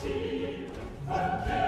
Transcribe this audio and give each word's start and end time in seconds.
see, 0.00 0.66
and 1.08 1.67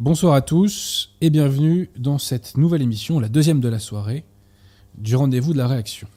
Bonsoir 0.00 0.32
à 0.32 0.40
tous 0.40 1.10
et 1.20 1.28
bienvenue 1.28 1.90
dans 1.98 2.16
cette 2.16 2.56
nouvelle 2.56 2.80
émission, 2.80 3.20
la 3.20 3.28
deuxième 3.28 3.60
de 3.60 3.68
la 3.68 3.78
soirée, 3.78 4.24
du 4.96 5.14
rendez-vous 5.14 5.52
de 5.52 5.58
la 5.58 5.68
réaction. 5.68 6.08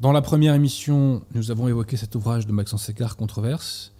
Dans 0.00 0.12
la 0.12 0.22
première 0.22 0.54
émission, 0.54 1.24
nous 1.34 1.50
avons 1.50 1.66
évoqué 1.66 1.96
cet 1.96 2.14
ouvrage 2.14 2.46
de 2.46 2.52
Maxence 2.52 2.88
Écart, 2.88 3.16
Controverse, 3.16 3.92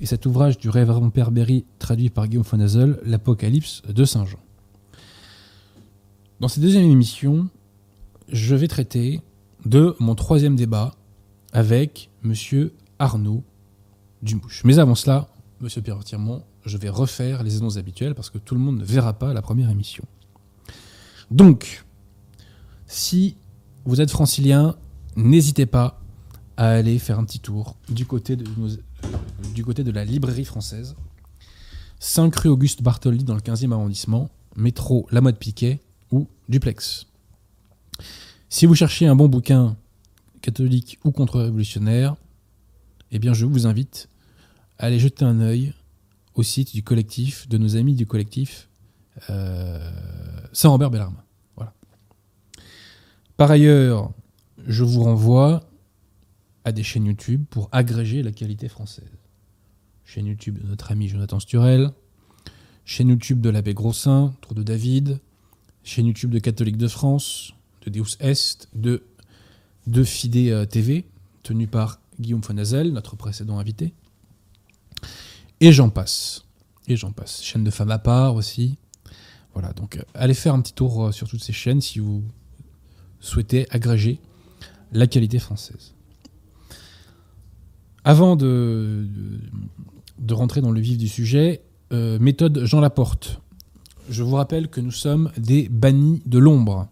et 0.00 0.06
cet 0.06 0.24
ouvrage 0.24 0.56
du 0.56 0.70
révérend 0.70 1.10
Père 1.10 1.30
Berry, 1.30 1.66
traduit 1.78 2.08
par 2.08 2.28
Guillaume 2.28 2.44
Fonazel, 2.44 2.98
L'Apocalypse 3.04 3.82
de 3.86 4.06
Saint 4.06 4.24
Jean. 4.24 4.40
Dans 6.40 6.48
cette 6.48 6.62
deuxième 6.62 6.90
émission, 6.90 7.50
je 8.30 8.54
vais 8.54 8.68
traiter 8.68 9.20
de 9.66 9.94
mon 10.00 10.14
troisième 10.14 10.56
débat 10.56 10.94
avec 11.52 12.08
Monsieur 12.22 12.72
Arnaud 12.98 13.44
Dumouche. 14.22 14.62
Mais 14.64 14.78
avant 14.78 14.94
cela, 14.94 15.28
Monsieur 15.60 15.82
Pierre 15.82 16.02
Tirmont, 16.02 16.42
je 16.64 16.76
vais 16.76 16.88
refaire 16.88 17.42
les 17.42 17.56
annonces 17.56 17.76
habituelles 17.76 18.14
parce 18.14 18.30
que 18.30 18.38
tout 18.38 18.54
le 18.54 18.60
monde 18.60 18.78
ne 18.78 18.84
verra 18.84 19.14
pas 19.14 19.32
la 19.32 19.42
première 19.42 19.70
émission. 19.70 20.04
Donc, 21.30 21.84
si 22.86 23.36
vous 23.84 24.00
êtes 24.00 24.10
francilien, 24.10 24.76
n'hésitez 25.16 25.66
pas 25.66 26.00
à 26.56 26.68
aller 26.68 26.98
faire 26.98 27.18
un 27.18 27.24
petit 27.24 27.40
tour 27.40 27.76
du 27.88 28.06
côté 28.06 28.36
de, 28.36 28.44
de 28.44 29.90
la 29.90 30.04
librairie 30.04 30.44
française. 30.44 30.94
5 31.98 32.34
rue 32.36 32.48
Auguste 32.48 32.82
Bartholdi 32.82 33.24
dans 33.24 33.34
le 33.34 33.40
15e 33.40 33.72
arrondissement, 33.72 34.28
métro 34.56 35.06
La 35.10 35.20
Mode 35.20 35.38
Piquet 35.38 35.80
ou 36.10 36.26
Duplex. 36.48 37.06
Si 38.48 38.66
vous 38.66 38.74
cherchez 38.74 39.06
un 39.06 39.16
bon 39.16 39.28
bouquin 39.28 39.76
catholique 40.42 40.98
ou 41.04 41.12
contre-révolutionnaire, 41.12 42.16
eh 43.10 43.18
bien 43.18 43.32
je 43.32 43.46
vous 43.46 43.66
invite 43.66 44.08
à 44.78 44.86
aller 44.86 44.98
jeter 44.98 45.24
un 45.24 45.40
œil 45.40 45.72
au 46.34 46.42
site 46.42 46.74
du 46.74 46.82
collectif, 46.82 47.48
de 47.48 47.58
nos 47.58 47.76
amis 47.76 47.94
du 47.94 48.06
collectif 48.06 48.68
euh, 49.30 49.90
Saint-Robert 50.52 50.90
Bellarme. 50.90 51.22
Voilà. 51.56 51.72
Par 53.36 53.50
ailleurs, 53.50 54.12
je 54.66 54.84
vous 54.84 55.02
renvoie 55.02 55.68
à 56.64 56.72
des 56.72 56.82
chaînes 56.82 57.06
YouTube 57.06 57.44
pour 57.50 57.68
agréger 57.72 58.22
la 58.22 58.32
qualité 58.32 58.68
française. 58.68 59.10
Chaîne 60.04 60.26
YouTube 60.26 60.58
de 60.62 60.66
notre 60.66 60.92
ami 60.92 61.08
Jonathan 61.08 61.40
Sturel, 61.40 61.90
chaîne 62.84 63.08
YouTube 63.08 63.40
de 63.40 63.50
l'abbé 63.50 63.74
Grossin, 63.74 64.34
Tour 64.40 64.54
de 64.54 64.62
David, 64.62 65.20
chaîne 65.84 66.06
YouTube 66.06 66.30
de 66.30 66.38
Catholique 66.38 66.76
de 66.76 66.88
France, 66.88 67.54
de 67.84 67.90
Deus 67.90 68.16
Est, 68.20 68.68
de, 68.74 69.02
de 69.86 70.04
euh, 70.50 70.66
TV, 70.66 71.04
tenue 71.42 71.66
par 71.66 72.00
Guillaume 72.20 72.42
Fonazel, 72.42 72.92
notre 72.92 73.16
précédent 73.16 73.58
invité. 73.58 73.94
Et 75.62 75.70
j'en 75.70 75.90
passe. 75.90 76.44
Et 76.88 76.96
j'en 76.96 77.12
passe. 77.12 77.40
Chaîne 77.40 77.62
de 77.62 77.70
femmes 77.70 77.92
à 77.92 78.00
part 78.00 78.34
aussi. 78.34 78.78
Voilà, 79.52 79.72
donc 79.72 79.96
euh, 79.96 80.02
allez 80.12 80.34
faire 80.34 80.54
un 80.54 80.60
petit 80.60 80.72
tour 80.72 81.04
euh, 81.04 81.12
sur 81.12 81.28
toutes 81.28 81.44
ces 81.44 81.52
chaînes 81.52 81.80
si 81.80 82.00
vous 82.00 82.24
souhaitez 83.20 83.68
agréger 83.70 84.18
la 84.90 85.06
qualité 85.06 85.38
française. 85.38 85.94
Avant 88.02 88.34
de, 88.34 89.06
de, 90.18 90.34
rentrer 90.34 90.62
dans 90.62 90.72
le 90.72 90.80
vif 90.80 90.98
du 90.98 91.06
sujet, 91.06 91.62
euh, 91.92 92.18
méthode 92.18 92.64
Jean 92.64 92.80
Laporte. 92.80 93.40
Je 94.10 94.24
vous 94.24 94.34
rappelle 94.34 94.66
que 94.66 94.80
nous 94.80 94.90
sommes 94.90 95.30
des 95.36 95.68
bannis 95.68 96.22
de 96.26 96.38
l'ombre. 96.38 96.88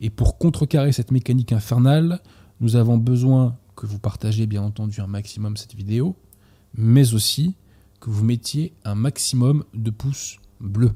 Et 0.00 0.08
pour 0.08 0.38
contrecarrer 0.38 0.92
cette 0.92 1.10
mécanique 1.10 1.52
infernale, 1.52 2.22
nous 2.60 2.76
avons 2.76 2.96
besoin 2.96 3.58
que 3.76 3.84
vous 3.84 3.98
partagez 3.98 4.46
bien 4.46 4.62
entendu 4.62 5.02
un 5.02 5.06
maximum 5.06 5.58
cette 5.58 5.74
vidéo, 5.74 6.16
mais 6.74 7.12
aussi 7.12 7.54
que 8.02 8.10
vous 8.10 8.24
mettiez 8.24 8.72
un 8.84 8.96
maximum 8.96 9.62
de 9.74 9.90
pouces 9.90 10.38
bleus. 10.60 10.90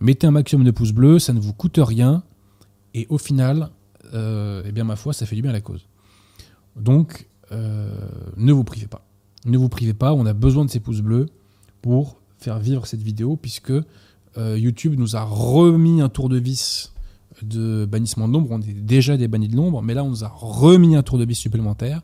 Mettez 0.00 0.26
un 0.26 0.32
maximum 0.32 0.66
de 0.66 0.72
pouces 0.72 0.90
bleus, 0.92 1.20
ça 1.20 1.32
ne 1.32 1.38
vous 1.38 1.52
coûte 1.52 1.78
rien, 1.80 2.24
et 2.94 3.06
au 3.10 3.18
final, 3.18 3.70
euh, 4.12 4.62
eh 4.66 4.72
bien 4.72 4.82
ma 4.82 4.96
foi, 4.96 5.12
ça 5.12 5.24
fait 5.24 5.36
du 5.36 5.42
bien 5.42 5.52
à 5.52 5.54
la 5.54 5.60
cause. 5.60 5.86
Donc, 6.74 7.28
euh, 7.52 7.96
ne 8.36 8.52
vous 8.52 8.64
privez 8.64 8.88
pas. 8.88 9.06
Ne 9.44 9.56
vous 9.56 9.68
privez 9.68 9.94
pas, 9.94 10.12
on 10.12 10.26
a 10.26 10.32
besoin 10.32 10.64
de 10.64 10.70
ces 10.70 10.80
pouces 10.80 11.00
bleus 11.00 11.26
pour 11.80 12.16
faire 12.38 12.58
vivre 12.58 12.86
cette 12.86 13.02
vidéo, 13.02 13.36
puisque 13.36 13.70
euh, 13.70 14.58
YouTube 14.58 14.98
nous 14.98 15.14
a 15.14 15.22
remis 15.22 16.00
un 16.00 16.08
tour 16.08 16.28
de 16.28 16.38
vis 16.38 16.92
de 17.42 17.84
bannissement 17.84 18.26
de 18.26 18.32
l'ombre. 18.32 18.48
On 18.50 18.60
est 18.60 18.72
déjà 18.72 19.16
des 19.16 19.28
bannis 19.28 19.48
de 19.48 19.56
l'ombre, 19.56 19.80
mais 19.80 19.94
là, 19.94 20.02
on 20.02 20.10
nous 20.10 20.24
a 20.24 20.28
remis 20.28 20.96
un 20.96 21.04
tour 21.04 21.18
de 21.18 21.24
vis 21.24 21.36
supplémentaire 21.36 22.02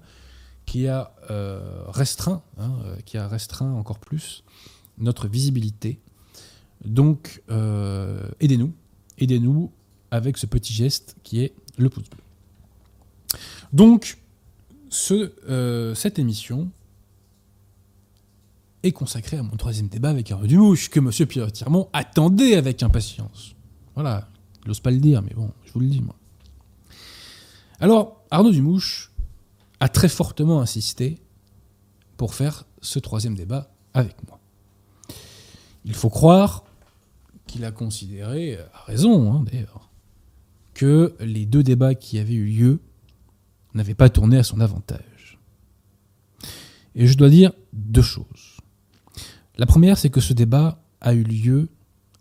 qui 0.67 0.89
a 0.89 1.15
euh, 1.31 1.85
restreint, 1.87 2.43
hein, 2.59 2.73
euh, 2.85 2.97
qui 3.07 3.17
a 3.17 3.27
restreint 3.27 3.73
encore 3.73 3.99
plus 3.99 4.45
notre 4.99 5.29
visibilité. 5.29 6.01
Donc, 6.85 7.43
euh, 7.51 8.29
aidez-nous, 8.41 8.73
aidez-nous 9.19 9.71
avec 10.11 10.37
ce 10.37 10.47
petit 10.47 10.75
geste 10.75 11.17
qui 11.23 11.41
est 11.41 11.55
le 11.79 11.89
pouce 11.89 12.11
bleu. 12.11 12.21
Donc, 13.73 14.19
ce, 14.89 15.93
cette 15.97 16.19
émission 16.19 16.71
est 18.83 18.93
consacrée 18.93 19.37
à 19.37 19.43
mon 19.43 19.57
troisième 19.57 19.89
débat 19.89 20.11
avec 20.11 20.31
Arnaud 20.31 20.47
Dumouche, 20.47 20.91
que 20.91 21.01
M. 21.01 21.11
Pierre 21.27 21.51
Tirmont 21.53 21.89
attendait 21.93 22.55
avec 22.55 22.83
impatience. 22.83 23.55
Voilà, 23.95 24.29
il 24.63 24.69
n'ose 24.69 24.81
pas 24.81 24.91
le 24.91 24.99
dire, 24.99 25.23
mais 25.23 25.35
bon, 25.35 25.51
je 25.65 25.73
vous 25.73 25.81
le 25.81 25.89
dis, 25.89 26.01
moi. 26.01 26.15
Alors, 27.81 28.23
Arnaud 28.31 28.53
Dumouche 28.53 29.11
a 29.81 29.89
très 29.89 30.09
fortement 30.09 30.61
insisté 30.61 31.19
pour 32.17 32.35
faire 32.35 32.65
ce 32.81 32.99
troisième 32.99 33.35
débat 33.35 33.71
avec 33.95 34.17
moi. 34.27 34.39
Il 35.85 35.95
faut 35.95 36.11
croire 36.11 36.65
qu'il 37.47 37.65
a 37.65 37.71
considéré, 37.71 38.59
à 38.75 38.85
raison 38.87 39.33
hein, 39.33 39.45
d'ailleurs, 39.51 39.91
que 40.75 41.15
les 41.21 41.47
deux 41.47 41.63
débats 41.63 41.95
qui 41.95 42.19
avaient 42.19 42.35
eu 42.35 42.47
lieu 42.47 42.81
n'avaient 43.75 43.95
pas 43.95 44.09
tourné 44.09 44.39
à 44.39 44.43
son 44.43 44.61
avantage. 44.61 45.39
Et 46.95 47.07
je 47.07 47.17
dois 47.17 47.29
dire 47.29 47.53
deux 47.73 48.03
choses. 48.03 48.57
La 49.59 49.67
première, 49.67 49.97
c'est 49.99 50.11
que 50.11 50.21
ce 50.21 50.33
débat 50.33 50.83
a 51.01 51.15
eu 51.15 51.23
lieu 51.23 51.69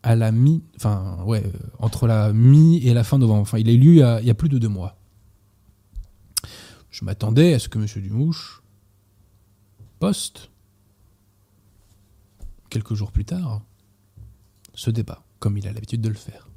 à 0.03 0.15
la 0.15 0.31
mi, 0.31 0.63
enfin 0.75 1.17
ouais, 1.25 1.43
entre 1.79 2.07
la 2.07 2.31
mi 2.31 2.77
et 2.85 2.93
la 2.93 3.03
fin 3.03 3.17
novembre. 3.17 3.41
Enfin, 3.41 3.57
il 3.57 3.67
a 3.69 3.71
eu 3.71 3.77
lieu 3.77 3.93
il 4.21 4.27
y 4.27 4.29
a 4.29 4.33
plus 4.33 4.49
de 4.49 4.59
deux 4.59 4.69
mois. 4.69 4.97
Je 6.95 7.03
m'attendais 7.03 7.53
à 7.53 7.59
ce 7.59 7.67
que 7.67 7.77
M. 7.77 7.85
Dumouche 8.01 8.63
poste 9.99 10.49
quelques 12.69 12.93
jours 12.93 13.11
plus 13.11 13.25
tard 13.25 13.61
ce 14.73 14.91
débat, 14.91 15.25
comme 15.39 15.57
il 15.57 15.67
a 15.67 15.73
l'habitude 15.73 15.99
de 15.99 16.07
le 16.07 16.15
faire. 16.15 16.47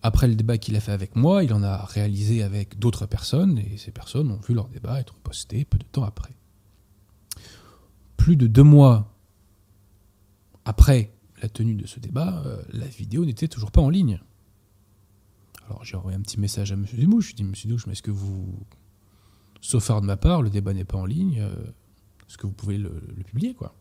Après 0.00 0.28
le 0.28 0.36
débat 0.36 0.58
qu'il 0.58 0.76
a 0.76 0.80
fait 0.80 0.92
avec 0.92 1.16
moi, 1.16 1.42
il 1.42 1.52
en 1.52 1.64
a 1.64 1.84
réalisé 1.84 2.44
avec 2.44 2.78
d'autres 2.78 3.06
personnes, 3.06 3.58
et 3.58 3.78
ces 3.78 3.90
personnes 3.90 4.30
ont 4.30 4.38
vu 4.38 4.54
leur 4.54 4.68
débat 4.68 5.00
être 5.00 5.14
posté 5.14 5.64
peu 5.64 5.78
de 5.78 5.84
temps 5.90 6.04
après. 6.04 6.36
Plus 8.16 8.36
de 8.36 8.46
deux 8.46 8.62
mois 8.62 9.12
après 10.64 11.12
la 11.42 11.48
tenue 11.48 11.74
de 11.74 11.88
ce 11.88 11.98
débat, 11.98 12.44
euh, 12.46 12.62
la 12.72 12.86
vidéo 12.86 13.24
n'était 13.24 13.48
toujours 13.48 13.72
pas 13.72 13.82
en 13.82 13.90
ligne. 13.90 14.20
Alors 15.66 15.84
j'ai 15.84 15.96
envoyé 15.96 16.16
un 16.16 16.22
petit 16.22 16.38
message 16.38 16.70
à 16.70 16.74
M. 16.74 16.86
Dumouche, 16.92 17.30
je 17.30 17.34
lui 17.34 17.42
ai 17.42 17.44
dit, 17.44 17.50
M. 17.50 17.54
Dumouche, 17.64 17.86
mais 17.88 17.94
est-ce 17.94 18.02
que 18.02 18.12
vous, 18.12 18.64
sauf 19.64 19.90
de 19.90 20.06
ma 20.06 20.18
part, 20.18 20.42
le 20.42 20.50
débat 20.50 20.74
n'est 20.74 20.84
pas 20.84 20.98
en 20.98 21.06
ligne, 21.06 21.40
euh, 21.40 21.54
est-ce 22.28 22.36
que 22.36 22.46
vous 22.46 22.52
pouvez 22.52 22.76
le, 22.76 22.90
publier 23.24 23.54
quoi 23.54 23.74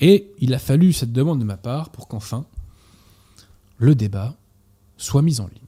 Et 0.00 0.32
il 0.40 0.52
a 0.54 0.58
fallu 0.58 0.92
cette 0.92 1.12
demande 1.12 1.38
de 1.38 1.44
ma 1.44 1.56
part 1.56 1.90
pour 1.90 2.08
qu'enfin 2.08 2.46
le 3.78 3.94
débat 3.94 4.36
soit 4.96 5.22
mise 5.22 5.40
en 5.40 5.46
ligne. 5.46 5.58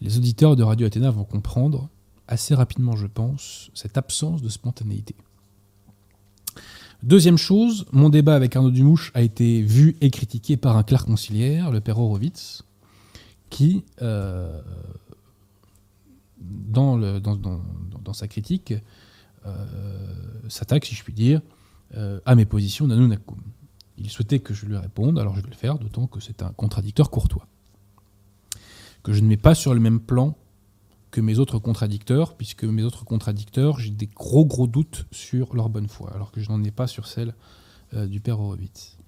Les 0.00 0.16
auditeurs 0.16 0.56
de 0.56 0.62
Radio 0.62 0.86
Athéna 0.86 1.10
vont 1.10 1.24
comprendre 1.24 1.90
assez 2.28 2.54
rapidement, 2.54 2.96
je 2.96 3.06
pense, 3.06 3.70
cette 3.74 3.98
absence 3.98 4.40
de 4.40 4.48
spontanéité. 4.48 5.14
Deuxième 7.02 7.36
chose, 7.36 7.84
mon 7.92 8.08
débat 8.08 8.34
avec 8.34 8.56
Arnaud 8.56 8.70
Dumouche 8.70 9.12
a 9.14 9.20
été 9.20 9.60
vu 9.60 9.96
et 10.00 10.10
critiqué 10.10 10.56
par 10.56 10.78
un 10.78 10.82
clerc 10.82 11.04
conciliaire, 11.04 11.70
le 11.70 11.80
père 11.80 11.98
Horowitz, 11.98 12.62
qui, 13.50 13.84
euh, 14.00 14.60
dans, 16.38 18.12
sa 18.12 18.28
critique, 18.28 18.74
euh, 19.46 19.66
s'attaque, 20.48 20.84
si 20.84 20.94
je 20.94 21.02
puis 21.02 21.12
dire, 21.12 21.40
euh, 21.96 22.20
à 22.24 22.34
mes 22.34 22.44
positions 22.44 22.86
d'Anunnakun. 22.88 23.36
Il 23.98 24.10
souhaitait 24.10 24.40
que 24.40 24.52
je 24.54 24.66
lui 24.66 24.76
réponde, 24.76 25.18
alors 25.18 25.36
je 25.36 25.40
vais 25.40 25.48
le 25.48 25.56
faire, 25.56 25.78
d'autant 25.78 26.06
que 26.06 26.20
c'est 26.20 26.42
un 26.42 26.52
contradicteur 26.52 27.10
courtois. 27.10 27.46
Que 29.02 29.12
je 29.12 29.20
ne 29.20 29.26
mets 29.26 29.36
pas 29.36 29.54
sur 29.54 29.72
le 29.72 29.80
même 29.80 30.00
plan 30.00 30.36
que 31.10 31.20
mes 31.20 31.38
autres 31.38 31.58
contradicteurs, 31.58 32.36
puisque 32.36 32.64
mes 32.64 32.82
autres 32.82 33.04
contradicteurs, 33.04 33.78
j'ai 33.78 33.90
des 33.90 34.08
gros 34.08 34.44
gros 34.44 34.66
doutes 34.66 35.06
sur 35.12 35.54
leur 35.54 35.68
bonne 35.68 35.88
foi, 35.88 36.12
alors 36.12 36.32
que 36.32 36.40
je 36.40 36.50
n'en 36.50 36.62
ai 36.62 36.70
pas 36.70 36.86
sur 36.86 37.06
celle 37.06 37.34
euh, 37.94 38.06
du 38.06 38.20
père 38.20 38.40
Horowitz. 38.40 38.98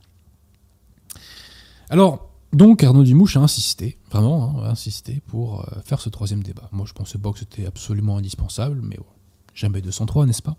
Alors, 1.91 2.31
donc 2.53 2.83
Arnaud 2.83 3.05
Dumouche 3.05 3.37
a 3.37 3.41
insisté, 3.41 3.99
vraiment, 4.11 4.59
hein, 4.59 4.65
a 4.65 4.71
insisté 4.71 5.23
pour 5.27 5.61
euh, 5.61 5.81
faire 5.85 6.01
ce 6.01 6.09
troisième 6.09 6.43
débat. 6.43 6.69
Moi, 6.73 6.87
je 6.87 6.93
pensais 6.93 7.19
pas 7.19 7.33
que 7.33 7.39
c'était 7.39 7.67
absolument 7.67 8.17
indispensable, 8.17 8.81
mais 8.83 8.97
bon, 8.97 9.07
jamais 9.55 9.81
203, 9.81 10.27
n'est-ce 10.27 10.43
pas? 10.43 10.57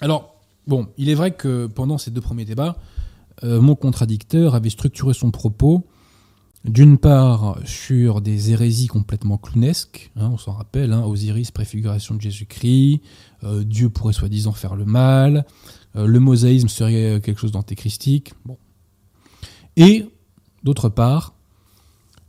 Alors, 0.00 0.40
Bon, 0.66 0.86
il 0.98 1.08
est 1.08 1.14
vrai 1.14 1.32
que 1.32 1.66
pendant 1.66 1.98
ces 1.98 2.10
deux 2.10 2.20
premiers 2.20 2.44
débats, 2.44 2.76
euh, 3.42 3.60
mon 3.60 3.74
contradicteur 3.74 4.54
avait 4.54 4.70
structuré 4.70 5.14
son 5.14 5.30
propos 5.30 5.86
d'une 6.64 6.98
part 6.98 7.58
sur 7.64 8.20
des 8.20 8.52
hérésies 8.52 8.86
complètement 8.86 9.38
clownesques, 9.38 10.12
hein, 10.16 10.30
on 10.32 10.36
s'en 10.36 10.52
rappelle, 10.52 10.92
hein, 10.92 11.02
Osiris, 11.04 11.50
préfiguration 11.50 12.14
de 12.14 12.20
Jésus-Christ, 12.20 13.00
euh, 13.44 13.64
Dieu 13.64 13.88
pourrait 13.88 14.12
soi-disant 14.12 14.52
faire 14.52 14.76
le 14.76 14.84
mal, 14.84 15.44
le 15.96 16.20
mosaïsme 16.20 16.68
serait 16.68 17.20
quelque 17.20 17.40
chose 17.40 17.50
d'antéchristique, 17.50 18.32
bon. 18.44 18.56
et 19.76 20.06
d'autre 20.62 20.88
part 20.88 21.34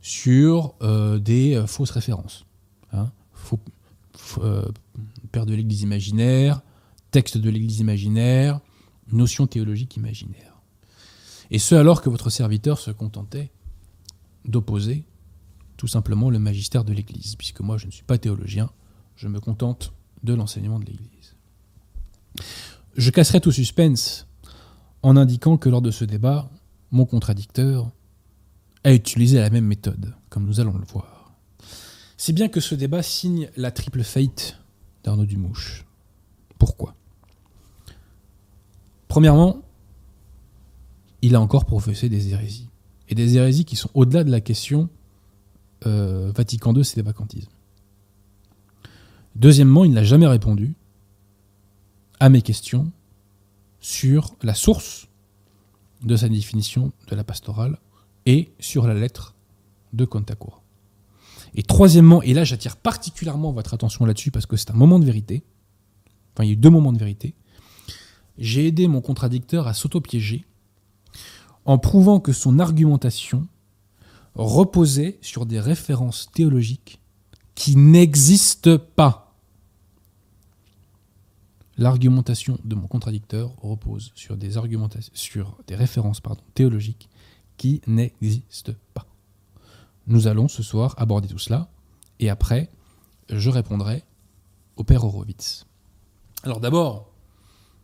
sur 0.00 0.74
des 1.20 1.62
fausses 1.66 1.90
références. 1.90 2.44
Hein, 2.92 3.10
faux, 3.32 3.60
père 5.30 5.46
de 5.46 5.54
l'Église 5.54 5.82
imaginaire, 5.82 6.60
texte 7.10 7.38
de 7.38 7.50
l'Église 7.50 7.80
imaginaire, 7.80 8.60
notion 9.10 9.46
théologique 9.46 9.96
imaginaire. 9.96 10.60
Et 11.50 11.58
ce 11.58 11.74
alors 11.74 12.02
que 12.02 12.10
votre 12.10 12.30
serviteur 12.30 12.78
se 12.78 12.90
contentait 12.90 13.50
d'opposer 14.44 15.04
tout 15.76 15.86
simplement 15.88 16.30
le 16.30 16.38
magistère 16.38 16.84
de 16.84 16.92
l'Église, 16.92 17.36
puisque 17.36 17.60
moi 17.60 17.76
je 17.76 17.86
ne 17.86 17.90
suis 17.90 18.04
pas 18.04 18.18
théologien, 18.18 18.70
je 19.16 19.28
me 19.28 19.40
contente 19.40 19.92
de 20.22 20.34
l'enseignement 20.34 20.78
de 20.78 20.86
l'Église. 20.86 21.36
Je 22.96 23.10
casserai 23.10 23.40
tout 23.40 23.52
suspense 23.52 24.26
en 25.02 25.16
indiquant 25.16 25.56
que 25.56 25.68
lors 25.68 25.82
de 25.82 25.90
ce 25.90 26.04
débat, 26.04 26.50
mon 26.90 27.04
contradicteur 27.04 27.90
a 28.84 28.92
utilisé 28.92 29.38
la 29.38 29.50
même 29.50 29.66
méthode, 29.66 30.14
comme 30.28 30.44
nous 30.44 30.60
allons 30.60 30.76
le 30.76 30.84
voir. 30.84 31.34
C'est 32.16 32.32
bien 32.32 32.48
que 32.48 32.60
ce 32.60 32.74
débat 32.74 33.02
signe 33.02 33.50
la 33.56 33.70
triple 33.70 34.02
faillite 34.02 34.58
d'Arnaud 35.04 35.26
Dumouche. 35.26 35.84
Pourquoi? 36.58 36.94
Premièrement, 39.08 39.62
il 41.20 41.34
a 41.34 41.40
encore 41.40 41.64
professé 41.64 42.08
des 42.08 42.30
hérésies. 42.30 42.68
Et 43.08 43.14
des 43.14 43.36
hérésies 43.36 43.64
qui 43.64 43.76
sont 43.76 43.90
au-delà 43.94 44.24
de 44.24 44.30
la 44.30 44.40
question 44.40 44.88
euh, 45.86 46.32
Vatican 46.34 46.74
II, 46.74 46.84
c'est 46.84 46.96
des 46.96 47.02
vacantismes. 47.02 47.50
Deuxièmement, 49.34 49.84
il 49.84 49.92
n'a 49.92 50.04
jamais 50.04 50.26
répondu 50.26 50.74
à 52.20 52.28
mes 52.28 52.42
questions 52.42 52.90
sur 53.80 54.36
la 54.42 54.54
source 54.54 55.08
de 56.02 56.16
sa 56.16 56.28
définition 56.28 56.92
de 57.08 57.16
la 57.16 57.24
pastorale 57.24 57.78
et 58.26 58.52
sur 58.58 58.86
la 58.86 58.94
lettre 58.94 59.34
de 59.92 60.04
Contacourt. 60.04 60.62
Et 61.54 61.62
troisièmement, 61.62 62.22
et 62.22 62.32
là 62.32 62.44
j'attire 62.44 62.76
particulièrement 62.76 63.52
votre 63.52 63.74
attention 63.74 64.04
là-dessus 64.04 64.30
parce 64.30 64.46
que 64.46 64.56
c'est 64.56 64.70
un 64.70 64.74
moment 64.74 64.98
de 64.98 65.04
vérité, 65.04 65.42
enfin 66.34 66.44
il 66.44 66.46
y 66.46 66.50
a 66.50 66.54
eu 66.54 66.56
deux 66.56 66.70
moments 66.70 66.92
de 66.92 66.98
vérité, 66.98 67.34
j'ai 68.38 68.66
aidé 68.66 68.88
mon 68.88 69.00
contradicteur 69.00 69.66
à 69.66 69.74
s'auto-piéger 69.74 70.46
en 71.64 71.78
prouvant 71.78 72.20
que 72.20 72.32
son 72.32 72.58
argumentation 72.58 73.46
reposait 74.34 75.18
sur 75.20 75.46
des 75.46 75.60
références 75.60 76.30
théologiques 76.32 77.00
qui 77.54 77.76
n'existent 77.76 78.78
pas. 78.78 79.36
L'argumentation 81.76 82.58
de 82.64 82.74
mon 82.74 82.86
contradicteur 82.86 83.54
repose 83.60 84.12
sur 84.14 84.36
des, 84.36 84.52
sur 85.12 85.56
des 85.66 85.74
références 85.74 86.20
théologiques 86.54 87.08
qui 87.62 87.80
n'existent 87.86 88.72
pas. 88.92 89.06
Nous 90.08 90.26
allons 90.26 90.48
ce 90.48 90.64
soir 90.64 90.96
aborder 90.98 91.28
tout 91.28 91.38
cela 91.38 91.68
et 92.18 92.28
après, 92.28 92.68
je 93.28 93.50
répondrai 93.50 94.02
au 94.74 94.82
père 94.82 95.04
Horowitz. 95.04 95.64
Alors 96.42 96.58
d'abord, 96.58 97.12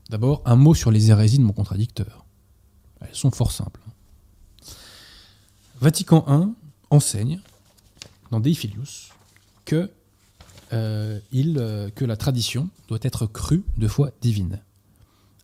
D'abord, 0.09 0.41
un 0.47 0.57
mot 0.57 0.75
sur 0.75 0.91
les 0.91 1.11
hérésies 1.11 1.39
de 1.39 1.45
mon 1.45 1.53
contradicteur. 1.53 2.25
Elles 3.01 3.15
sont 3.15 3.31
fort 3.31 3.53
simples. 3.53 3.81
Vatican 5.81 6.25
I 6.27 6.49
enseigne 6.91 7.41
dans 8.31 8.41
Dei 8.41 8.55
Filius 8.55 9.11
que, 9.67 9.91
euh, 10.73 11.21
il, 11.31 11.59
euh, 11.59 11.91
que 11.91 12.07
la 12.07 12.17
tradition 12.17 12.71
doit 12.89 12.99
être 13.03 13.27
crue 13.27 13.65
de 13.77 13.87
foi 13.87 14.11
divine, 14.23 14.61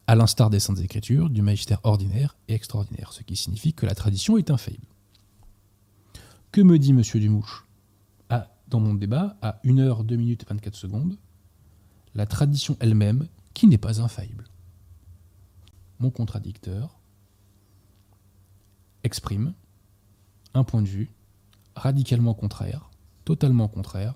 à 0.07 0.15
l'instar 0.15 0.51
des 0.51 0.61
Saintes 0.61 0.81
Écritures, 0.81 1.31
du 1.31 1.43
magistère 1.43 1.81
ordinaire 1.83 2.37
et 2.49 2.55
extraordinaire, 2.55 3.13
ce 3.13 3.23
qui 3.23 3.37
signifie 3.37 3.73
que 3.73 3.87
la 3.87 3.95
tradition 3.95 4.37
est 4.37 4.51
infaillible. 4.51 4.87
Que 6.53 6.61
me 6.61 6.79
dit 6.79 6.91
M. 6.91 7.03
Dumouche 7.03 7.67
ah, 8.29 8.51
Dans 8.69 8.81
mon 8.81 8.95
débat, 8.95 9.37
à 9.43 9.61
1 9.65 9.75
h 9.75 10.05
2 10.05 10.17
minutes 10.17 10.43
et 10.43 10.47
24 10.47 10.75
secondes, 10.75 11.17
la 12.15 12.27
tradition 12.27 12.77
elle-même 12.81 13.29
qui 13.55 13.67
n'est 13.67 13.79
pas 13.79 14.01
infaillible 14.01 14.45
mon 16.01 16.11
contradicteur 16.11 16.99
exprime 19.05 19.55
un 20.55 20.65
point 20.65 20.83
de 20.83 20.89
vue 20.89 21.11
radicalement 21.75 22.35
contraire, 22.35 22.91
totalement 23.25 23.69
contraire, 23.69 24.15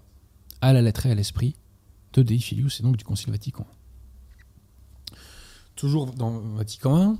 à 0.60 0.72
la 0.72 0.82
lettre 0.82 1.06
et 1.06 1.10
à 1.10 1.14
l'esprit 1.14 1.56
de 2.12 2.22
Dei 2.22 2.38
Filius 2.38 2.80
et 2.80 2.82
donc 2.82 2.96
du 2.96 3.04
Concile 3.04 3.32
Vatican. 3.32 3.66
Toujours 5.78 6.06
dans 6.06 6.40
Vatican 6.56 7.14
I, 7.14 7.16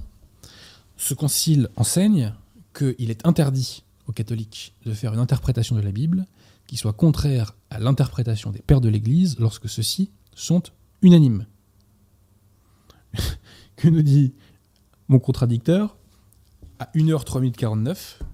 ce 0.96 1.14
concile 1.14 1.68
enseigne 1.76 2.34
qu'il 2.76 3.08
est 3.08 3.24
interdit 3.24 3.84
aux 4.08 4.12
catholiques 4.12 4.74
de 4.84 4.92
faire 4.94 5.14
une 5.14 5.20
interprétation 5.20 5.76
de 5.76 5.80
la 5.80 5.92
Bible 5.92 6.26
qui 6.66 6.76
soit 6.76 6.92
contraire 6.92 7.54
à 7.70 7.78
l'interprétation 7.78 8.50
des 8.50 8.60
pères 8.60 8.80
de 8.80 8.88
l'Église 8.88 9.38
lorsque 9.38 9.68
ceux-ci 9.68 10.10
sont 10.34 10.64
unanimes. 11.02 11.46
que 13.76 13.86
nous 13.86 14.02
dit 14.02 14.34
mon 15.06 15.20
contradicteur 15.20 15.96
à 16.80 16.86
1h 16.96 17.22
3 17.22 17.40
minutes 17.40 17.58
49. 17.58 18.24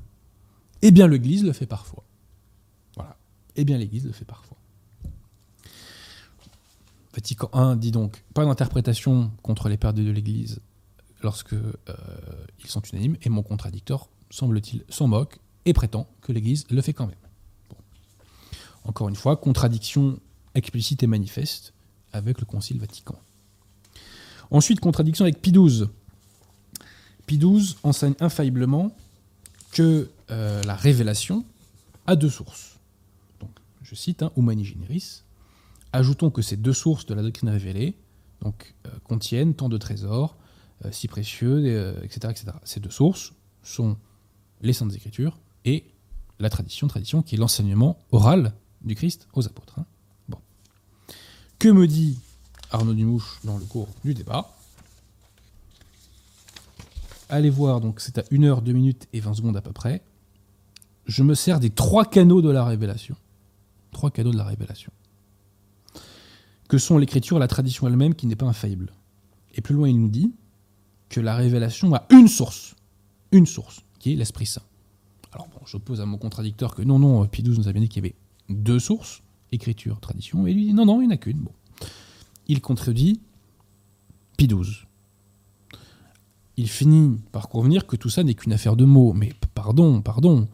Eh 0.81 0.91
bien, 0.91 1.07
l'Église 1.07 1.45
le 1.45 1.53
fait 1.53 1.67
parfois. 1.67 2.03
Voilà. 2.97 3.19
Eh 3.57 3.67
bien, 3.67 3.77
l'Église 3.77 4.07
le 4.07 4.13
fait 4.13 4.25
parfois. 4.25 4.57
Vatican 7.15 7.51
I 7.55 7.77
dit 7.77 7.91
donc 7.91 8.25
pas 8.35 8.45
d'interprétation 8.45 9.31
contre 9.43 9.69
les 9.69 9.77
pères 9.77 9.95
de 9.95 10.03
l'Église 10.11 10.61
lorsque 11.23 11.55
euh, 11.55 11.73
ils 12.63 12.69
sont 12.69 12.83
unanimes, 12.83 13.17
et 13.23 13.29
mon 13.31 13.43
contradicteur, 13.43 14.09
semble-t-il, 14.31 14.85
s'en 14.89 15.09
moque 15.09 15.39
et 15.65 15.73
prétend 15.73 16.07
que 16.21 16.33
l'Église 16.33 16.67
le 16.71 16.83
fait 16.83 16.93
quand 16.93 17.07
même. 17.07 17.17
Encore 18.85 19.09
une 19.09 19.17
fois, 19.17 19.37
contradiction 19.37 20.19
explicite 20.55 21.03
et 21.03 21.07
manifeste 21.07 21.73
avec 22.13 22.39
le 22.41 22.45
Concile 22.45 22.79
Vatican. 22.79 23.19
Ensuite, 24.51 24.81
contradiction 24.81 25.25
avec 25.25 25.41
Pie 25.41 25.53
XII. 25.53 25.87
Pie 27.27 27.39
XII 27.39 27.77
enseigne 27.83 28.15
infailliblement 28.21 28.95
que 29.73 30.11
euh, 30.31 30.63
la 30.65 30.77
révélation 30.77 31.45
a 32.07 32.15
deux 32.15 32.29
sources. 32.29 32.77
Donc, 33.41 33.51
je 33.83 33.95
cite, 33.95 34.23
hein, 34.23 34.31
Humani 34.37 34.65
Generis. 34.65 35.24
Ajoutons 35.95 36.31
que 36.31 36.43
ces 36.43 36.57
deux 36.57 36.73
sources 36.73 37.07
de 37.07 37.15
la 37.15 37.23
doctrine 37.23 37.49
révélée 37.49 37.97
euh, 38.45 38.51
contiennent 39.05 39.55
tant 39.55 39.69
de 39.69 39.79
trésors 39.79 40.37
euh, 40.85 40.91
si 40.91 41.07
précieux, 41.07 42.03
etc., 42.03 42.33
etc. 42.33 42.47
Ces 42.65 42.81
deux 42.81 42.91
sources 42.91 43.33
sont 43.63 43.97
les 44.61 44.73
Saintes 44.73 44.93
Écritures 44.97 45.39
et 45.65 45.85
la 46.41 46.51
tradition, 46.51 46.89
tradition 46.89 47.23
qui 47.23 47.37
est 47.37 47.39
l'enseignement 47.39 47.97
oral 48.11 48.55
du 48.83 48.97
Christ 48.97 49.29
aux 49.35 49.47
apôtres. 49.47 49.79
Hein. 49.79 49.87
Bon. 50.29 50.39
Que 51.61 51.69
me 51.69 51.87
dit 51.87 52.19
Arnaud 52.73 52.95
Dumouche 52.95 53.39
dans 53.45 53.57
le 53.57 53.65
cours 53.65 53.87
du 54.05 54.15
débat? 54.15 54.51
Allez 57.29 57.51
voir, 57.51 57.81
donc 57.81 58.01
c'est 58.01 58.19
à 58.19 58.25
1 58.33 58.43
heure, 58.43 58.63
2 58.63 58.73
minutes 58.73 59.07
et 59.13 59.21
20 59.21 59.35
secondes 59.35 59.57
à 59.57 59.63
peu 59.63 59.73
près. 59.73 60.03
Je 61.07 61.23
me 61.23 61.37
sers 61.37 61.61
des 61.61 61.71
trois 61.71 62.05
canaux 62.05 62.43
de 62.43 62.51
la 62.51 62.65
révélation. 62.65 63.15
Trois 63.93 64.11
canaux 64.11 64.33
de 64.33 64.37
la 64.37 64.45
révélation. 64.45 64.91
Que 66.69 66.79
sont 66.79 66.99
l'écriture, 66.99 67.39
la 67.39 67.49
tradition 67.49 67.87
elle-même 67.87 68.15
qui 68.15 68.27
n'est 68.27 68.37
pas 68.37 68.47
infaillible. 68.47 68.93
Et 69.55 69.61
plus 69.61 69.75
loin, 69.75 69.89
il 69.89 70.01
nous 70.01 70.09
dit 70.09 70.33
que 71.09 71.21
la 71.21 71.37
révélation 71.37 71.95
a 71.95 72.07
une 72.11 72.29
source. 72.29 72.75
Une 73.33 73.47
source, 73.47 73.85
qui 73.99 74.13
est 74.13 74.17
l'Esprit 74.17 74.47
Saint. 74.47 74.63
Alors 75.33 75.49
bon, 75.49 75.61
j'oppose 75.67 76.01
à 76.01 76.07
mon 76.07 76.19
contradicteur 76.19 76.75
que 76.75 76.83
non, 76.83 76.99
non, 76.99 77.27
Pie 77.27 77.43
XII 77.43 77.59
nous 77.59 77.69
a 77.69 77.73
bien 77.73 77.83
dit 77.83 77.89
qu'il 77.89 78.05
y 78.05 78.07
avait 78.07 78.15
deux 78.49 78.79
sources, 78.79 79.23
écriture, 79.53 80.01
tradition, 80.01 80.47
et 80.47 80.55
lui 80.55 80.67
dit 80.67 80.75
non, 80.75 80.87
non, 80.87 81.01
il 81.01 81.09
n'y 81.09 81.13
en 81.13 81.15
a 81.15 81.17
qu'une. 81.17 81.39
Bon. 81.39 81.53
Il 82.47 82.61
contredit 82.61 83.21
Pie 84.37 84.47
XII. 84.49 84.87
Il 86.57 86.69
finit 86.69 87.19
par 87.33 87.49
convenir 87.49 87.87
que 87.87 87.97
tout 87.97 88.11
ça 88.11 88.23
n'est 88.23 88.35
qu'une 88.35 88.53
affaire 88.53 88.77
de 88.77 88.85
mots. 88.85 89.13
Mais 89.13 89.33
pardon, 89.55 90.01
pardon, 90.03 90.49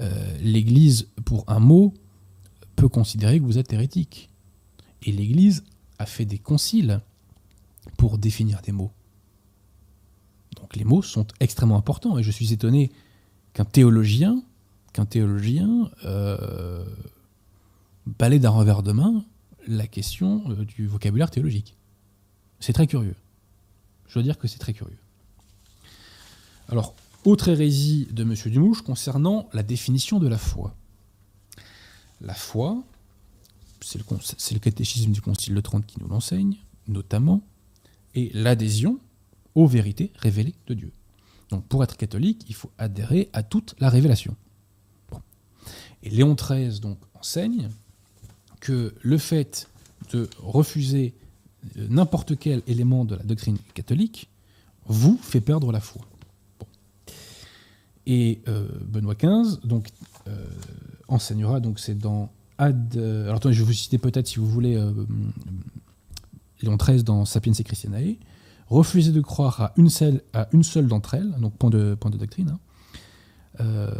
euh, 0.00 0.36
l'Église, 0.42 1.08
pour 1.24 1.44
un 1.48 1.60
mot, 1.60 1.94
peut 2.76 2.88
considérer 2.88 3.38
que 3.38 3.44
vous 3.44 3.58
êtes 3.58 3.72
hérétique. 3.72 4.28
Et 5.02 5.12
l'Église 5.12 5.64
a 5.98 6.06
fait 6.06 6.24
des 6.24 6.38
conciles 6.38 7.00
pour 7.96 8.18
définir 8.18 8.60
des 8.62 8.72
mots. 8.72 8.92
Donc 10.56 10.76
les 10.76 10.84
mots 10.84 11.02
sont 11.02 11.26
extrêmement 11.40 11.76
importants. 11.76 12.18
Et 12.18 12.22
je 12.22 12.30
suis 12.30 12.52
étonné 12.52 12.90
qu'un 13.52 13.64
théologien, 13.64 14.42
qu'un 14.92 15.06
théologien 15.06 15.90
euh, 16.04 16.84
d'un 18.06 18.50
revers 18.50 18.82
de 18.82 18.92
main 18.92 19.24
la 19.68 19.86
question 19.86 20.44
euh, 20.50 20.64
du 20.64 20.86
vocabulaire 20.86 21.30
théologique. 21.30 21.76
C'est 22.60 22.72
très 22.72 22.86
curieux. 22.86 23.16
Je 24.08 24.14
dois 24.14 24.22
dire 24.22 24.38
que 24.38 24.48
c'est 24.48 24.58
très 24.58 24.72
curieux. 24.72 24.98
Alors, 26.68 26.94
autre 27.24 27.48
hérésie 27.48 28.08
de 28.12 28.22
M. 28.22 28.34
Dumouche 28.46 28.82
concernant 28.82 29.48
la 29.52 29.62
définition 29.62 30.18
de 30.18 30.28
la 30.28 30.38
foi. 30.38 30.74
La 32.20 32.34
foi, 32.34 32.82
c'est 33.86 34.52
le, 34.52 34.58
catéchisme 34.58 35.12
du 35.12 35.20
Concile 35.20 35.54
de 35.54 35.60
Trente 35.60 35.86
qui 35.86 36.00
nous 36.00 36.08
l'enseigne, 36.08 36.56
notamment, 36.88 37.42
et 38.16 38.30
l'adhésion 38.34 38.98
aux 39.54 39.68
vérités 39.68 40.10
révélées 40.16 40.56
de 40.66 40.74
Dieu. 40.74 40.92
Donc 41.50 41.64
pour 41.66 41.84
être 41.84 41.96
catholique, 41.96 42.44
il 42.48 42.54
faut 42.56 42.72
adhérer 42.78 43.30
à 43.32 43.44
toute 43.44 43.76
la 43.78 43.88
révélation. 43.88 44.34
Et 46.02 46.10
Léon 46.10 46.34
XIII 46.34 46.80
donc 46.80 46.98
enseigne 47.14 47.68
que 48.58 48.92
le 49.00 49.18
fait 49.18 49.68
de 50.10 50.28
refuser 50.38 51.14
euh, 51.76 51.86
n'importe 51.88 52.36
quel 52.36 52.62
élément 52.66 53.04
de 53.04 53.14
la 53.14 53.22
doctrine 53.22 53.58
catholique 53.74 54.28
vous 54.86 55.16
fait 55.22 55.40
perdre 55.40 55.70
la 55.70 55.80
foi. 55.80 56.02
Et 58.06 58.40
euh, 58.48 58.68
Benoît 58.84 59.14
XV 59.14 59.58
euh, 60.26 60.46
enseignera, 61.06 61.60
donc 61.60 61.78
c'est 61.78 61.96
dans 61.96 62.32
Ad. 62.58 62.96
alors 62.96 63.40
je 63.42 63.48
vais 63.48 63.64
vous 63.64 63.72
citer 63.72 63.98
peut-être 63.98 64.26
si 64.26 64.38
vous 64.38 64.46
voulez 64.46 64.80
Léon 66.62 66.76
XIII 66.76 67.02
dans 67.02 67.24
Sapiens 67.24 67.52
et 67.52 67.64
Christianae. 67.64 68.16
Refuser 68.68 69.12
de 69.12 69.20
croire 69.20 69.60
à 69.60 69.72
une 69.76 69.90
seule, 69.90 70.22
d'entre 70.88 71.14
elles, 71.14 71.30
donc 71.40 71.56
point 71.56 71.70
de, 71.70 71.94
point 71.94 72.10
de 72.10 72.16
doctrine, 72.16 72.58
hein, 73.60 73.90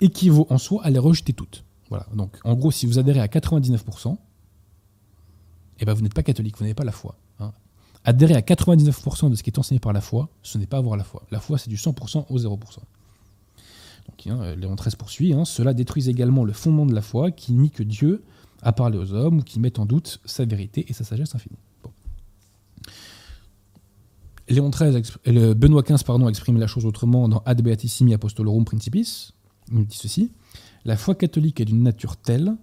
équivaut 0.00 0.46
en 0.50 0.58
soi 0.58 0.84
à 0.84 0.90
les 0.90 0.98
rejeter 0.98 1.32
toutes. 1.32 1.64
Voilà. 1.88 2.06
Donc, 2.14 2.36
en 2.44 2.54
gros, 2.54 2.70
si 2.70 2.86
vous 2.86 2.98
adhérez 2.98 3.20
à 3.20 3.26
99%, 3.26 4.16
eh 5.78 5.84
ben, 5.84 5.92
vous 5.92 6.02
n'êtes 6.02 6.14
pas 6.14 6.22
catholique, 6.22 6.56
vous 6.56 6.64
n'avez 6.64 6.74
pas 6.74 6.84
la 6.84 6.92
foi. 6.92 7.16
Hein. 7.38 7.52
Adhérer 8.04 8.34
à 8.34 8.40
99% 8.40 9.30
de 9.30 9.34
ce 9.34 9.42
qui 9.42 9.50
est 9.50 9.58
enseigné 9.58 9.78
par 9.78 9.92
la 9.92 10.00
foi, 10.00 10.28
ce 10.42 10.58
n'est 10.58 10.66
pas 10.66 10.78
avoir 10.78 10.96
la 10.96 11.04
foi. 11.04 11.24
La 11.30 11.40
foi, 11.40 11.58
c'est 11.58 11.68
du 11.68 11.76
100% 11.76 12.26
au 12.28 12.38
0%. 12.38 12.58
Hein, 14.28 14.54
Léon 14.56 14.74
XIII 14.74 14.96
poursuit 14.96 15.32
hein, 15.32 15.44
Cela 15.44 15.74
détruit 15.74 16.08
également 16.08 16.44
le 16.44 16.52
fondement 16.52 16.86
de 16.86 16.94
la 16.94 17.02
foi 17.02 17.30
qui 17.30 17.52
nie 17.52 17.70
que 17.70 17.82
Dieu 17.82 18.22
a 18.62 18.72
parlé 18.72 18.98
aux 18.98 19.12
hommes 19.12 19.38
ou 19.38 19.42
qui 19.42 19.60
met 19.60 19.78
en 19.78 19.86
doute 19.86 20.20
sa 20.24 20.44
vérité 20.44 20.86
et 20.88 20.92
sa 20.92 21.04
sagesse 21.04 21.34
infinie. 21.34 21.58
Le 24.48 25.54
Benoît 25.54 25.82
XV 25.82 26.04
pardon, 26.04 26.28
exprime 26.28 26.58
la 26.58 26.66
chose 26.66 26.86
autrement 26.86 27.28
dans 27.28 27.42
Ad 27.46 27.62
Beatissimi 27.62 28.14
Apostolorum 28.14 28.64
Principis. 28.64 29.32
Il 29.72 29.84
dit 29.86 29.96
ceci 29.96 30.30
la 30.86 30.96
foi 30.96 31.16
catholique 31.16 31.60
est 31.60 31.64
d'une 31.64 31.82
nature 31.82 32.16
telle 32.16 32.54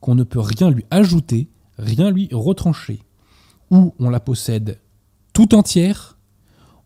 qu'on 0.00 0.14
ne 0.14 0.24
peut 0.24 0.40
rien 0.40 0.70
lui 0.70 0.84
ajouter, 0.90 1.48
rien 1.78 2.10
lui 2.10 2.28
retrancher. 2.30 3.00
Ou 3.70 3.94
on 3.98 4.10
la 4.10 4.20
possède 4.20 4.78
tout 5.32 5.54
entière, 5.54 6.18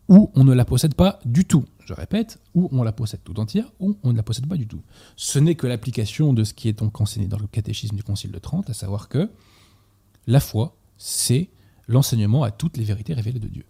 ou 0.07 0.31
on 0.33 0.45
ne 0.45 0.53
la 0.53 0.63
possède 0.63 0.95
pas 0.95 1.19
du 1.25 1.43
tout. 1.43 1.65
Je 1.85 1.93
répète, 1.93 2.39
ou 2.57 2.69
on 2.71 2.81
la 2.81 2.91
possède 2.91 3.19
tout 3.23 3.39
entière, 3.39 3.71
ou 3.79 3.95
on 4.03 4.11
ne 4.11 4.17
la 4.17 4.23
possède 4.23 4.47
pas 4.47 4.57
du 4.57 4.65
tout. 4.65 4.81
Ce 5.15 5.37
n'est 5.37 5.53
que 5.53 5.67
l'application 5.67 6.33
de 6.33 6.43
ce 6.43 6.55
qui 6.55 6.67
est 6.67 6.73
donc 6.73 6.99
enseigné 6.99 7.27
dans 7.27 7.37
le 7.37 7.45
catéchisme 7.45 7.95
du 7.95 8.01
Concile 8.01 8.31
de 8.31 8.39
Trente, 8.39 8.67
à 8.71 8.73
savoir 8.73 9.09
que 9.09 9.29
la 10.25 10.39
foi, 10.39 10.75
c'est 10.97 11.49
l'enseignement 11.87 12.41
à 12.41 12.49
toutes 12.49 12.77
les 12.77 12.83
vérités 12.83 13.13
révélées 13.13 13.39
de 13.39 13.47
Dieu. 13.47 13.63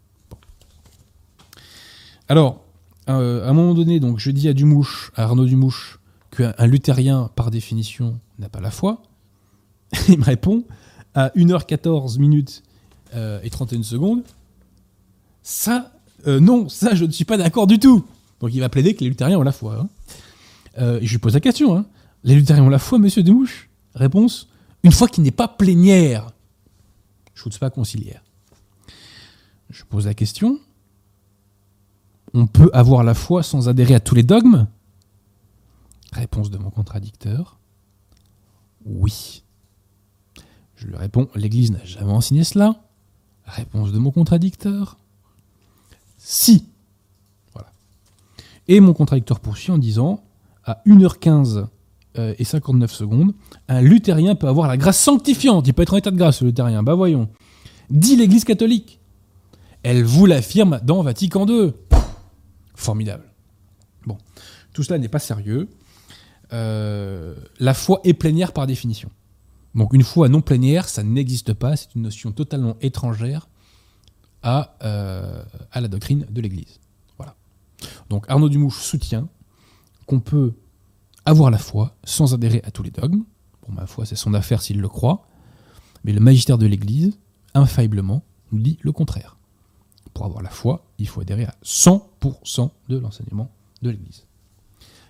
Alors, 2.29 2.63
euh, 3.09 3.45
à 3.45 3.49
un 3.49 3.53
moment 3.53 3.73
donné, 3.73 3.99
donc, 3.99 4.19
je 4.19 4.31
dis 4.31 4.47
à 4.47 4.53
Dumouche, 4.53 5.11
à 5.17 5.23
Arnaud 5.23 5.45
Dumouche, 5.45 5.99
qu'un 6.31 6.65
luthérien, 6.65 7.29
par 7.35 7.51
définition, 7.51 8.17
n'a 8.39 8.47
pas 8.47 8.61
la 8.61 8.71
foi, 8.71 9.03
il 10.07 10.17
me 10.17 10.23
répond 10.23 10.63
à 11.13 11.27
1h14 11.35 12.19
minutes 12.19 12.63
euh, 13.15 13.41
et 13.43 13.49
31 13.49 13.83
secondes, 13.83 14.23
ça, 15.43 15.91
euh, 16.25 16.39
non, 16.39 16.69
ça, 16.69 16.95
je 16.95 17.03
ne 17.03 17.11
suis 17.11 17.25
pas 17.25 17.35
d'accord 17.35 17.67
du 17.67 17.79
tout. 17.79 18.05
Donc 18.39 18.53
il 18.53 18.59
va 18.59 18.69
plaider 18.69 18.95
que 18.95 19.01
les 19.01 19.09
luthériens 19.09 19.37
ont 19.37 19.43
la 19.43 19.51
foi. 19.51 19.79
Hein. 19.79 19.89
Euh, 20.77 20.99
je 21.01 21.11
lui 21.11 21.17
pose 21.17 21.33
la 21.33 21.39
question, 21.39 21.75
hein. 21.75 21.85
les 22.23 22.35
luthériens 22.35 22.63
ont 22.63 22.69
la 22.69 22.79
foi, 22.79 22.99
monsieur 22.99 23.23
Demouche 23.23 23.69
Réponse, 23.95 24.47
une 24.83 24.91
foi 24.91 25.07
qui 25.07 25.21
n'est 25.21 25.31
pas 25.31 25.47
plénière. 25.47 26.31
Je 27.33 27.47
ne 27.47 27.57
pas 27.57 27.69
conciliaire. 27.69 28.23
Je 29.69 29.83
pose 29.83 30.05
la 30.05 30.13
question, 30.13 30.59
on 32.33 32.47
peut 32.47 32.69
avoir 32.73 33.03
la 33.03 33.13
foi 33.13 33.43
sans 33.43 33.69
adhérer 33.69 33.95
à 33.95 33.99
tous 33.99 34.15
les 34.15 34.23
dogmes? 34.23 34.67
Réponse 36.11 36.49
de 36.49 36.57
mon 36.57 36.69
contradicteur. 36.69 37.59
Oui. 38.85 39.43
Je 40.75 40.87
lui 40.87 40.95
réponds, 40.95 41.27
l'Église 41.35 41.71
n'a 41.71 41.83
jamais 41.83 42.11
enseigné 42.11 42.43
cela. 42.43 42.83
Réponse 43.45 43.91
de 43.91 43.97
mon 43.97 44.11
contradicteur. 44.11 44.97
Si. 46.17 46.65
Et 48.67 48.79
mon 48.79 48.93
contradicteur 48.93 49.39
poursuit 49.39 49.71
en 49.71 49.77
disant, 49.77 50.23
à 50.65 50.81
1h15 50.85 51.67
euh, 52.17 52.35
et 52.37 52.43
59 52.43 52.91
secondes, 52.91 53.33
un 53.67 53.81
luthérien 53.81 54.35
peut 54.35 54.47
avoir 54.47 54.67
la 54.67 54.77
grâce 54.77 54.99
sanctifiante. 54.99 55.67
Il 55.67 55.73
peut 55.73 55.83
être 55.83 55.93
en 55.93 55.97
état 55.97 56.11
de 56.11 56.17
grâce, 56.17 56.41
le 56.41 56.47
luthérien. 56.47 56.83
Bah 56.83 56.95
voyons. 56.95 57.29
Dit 57.89 58.15
l'Église 58.15 58.43
catholique. 58.43 58.99
Elle 59.83 60.03
vous 60.03 60.25
l'affirme 60.25 60.79
dans 60.83 61.01
Vatican 61.01 61.47
II. 61.47 61.73
Formidable. 62.75 63.23
Bon, 64.05 64.17
tout 64.73 64.83
cela 64.83 64.99
n'est 64.99 65.07
pas 65.07 65.19
sérieux. 65.19 65.69
Euh, 66.53 67.35
la 67.59 67.73
foi 67.73 68.01
est 68.03 68.13
plénière 68.13 68.51
par 68.51 68.67
définition. 68.67 69.09
Donc 69.75 69.93
une 69.93 70.03
foi 70.03 70.27
non 70.27 70.41
plénière, 70.41 70.89
ça 70.89 71.03
n'existe 71.03 71.53
pas, 71.53 71.75
c'est 71.75 71.93
une 71.95 72.01
notion 72.01 72.31
totalement 72.31 72.77
étrangère 72.81 73.47
à, 74.41 74.75
euh, 74.83 75.43
à 75.71 75.81
la 75.81 75.87
doctrine 75.87 76.25
de 76.29 76.41
l'Église. 76.41 76.79
Donc 78.09 78.25
Arnaud 78.27 78.49
Dumouche 78.49 78.79
soutient 78.79 79.27
qu'on 80.05 80.19
peut 80.19 80.53
avoir 81.25 81.51
la 81.51 81.57
foi 81.57 81.95
sans 82.03 82.33
adhérer 82.33 82.61
à 82.63 82.71
tous 82.71 82.83
les 82.83 82.91
dogmes. 82.91 83.23
Bon, 83.67 83.73
ma 83.73 83.85
foi, 83.85 84.05
c'est 84.05 84.15
son 84.15 84.33
affaire 84.33 84.61
s'il 84.61 84.79
le 84.79 84.87
croit. 84.87 85.27
Mais 86.03 86.13
le 86.13 86.19
magistère 86.19 86.57
de 86.57 86.65
l'Église, 86.65 87.17
infailliblement, 87.53 88.23
nous 88.51 88.59
dit 88.59 88.77
le 88.81 88.91
contraire. 88.91 89.37
Pour 90.13 90.25
avoir 90.25 90.41
la 90.41 90.49
foi, 90.49 90.85
il 90.97 91.07
faut 91.07 91.21
adhérer 91.21 91.43
à 91.43 91.55
100% 91.63 92.69
de 92.89 92.97
l'enseignement 92.97 93.51
de 93.81 93.89
l'Église. 93.89 94.25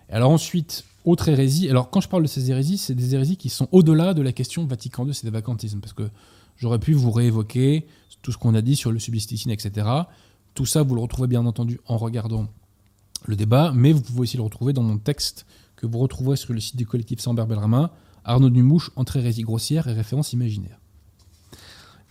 Alors 0.10 0.32
ensuite, 0.32 0.86
autre 1.06 1.30
hérésie. 1.30 1.70
Alors 1.70 1.90
quand 1.90 2.02
je 2.02 2.10
parle 2.10 2.24
de 2.24 2.28
ces 2.28 2.50
hérésies, 2.50 2.78
c'est 2.78 2.96
des 2.96 3.14
hérésies 3.14 3.38
qui 3.38 3.50
sont 3.50 3.68
au-delà 3.72 4.14
de 4.14 4.22
la 4.22 4.32
question 4.32 4.66
Vatican 4.66 5.06
II, 5.06 5.14
c'est 5.14 5.26
des 5.26 5.32
vacantismes. 5.32 5.80
Parce 5.80 5.94
que 5.94 6.10
j'aurais 6.58 6.80
pu 6.80 6.94
vous 6.94 7.12
réévoquer 7.12 7.86
tout 8.22 8.32
ce 8.32 8.38
qu'on 8.38 8.56
a 8.56 8.62
dit 8.62 8.76
sur 8.76 8.92
le 8.92 9.00
subisticine, 9.00 9.52
etc. 9.52 9.88
Tout 10.58 10.66
ça, 10.66 10.82
vous 10.82 10.96
le 10.96 11.02
retrouvez 11.02 11.28
bien 11.28 11.46
entendu 11.46 11.80
en 11.86 11.98
regardant 11.98 12.48
le 13.28 13.36
débat, 13.36 13.72
mais 13.76 13.92
vous 13.92 14.02
pouvez 14.02 14.22
aussi 14.22 14.38
le 14.38 14.44
retrouver 14.44 14.74
dans 14.74 14.82
mon 14.82 14.98
texte 14.98 15.46
que 15.76 15.86
vous 15.86 16.00
retrouverez 16.00 16.36
sur 16.36 16.52
le 16.52 16.60
site 16.60 16.76
du 16.76 16.88
collectif 16.88 17.20
Samber 17.20 17.46
Belrama, 17.46 17.92
Arnaud 18.24 18.50
Dumouche, 18.50 18.90
entre 18.96 19.18
hérésie 19.18 19.44
grossière 19.44 19.88
et 19.88 19.94
référence 19.94 20.34
imaginaire. 20.34 20.80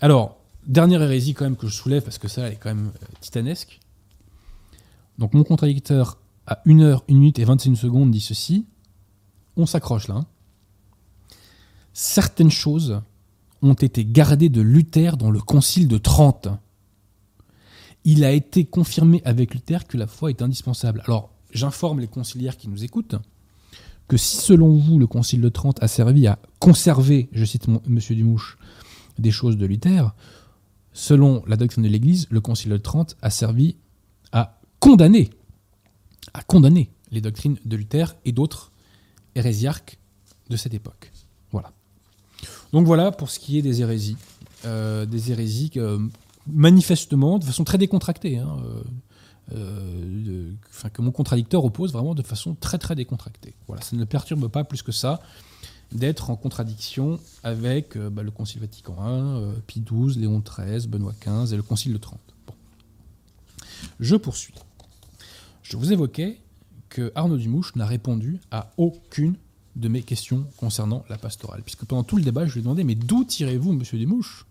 Alors, 0.00 0.36
dernière 0.64 1.02
hérésie 1.02 1.34
quand 1.34 1.42
même 1.42 1.56
que 1.56 1.66
je 1.66 1.74
soulève, 1.74 2.04
parce 2.04 2.18
que 2.18 2.28
ça, 2.28 2.46
elle 2.46 2.52
est 2.52 2.56
quand 2.56 2.72
même 2.72 2.92
euh, 3.02 3.06
titanesque. 3.20 3.80
Donc 5.18 5.34
mon 5.34 5.42
contradicteur, 5.42 6.16
à 6.46 6.62
1 6.66 6.78
heure, 6.78 7.02
1 7.10 7.14
minute 7.14 7.40
et 7.40 7.44
21 7.44 7.74
secondes, 7.74 8.12
dit 8.12 8.20
ceci. 8.20 8.64
On 9.56 9.66
s'accroche 9.66 10.06
là. 10.06 10.18
Hein. 10.18 10.26
Certaines 11.94 12.52
choses 12.52 13.00
ont 13.60 13.74
été 13.74 14.04
gardées 14.04 14.50
de 14.50 14.60
Luther 14.60 15.16
dans 15.16 15.32
le 15.32 15.40
concile 15.40 15.88
de 15.88 15.98
Trente 15.98 16.46
il 18.06 18.24
a 18.24 18.30
été 18.30 18.64
confirmé 18.64 19.20
avec 19.24 19.52
Luther 19.52 19.84
que 19.86 19.98
la 19.98 20.06
foi 20.06 20.30
est 20.30 20.40
indispensable. 20.40 21.02
Alors, 21.06 21.28
j'informe 21.50 21.98
les 21.98 22.06
conciliaires 22.06 22.56
qui 22.56 22.68
nous 22.68 22.84
écoutent 22.84 23.16
que 24.06 24.16
si 24.16 24.36
selon 24.36 24.76
vous 24.76 25.00
le 25.00 25.08
concile 25.08 25.40
de 25.40 25.48
Trente 25.48 25.82
a 25.82 25.88
servi 25.88 26.28
à 26.28 26.38
conserver, 26.60 27.28
je 27.32 27.44
cite 27.44 27.66
M. 27.66 27.98
Dumouche, 28.10 28.58
des 29.18 29.32
choses 29.32 29.56
de 29.56 29.66
Luther, 29.66 30.14
selon 30.92 31.42
la 31.48 31.56
doctrine 31.56 31.82
de 31.82 31.88
l'Église, 31.88 32.28
le 32.30 32.40
concile 32.40 32.70
de 32.70 32.76
Trente 32.76 33.16
a 33.22 33.30
servi 33.30 33.74
à 34.30 34.60
condamner, 34.78 35.30
à 36.32 36.42
condamner 36.42 36.92
les 37.10 37.20
doctrines 37.20 37.58
de 37.64 37.76
Luther 37.76 38.14
et 38.24 38.30
d'autres 38.30 38.70
hérésiarques 39.34 39.98
de 40.48 40.56
cette 40.56 40.74
époque. 40.74 41.10
Voilà. 41.50 41.72
Donc 42.72 42.86
voilà 42.86 43.10
pour 43.10 43.30
ce 43.30 43.40
qui 43.40 43.58
est 43.58 43.62
des 43.62 43.82
hérésies. 43.82 44.16
Euh, 44.64 45.06
des 45.06 45.32
hérésies 45.32 45.70
manifestement, 46.46 47.38
de 47.38 47.44
façon 47.44 47.64
très 47.64 47.78
décontractée, 47.78 48.38
hein, 48.38 48.56
euh, 48.64 48.82
euh, 49.54 50.52
que 50.92 51.02
mon 51.02 51.12
contradicteur 51.12 51.64
oppose 51.64 51.92
vraiment 51.92 52.14
de 52.14 52.22
façon 52.22 52.54
très 52.54 52.78
très 52.78 52.94
décontractée. 52.94 53.54
Voilà, 53.66 53.82
ça 53.82 53.96
ne 53.96 54.00
le 54.00 54.06
perturbe 54.06 54.48
pas 54.48 54.64
plus 54.64 54.82
que 54.82 54.92
ça 54.92 55.20
d'être 55.92 56.30
en 56.30 56.36
contradiction 56.36 57.20
avec 57.44 57.96
euh, 57.96 58.10
bah, 58.10 58.22
le 58.22 58.32
Concile 58.32 58.60
Vatican 58.60 58.96
I, 59.00 59.60
Pie 59.66 59.82
XII, 59.82 60.20
Léon 60.20 60.42
XIII, 60.42 60.88
Benoît 60.88 61.14
XV 61.20 61.52
et 61.52 61.56
le 61.56 61.62
Concile 61.62 61.92
de 61.92 61.98
Trente. 61.98 62.20
Je 64.00 64.16
poursuis. 64.16 64.54
Je 65.62 65.76
vous 65.76 65.92
évoquais 65.92 66.40
que 66.88 67.12
Arnaud 67.14 67.36
Dumouche 67.36 67.74
n'a 67.76 67.86
répondu 67.86 68.40
à 68.50 68.70
aucune 68.76 69.36
de 69.76 69.88
mes 69.88 70.02
questions 70.02 70.46
concernant 70.56 71.04
la 71.08 71.18
pastorale. 71.18 71.62
Puisque 71.62 71.84
pendant 71.84 72.04
tout 72.04 72.16
le 72.16 72.22
débat, 72.22 72.46
je 72.46 72.54
lui 72.54 72.60
ai 72.60 72.62
demandé 72.62 72.84
Mais 72.84 72.94
d'où 72.94 73.24
tirez-vous, 73.24 73.72
monsieur 73.72 73.98
Dumouche? 73.98 74.46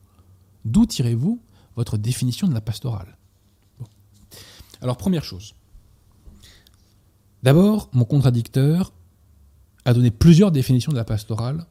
D'où 0.63 0.85
tirez-vous 0.85 1.41
votre 1.75 1.97
définition 1.97 2.47
de 2.47 2.53
la 2.53 2.61
pastorale. 2.61 3.17
Alors 4.81 4.97
première 4.97 5.23
chose. 5.23 5.53
D'abord, 7.43 7.89
mon 7.93 8.05
contradicteur 8.05 8.93
a 9.85 9.93
donné 9.93 10.11
plusieurs 10.11 10.51
définitions 10.51 10.91
de 10.91 10.97
la 10.97 11.03
pastorale 11.03 11.65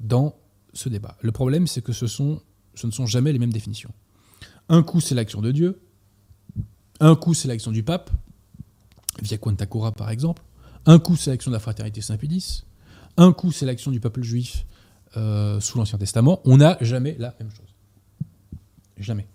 dans 0.00 0.34
ce 0.72 0.88
débat. 0.88 1.16
Le 1.20 1.32
problème, 1.32 1.66
c'est 1.66 1.82
que 1.82 1.92
ce, 1.92 2.04
ne 2.04 2.90
sont 2.90 3.06
jamais 3.06 3.32
les 3.32 3.38
mêmes 3.38 3.52
définitions. 3.52 3.92
Un 4.68 4.82
coup, 4.82 5.00
c'est 5.00 5.14
l'action 5.14 5.42
de 5.42 5.52
Dieu. 5.52 5.80
Un 7.00 7.16
coup, 7.16 7.34
c'est 7.34 7.48
l'action 7.48 7.70
du 7.70 7.82
pape, 7.82 8.10
via 9.20 9.36
Quantacora 9.36 9.92
par 9.92 10.10
exemple. 10.10 10.42
Un 10.86 10.98
coup, 10.98 11.16
c'est 11.16 11.30
l'action 11.30 11.50
de 11.50 11.56
la 11.56 11.60
fraternité 11.60 12.00
Saint-Pédis. 12.00 12.64
Un 13.16 13.32
coup, 13.32 13.52
c'est 13.52 13.66
l'action 13.66 13.90
du 13.90 14.00
peuple 14.00 14.22
juif 14.22 14.66
euh, 15.16 15.60
sous 15.60 15.78
l'Ancien 15.78 15.98
Testament. 15.98 16.40
On 16.44 16.56
n'a 16.56 16.78
jamais 16.80 17.16
la 17.18 17.34
même 17.38 17.50
chose. 17.50 17.71
Jamais. 19.02 19.26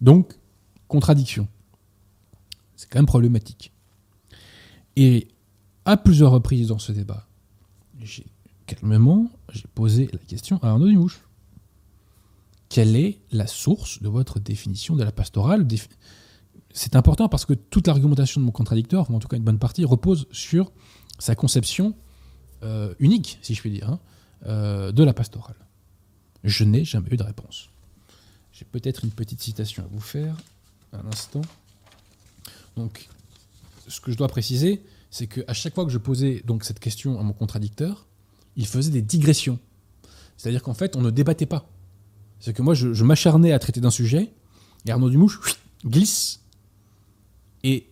Donc, 0.00 0.34
contradiction. 0.88 1.48
C'est 2.74 2.88
quand 2.90 2.98
même 2.98 3.06
problématique. 3.06 3.72
Et 4.96 5.28
à 5.84 5.96
plusieurs 5.96 6.32
reprises 6.32 6.68
dans 6.68 6.78
ce 6.78 6.92
débat, 6.92 7.26
j'ai 8.02 8.26
calmement 8.66 9.30
j'ai 9.52 9.66
posé 9.74 10.08
la 10.12 10.18
question 10.18 10.58
à 10.62 10.70
Arnaud 10.70 10.88
Dumouche. 10.88 11.20
Quelle 12.68 12.96
est 12.96 13.20
la 13.30 13.46
source 13.46 14.02
de 14.02 14.08
votre 14.08 14.40
définition 14.40 14.96
de 14.96 15.04
la 15.04 15.12
pastorale? 15.12 15.66
C'est 16.72 16.96
important 16.96 17.28
parce 17.28 17.46
que 17.46 17.54
toute 17.54 17.86
l'argumentation 17.86 18.40
de 18.40 18.46
mon 18.46 18.52
contradicteur, 18.52 19.10
en 19.10 19.18
tout 19.20 19.28
cas 19.28 19.36
une 19.36 19.44
bonne 19.44 19.60
partie, 19.60 19.84
repose 19.84 20.26
sur 20.32 20.72
sa 21.18 21.34
conception 21.34 21.94
euh, 22.64 22.92
unique, 22.98 23.38
si 23.40 23.54
je 23.54 23.60
puis 23.60 23.70
dire, 23.70 23.88
hein, 23.88 24.00
euh, 24.46 24.92
de 24.92 25.04
la 25.04 25.14
pastorale. 25.14 25.56
Je 26.42 26.64
n'ai 26.64 26.84
jamais 26.84 27.08
eu 27.12 27.16
de 27.16 27.22
réponse. 27.22 27.70
J'ai 28.58 28.64
peut-être 28.64 29.04
une 29.04 29.10
petite 29.10 29.42
citation 29.42 29.84
à 29.84 29.86
vous 29.86 30.00
faire. 30.00 30.34
Un 30.94 31.06
instant. 31.08 31.42
Donc, 32.76 33.08
ce 33.86 34.00
que 34.00 34.10
je 34.10 34.16
dois 34.16 34.28
préciser, 34.28 34.82
c'est 35.10 35.26
qu'à 35.26 35.52
chaque 35.52 35.74
fois 35.74 35.84
que 35.84 35.90
je 35.90 35.98
posais 35.98 36.42
donc 36.46 36.64
cette 36.64 36.80
question 36.80 37.20
à 37.20 37.22
mon 37.22 37.34
contradicteur, 37.34 38.06
il 38.56 38.66
faisait 38.66 38.90
des 38.90 39.02
digressions. 39.02 39.58
C'est-à-dire 40.38 40.62
qu'en 40.62 40.72
fait, 40.72 40.96
on 40.96 41.02
ne 41.02 41.10
débattait 41.10 41.44
pas. 41.44 41.68
C'est 42.40 42.54
que 42.54 42.62
moi, 42.62 42.72
je, 42.72 43.04
m'acharnais 43.04 43.52
à 43.52 43.58
traiter 43.58 43.80
d'un 43.80 43.90
sujet, 43.90 44.32
et 44.86 44.90
Arnaud 44.90 45.10
Dumouche 45.10 45.40
glisse 45.84 46.40
et 47.62 47.90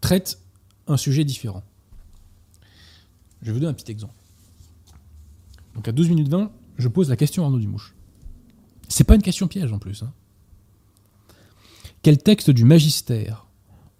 traite 0.00 0.40
un 0.88 0.96
sujet 0.96 1.24
différent. 1.24 1.62
Je 3.42 3.46
vais 3.46 3.52
vous 3.52 3.60
donner 3.60 3.70
un 3.70 3.74
petit 3.74 3.92
exemple. 3.92 4.14
Donc 5.74 5.86
à 5.86 5.92
12 5.92 6.08
minutes 6.08 6.28
20, 6.28 6.50
je 6.78 6.88
pose 6.88 7.10
la 7.10 7.16
question 7.16 7.44
à 7.44 7.46
Arnaud 7.46 7.58
Dumouche. 7.60 7.94
C'est 8.90 9.04
pas 9.04 9.14
une 9.14 9.22
question 9.22 9.48
piège 9.48 9.72
en 9.72 9.78
plus. 9.78 10.02
Hein. 10.02 10.12
Quel 12.02 12.18
texte 12.18 12.50
du 12.50 12.64
magistère, 12.64 13.46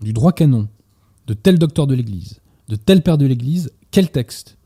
du 0.00 0.12
droit 0.12 0.32
canon, 0.32 0.68
de 1.26 1.34
tel 1.34 1.58
docteur 1.58 1.86
de 1.86 1.94
l'Église, 1.94 2.40
de 2.68 2.76
tel 2.76 3.02
père 3.02 3.16
de 3.16 3.24
l'Église, 3.24 3.72
quel 3.90 4.10
texte? 4.10 4.58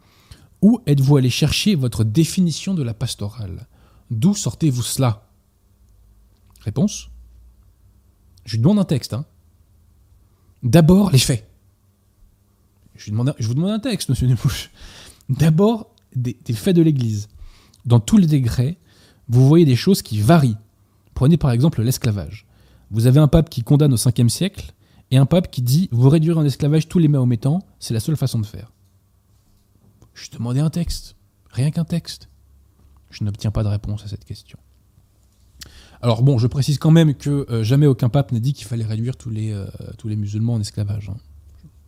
Où 0.62 0.80
êtes-vous 0.86 1.18
allé 1.18 1.28
chercher 1.28 1.74
votre 1.74 2.04
définition 2.04 2.72
de 2.74 2.82
la 2.82 2.94
pastorale? 2.94 3.66
D'où 4.10 4.34
sortez-vous 4.34 4.82
cela? 4.82 5.28
Réponse 6.60 7.10
Je 8.46 8.52
lui 8.52 8.62
demande 8.62 8.78
un 8.78 8.84
texte. 8.84 9.12
Hein. 9.12 9.26
D'abord 10.62 11.10
les 11.10 11.18
faits. 11.18 11.46
Je, 12.94 13.12
vous 13.12 13.54
demande 13.54 13.72
un 13.72 13.80
texte, 13.80 14.08
monsieur 14.08 14.26
Nemouche. 14.26 14.70
D'abord 15.28 15.90
des, 16.16 16.36
faits 16.54 16.76
de 16.76 16.80
l'Église. 16.82 17.28
Dans 17.84 18.00
tous 18.00 18.16
les 18.16 18.26
décrets, 18.26 18.78
vous 19.28 19.46
voyez 19.46 19.64
des 19.64 19.76
choses 19.76 20.02
qui 20.02 20.20
varient. 20.20 20.56
Prenez 21.14 21.36
par 21.36 21.50
exemple 21.50 21.82
l'esclavage. 21.82 22.46
Vous 22.90 23.06
avez 23.06 23.20
un 23.20 23.28
pape 23.28 23.50
qui 23.50 23.62
condamne 23.62 23.92
au 23.92 23.96
5e 23.96 24.28
siècle 24.28 24.72
et 25.10 25.16
un 25.16 25.26
pape 25.26 25.50
qui 25.50 25.62
dit 25.62 25.88
vous 25.92 26.08
réduire 26.08 26.38
en 26.38 26.44
esclavage 26.44 26.88
tous 26.88 26.98
les 26.98 27.08
mahométans, 27.08 27.60
c'est 27.78 27.94
la 27.94 28.00
seule 28.00 28.16
façon 28.16 28.38
de 28.38 28.46
faire. 28.46 28.72
Je 30.14 30.30
demandais 30.30 30.60
un 30.60 30.70
texte, 30.70 31.16
rien 31.50 31.70
qu'un 31.70 31.84
texte. 31.84 32.28
Je 33.10 33.24
n'obtiens 33.24 33.50
pas 33.50 33.62
de 33.62 33.68
réponse 33.68 34.04
à 34.04 34.08
cette 34.08 34.24
question. 34.24 34.58
Alors 36.02 36.22
bon, 36.22 36.38
je 36.38 36.46
précise 36.46 36.78
quand 36.78 36.90
même 36.90 37.14
que 37.14 37.46
euh, 37.50 37.62
jamais 37.62 37.86
aucun 37.86 38.08
pape 38.08 38.32
n'a 38.32 38.40
dit 38.40 38.52
qu'il 38.52 38.66
fallait 38.66 38.84
réduire 38.84 39.16
tous 39.16 39.30
les, 39.30 39.52
euh, 39.52 39.66
musulmans 40.04 40.54
en 40.54 40.60
esclavage. 40.60 41.08
Hein. 41.08 41.16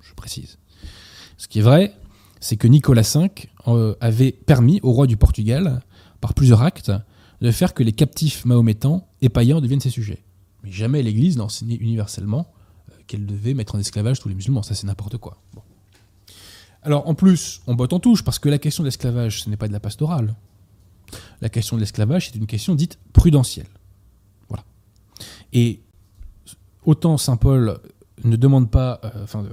Je, 0.03 0.15
précise. 0.15 0.59
Ce 1.37 1.49
qui 1.49 1.59
est 1.59 1.63
vrai, 1.63 1.93
c'est 2.41 2.57
que 2.57 2.67
Nicolas 2.67 3.03
V 3.03 3.29
euh, 3.67 3.95
avait 4.01 4.33
permis 4.33 4.81
au 4.83 4.93
roi 4.93 5.07
du 5.07 5.17
Portugal, 5.17 5.83
par 6.21 6.33
plusieurs 6.33 6.63
actes, 6.63 6.93
de 7.41 7.51
faire 7.51 7.75
que 7.75 7.83
les 7.83 7.93
captifs 7.93 8.45
mahométans 8.45 9.09
et 9.21 9.29
païens 9.29 9.61
deviennent 9.61 9.81
ses 9.81 9.91
sujets. 9.91 10.23
Mais 10.63 10.71
jamais 10.73 11.03
l'Église 11.03 11.37
n'a 11.37 11.45
enseigné 11.45 11.79
universellement 11.79 12.53
euh, 12.91 12.95
qu'elle 13.07 13.27
devait 13.27 13.55
mettre 13.55 13.75
en 13.75 13.79
esclavage 13.79 14.21
tous 14.21 14.29
les 14.29 14.35
musulmans. 14.35 14.63
Ça, 14.63 14.75
c'est 14.75 14.87
n'importe 14.87 15.19
quoi. 15.19 15.43
Alors, 16.83 17.09
en 17.09 17.15
plus, 17.15 17.63
on 17.67 17.75
botte 17.75 17.93
en 17.93 17.99
touche, 17.99 18.23
parce 18.23 18.39
que 18.39 18.49
la 18.49 18.59
question 18.59 18.83
de 18.83 18.87
l'esclavage, 18.87 19.43
ce 19.43 19.51
n'est 19.51 19.57
pas 19.57 19.69
de 19.69 19.73
la 19.73 19.81
pastorale. 19.81 20.35
La 21.41 21.49
question 21.49 21.77
de 21.77 21.81
l'esclavage, 21.81 22.29
c'est 22.29 22.37
une 22.37 22.47
question 22.47 22.75
dite 22.75 22.99
prudentielle. 23.13 23.67
Voilà. 24.49 24.65
Et 25.53 25.81
autant 26.85 27.19
Saint 27.19 27.37
Paul 27.37 27.81
ne 28.25 28.37
demande 28.37 28.71
pas, 28.71 29.01
euh, 29.05 29.25
enfin, 29.25 29.45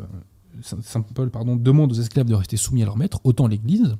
Saint 0.61 1.01
Paul 1.01 1.31
pardon, 1.31 1.55
demande 1.55 1.91
aux 1.91 1.99
esclaves 1.99 2.27
de 2.27 2.35
rester 2.35 2.57
soumis 2.57 2.83
à 2.83 2.85
leur 2.85 2.97
maître, 2.97 3.19
autant 3.23 3.47
l'Église, 3.47 3.97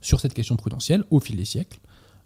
sur 0.00 0.20
cette 0.20 0.34
question 0.34 0.56
prudentielle, 0.56 1.04
au 1.10 1.20
fil 1.20 1.36
des 1.36 1.44
siècles, 1.44 1.78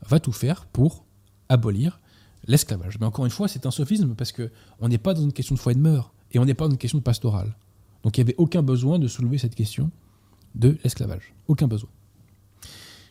va 0.07 0.21
tout 0.21 0.33
faire 0.33 0.67
pour 0.67 1.05
abolir 1.49 2.01
l'esclavage. 2.47 2.99
Mais 2.99 3.07
encore 3.07 3.25
une 3.25 3.31
fois, 3.31 3.49
c'est 3.49 3.67
un 3.67 3.71
sophisme 3.71 4.15
parce 4.15 4.33
qu'on 4.33 4.89
n'est 4.89 4.99
pas 4.99 5.15
dans 5.15 5.23
une 5.23 5.33
question 5.33 5.55
de 5.55 5.61
foi 5.61 5.73
et 5.73 5.75
de 5.75 5.81
mœurs 5.81 6.13
et 6.33 6.39
on 6.39 6.45
n'est 6.45 6.55
pas 6.55 6.67
dans 6.67 6.73
une 6.73 6.79
question 6.79 6.99
de 6.99 7.03
pastorale. 7.03 7.57
Donc 8.03 8.17
il 8.17 8.25
n'y 8.25 8.31
avait 8.31 8.37
aucun 8.39 8.63
besoin 8.63 8.99
de 8.99 9.09
soulever 9.09 9.39
cette 9.39 9.55
question 9.55 9.91
de 10.55 10.79
l'esclavage. 10.83 11.35
Aucun 11.49 11.69
besoin. 11.69 11.91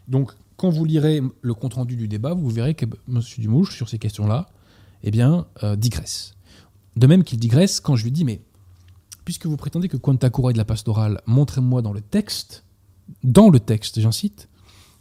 Donc, 0.08 0.34
quand 0.58 0.70
vous 0.70 0.84
lirez 0.84 1.22
le 1.42 1.54
compte-rendu 1.54 1.96
du 1.96 2.08
débat, 2.08 2.34
vous 2.34 2.50
verrez 2.50 2.74
que 2.74 2.86
M. 3.08 3.22
Dumouche, 3.38 3.76
sur 3.76 3.88
ces 3.88 4.00
questions-là, 4.00 4.50
eh 5.04 5.12
bien, 5.12 5.46
euh, 5.64 5.76
digresse. 5.76 6.34
De 6.98 7.08
même 7.08 7.24
qu'il 7.24 7.40
digresse 7.40 7.80
quand 7.80 7.96
je 7.96 8.04
lui 8.04 8.12
dis, 8.12 8.26
mais 8.26 8.42
puisque 9.24 9.46
vous 9.46 9.56
prétendez 9.56 9.88
que 9.88 9.96
Quantakura 9.96 10.50
est 10.50 10.54
de 10.54 10.58
la 10.58 10.66
pastorale, 10.66 11.22
montrez-moi 11.28 11.82
dans 11.82 11.94
le 11.94 12.02
texte, 12.02 12.66
dans 13.24 13.50
le 13.50 13.60
texte, 13.60 14.00
j'incite, 14.00 14.50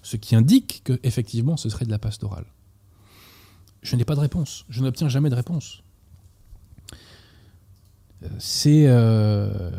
ce 0.09 0.16
qui 0.16 0.35
indique 0.35 0.81
que 0.85 0.99
effectivement 1.03 1.59
ce 1.59 1.68
serait 1.68 1.85
de 1.85 1.90
la 1.90 1.99
pastorale. 1.99 2.47
Je 3.83 3.94
n'ai 3.94 4.07
pas 4.07 4.14
de 4.14 4.21
réponse. 4.21 4.64
Je 4.71 4.83
n'obtiens 4.83 5.11
jamais 5.11 5.29
de 5.29 5.35
réponse. 5.35 5.83
Euh, 8.23 8.29
c'est 8.38 8.87
euh, 8.87 9.71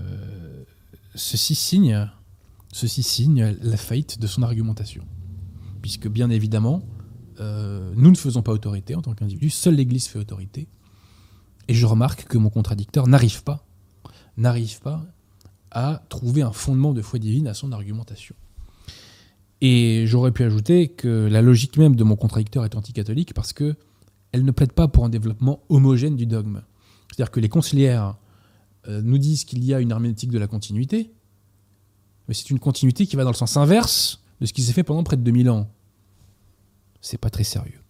ceci 1.16 1.56
signe, 1.56 2.08
la 3.62 3.78
faillite 3.78 4.20
de 4.20 4.28
son 4.28 4.44
argumentation, 4.44 5.04
puisque 5.82 6.08
bien 6.08 6.30
évidemment, 6.30 6.84
euh, 7.40 7.92
nous 7.96 8.12
ne 8.12 8.16
faisons 8.16 8.44
pas 8.44 8.52
autorité 8.52 8.94
en 8.94 9.02
tant 9.02 9.16
qu'individu. 9.16 9.50
Seule 9.50 9.76
l'Église 9.76 10.08
fait 10.08 10.20
autorité. 10.20 10.68
Et 11.68 11.74
je 11.74 11.86
remarque 11.88 12.26
que 12.26 12.38
mon 12.38 12.52
contradicteur 12.52 13.08
n'arrive 13.08 13.44
pas, 13.44 13.66
n'arrive 14.38 14.80
pas 14.80 15.08
à 15.72 16.04
trouver 16.08 16.44
un 16.44 16.52
fondement 16.52 16.94
de 16.94 17.02
foi 17.02 17.18
divine 17.18 17.48
à 17.48 17.56
son 17.56 17.72
argumentation. 17.72 18.36
Et 19.62 20.06
j'aurais 20.08 20.32
pu 20.32 20.44
ajouter 20.44 20.88
que 20.88 21.28
la 21.30 21.42
logique 21.42 21.78
même 21.78 21.96
de 21.96 22.04
mon 22.04 22.16
contradicteur 22.16 22.64
est 22.66 22.76
anticatholique 22.76 23.34
parce 23.34 23.54
que 23.54 23.76
elle 24.32 24.46
ne 24.46 24.52
plaide 24.52 24.74
pas 24.74 24.88
pour 24.88 25.06
un 25.06 25.10
développement 25.10 25.64
homogène 25.70 26.16
du 26.16 26.26
dogme. 26.26 26.62
C'est-à-dire 27.10 27.32
que 27.32 27.40
les 27.40 27.50
conciliaires 27.50 28.16
euh, 28.88 29.02
nous 29.02 29.18
disent 29.18 29.44
qu'il 29.44 29.64
y 29.64 29.74
a 29.74 29.80
une 29.80 29.92
herméneutique 29.92 30.30
de 30.30 30.38
la 30.38 30.48
continuité, 30.48 31.12
mais 32.28 32.34
c'est 32.34 32.50
une 32.52 32.60
continuité 32.60 33.08
qui 33.08 33.16
va 33.16 33.24
dans 33.24 33.32
le 33.32 33.36
sens 33.36 33.58
inverse 33.58 34.22
de 34.40 34.46
ce 34.46 34.54
qui 34.54 34.62
s'est 34.62 34.74
fait 34.74 34.84
pendant 34.84 35.04
près 35.04 35.18
de 35.18 35.24
2000 35.24 35.50
ans. 35.50 35.70
C'est 37.02 37.18
pas 37.18 37.30
très 37.30 37.44
sérieux. 37.44 37.82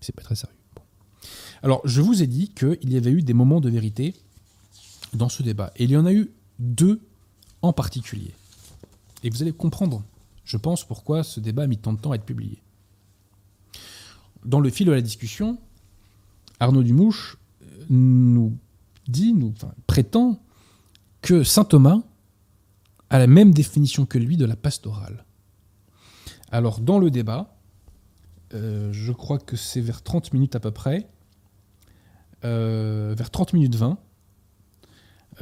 C'est 0.00 0.14
pas 0.14 0.22
très 0.22 0.34
sérieux. 0.34 0.56
Alors, 1.62 1.80
je 1.84 2.00
vous 2.00 2.22
ai 2.22 2.26
dit 2.26 2.48
qu'il 2.48 2.90
y 2.90 2.96
avait 2.96 3.10
eu 3.10 3.22
des 3.22 3.34
moments 3.34 3.60
de 3.60 3.68
vérité 3.68 4.14
dans 5.12 5.28
ce 5.28 5.42
débat. 5.42 5.72
Et 5.76 5.84
il 5.84 5.90
y 5.90 5.96
en 5.96 6.06
a 6.06 6.12
eu 6.12 6.30
deux 6.58 7.00
en 7.62 7.72
particulier. 7.72 8.32
Et 9.22 9.30
vous 9.30 9.42
allez 9.42 9.52
comprendre, 9.52 10.02
je 10.50 10.56
pense, 10.56 10.84
pourquoi 10.84 11.22
ce 11.22 11.38
débat 11.38 11.62
a 11.62 11.66
mis 11.68 11.78
tant 11.78 11.92
de 11.92 12.00
temps 12.00 12.10
à 12.10 12.16
être 12.16 12.24
publié. 12.24 12.60
Dans 14.44 14.58
le 14.58 14.68
fil 14.68 14.84
de 14.84 14.90
la 14.90 15.00
discussion, 15.00 15.58
Arnaud 16.58 16.82
Dumouche 16.82 17.36
nous 17.88 18.58
dit, 19.06 19.32
nous 19.32 19.54
prétend 19.86 20.42
que 21.22 21.44
saint 21.44 21.62
Thomas 21.62 22.00
a 23.10 23.18
la 23.20 23.28
même 23.28 23.54
définition 23.54 24.06
que 24.06 24.18
lui 24.18 24.36
de 24.36 24.44
la 24.44 24.56
pastorale. 24.56 25.24
Alors, 26.50 26.80
dans 26.80 26.98
le 26.98 27.12
débat, 27.12 27.56
euh, 28.54 28.92
je 28.92 29.12
crois 29.12 29.38
que 29.38 29.54
c'est 29.56 29.80
vers 29.80 30.02
30 30.02 30.32
minutes 30.32 30.56
à 30.56 30.60
peu 30.60 30.72
près, 30.72 31.08
euh, 32.44 33.14
vers 33.16 33.30
30 33.30 33.52
minutes 33.52 33.76
20, 33.76 33.98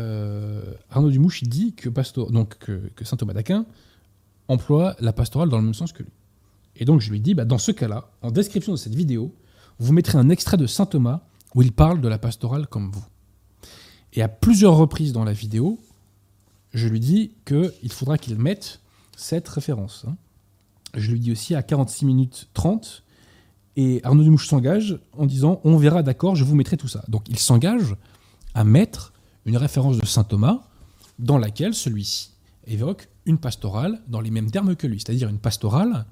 euh, 0.00 0.74
Arnaud 0.90 1.10
Dumouche 1.10 1.44
dit 1.44 1.72
que, 1.74 1.88
saint 2.02 3.16
Thomas 3.16 3.32
d'Aquin 3.32 3.64
emploie 4.48 4.96
la 5.00 5.12
pastorale 5.12 5.48
dans 5.48 5.58
le 5.58 5.64
même 5.64 5.74
sens 5.74 5.92
que 5.92 6.02
lui. 6.02 6.12
Et 6.76 6.84
donc 6.84 7.00
je 7.00 7.10
lui 7.10 7.20
dis, 7.20 7.34
bah, 7.34 7.44
dans 7.44 7.58
ce 7.58 7.72
cas-là, 7.72 8.10
en 8.22 8.30
description 8.30 8.72
de 8.72 8.76
cette 8.76 8.94
vidéo, 8.94 9.34
vous 9.78 9.92
mettrez 9.92 10.18
un 10.18 10.28
extrait 10.28 10.56
de 10.56 10.66
saint 10.66 10.86
Thomas 10.86 11.20
où 11.54 11.62
il 11.62 11.72
parle 11.72 12.00
de 12.00 12.08
la 12.08 12.18
pastorale 12.18 12.66
comme 12.66 12.90
vous. 12.90 13.04
Et 14.12 14.22
à 14.22 14.28
plusieurs 14.28 14.76
reprises 14.76 15.12
dans 15.12 15.24
la 15.24 15.32
vidéo, 15.32 15.78
je 16.72 16.88
lui 16.88 17.00
dis 17.00 17.32
qu'il 17.44 17.92
faudra 17.92 18.18
qu'il 18.18 18.36
mette 18.36 18.80
cette 19.16 19.48
référence. 19.48 20.04
Hein. 20.08 20.16
Je 20.94 21.10
lui 21.12 21.20
dis 21.20 21.32
aussi 21.32 21.54
à 21.54 21.62
46 21.62 22.06
minutes 22.06 22.48
30, 22.54 23.02
et 23.76 24.00
Arnaud 24.02 24.24
Dumouche 24.24 24.48
s'engage 24.48 24.98
en 25.16 25.26
disant 25.26 25.60
On 25.64 25.76
verra, 25.76 26.02
d'accord, 26.02 26.34
je 26.34 26.44
vous 26.44 26.56
mettrai 26.56 26.76
tout 26.76 26.88
ça. 26.88 27.04
Donc 27.08 27.28
il 27.28 27.38
s'engage 27.38 27.94
à 28.54 28.64
mettre 28.64 29.12
une 29.44 29.56
référence 29.56 29.98
de 29.98 30.06
saint 30.06 30.24
Thomas 30.24 30.62
dans 31.18 31.38
laquelle 31.38 31.74
celui-ci 31.74 32.32
évoque 32.66 33.08
une 33.28 33.38
pastorale 33.38 34.00
dans 34.08 34.20
les 34.20 34.30
mêmes 34.30 34.50
termes 34.50 34.74
que 34.74 34.86
lui, 34.86 34.98
c'est-à-dire 34.98 35.28
une 35.28 35.38
pastorale 35.38 36.06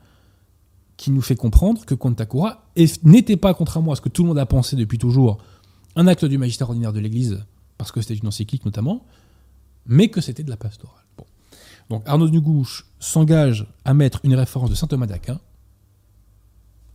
qui 0.96 1.10
nous 1.10 1.22
fait 1.22 1.34
comprendre 1.34 1.84
que 1.84 1.94
Contakura 1.94 2.62
n'était 3.02 3.36
pas, 3.36 3.54
contrairement 3.54 3.92
à 3.92 3.96
ce 3.96 4.00
que 4.00 4.08
tout 4.08 4.22
le 4.22 4.28
monde 4.28 4.38
a 4.38 4.46
pensé 4.46 4.76
depuis 4.76 4.98
toujours, 4.98 5.38
un 5.96 6.06
acte 6.06 6.24
du 6.24 6.38
magistère 6.38 6.68
ordinaire 6.68 6.92
de 6.92 7.00
l'Église, 7.00 7.44
parce 7.78 7.90
que 7.90 8.00
c'était 8.00 8.14
une 8.14 8.28
encyclique 8.28 8.64
notamment, 8.64 9.04
mais 9.86 10.08
que 10.08 10.20
c'était 10.20 10.42
de 10.42 10.50
la 10.50 10.56
pastorale. 10.56 11.04
Donc 11.88 12.02
Arnaud 12.06 12.28
Dugouche 12.28 12.86
s'engage 12.98 13.66
à 13.84 13.94
mettre 13.94 14.20
une 14.22 14.34
référence 14.34 14.70
de 14.70 14.74
saint 14.74 14.86
Thomas 14.86 15.06
d'Aquin, 15.06 15.40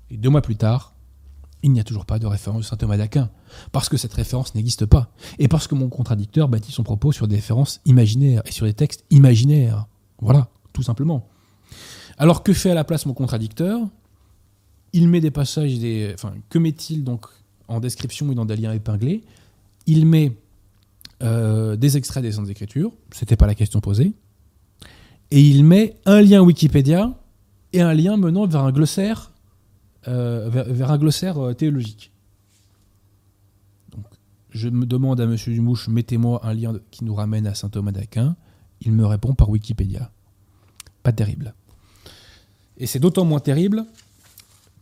et 0.09 0.17
deux 0.17 0.29
mois 0.29 0.41
plus 0.41 0.55
tard, 0.55 0.93
il 1.63 1.71
n'y 1.71 1.79
a 1.79 1.83
toujours 1.83 2.05
pas 2.05 2.19
de 2.19 2.27
référence 2.27 2.61
de 2.61 2.65
saint 2.65 2.77
Thomas 2.77 2.97
d'Aquin, 2.97 3.29
parce 3.71 3.89
que 3.89 3.97
cette 3.97 4.13
référence 4.13 4.55
n'existe 4.55 4.85
pas, 4.85 5.11
et 5.39 5.47
parce 5.47 5.67
que 5.67 5.75
mon 5.75 5.89
contradicteur 5.89 6.47
bâtit 6.47 6.71
son 6.71 6.83
propos 6.83 7.11
sur 7.11 7.27
des 7.27 7.35
références 7.35 7.81
imaginaires 7.85 8.41
et 8.45 8.51
sur 8.51 8.65
des 8.65 8.73
textes 8.73 9.05
imaginaires. 9.09 9.87
Voilà, 10.21 10.47
tout 10.73 10.83
simplement. 10.83 11.27
Alors 12.17 12.43
que 12.43 12.53
fait 12.53 12.71
à 12.71 12.75
la 12.75 12.83
place 12.83 13.05
mon 13.05 13.13
contradicteur? 13.13 13.79
Il 14.93 15.07
met 15.07 15.21
des 15.21 15.31
passages, 15.31 15.79
des, 15.79 16.11
enfin, 16.13 16.33
que 16.49 16.59
met-il 16.59 17.03
donc 17.03 17.25
en 17.67 17.79
description 17.79 18.31
et 18.31 18.35
dans 18.35 18.45
des 18.45 18.57
liens 18.57 18.73
épinglés? 18.73 19.23
Il 19.87 20.05
met 20.05 20.37
euh, 21.23 21.75
des 21.75 21.97
extraits 21.97 22.21
des 22.21 22.33
Saintes 22.33 22.49
Écritures, 22.49 22.91
c'était 23.11 23.37
pas 23.37 23.47
la 23.47 23.55
question 23.55 23.79
posée, 23.79 24.13
et 25.31 25.41
il 25.41 25.63
met 25.63 25.97
un 26.05 26.21
lien 26.21 26.41
Wikipédia 26.41 27.17
et 27.73 27.81
un 27.81 27.93
lien 27.93 28.17
menant 28.17 28.45
vers 28.47 28.63
un 28.63 28.71
glossaire, 28.71 29.31
euh, 30.07 30.49
vers, 30.49 30.91
un 30.91 30.97
glossaire 30.97 31.37
euh, 31.37 31.53
théologique. 31.53 32.11
Je 34.49 34.67
me 34.67 34.85
demande 34.85 35.21
à 35.21 35.23
M. 35.23 35.35
Dumouche, 35.35 35.87
mettez-moi 35.87 36.41
un 36.43 36.53
lien 36.53 36.73
qui 36.91 37.05
nous 37.05 37.15
ramène 37.15 37.47
à 37.47 37.55
saint 37.55 37.69
Thomas 37.69 37.93
d'Aquin. 37.93 38.35
Il 38.81 38.93
me 38.93 39.05
répond 39.05 39.33
par 39.33 39.49
Wikipédia. 39.49 40.11
Pas 41.03 41.11
terrible. 41.11 41.53
Et 42.77 42.87
c'est 42.87 42.99
d'autant 42.99 43.25
moins 43.25 43.39
terrible 43.39 43.85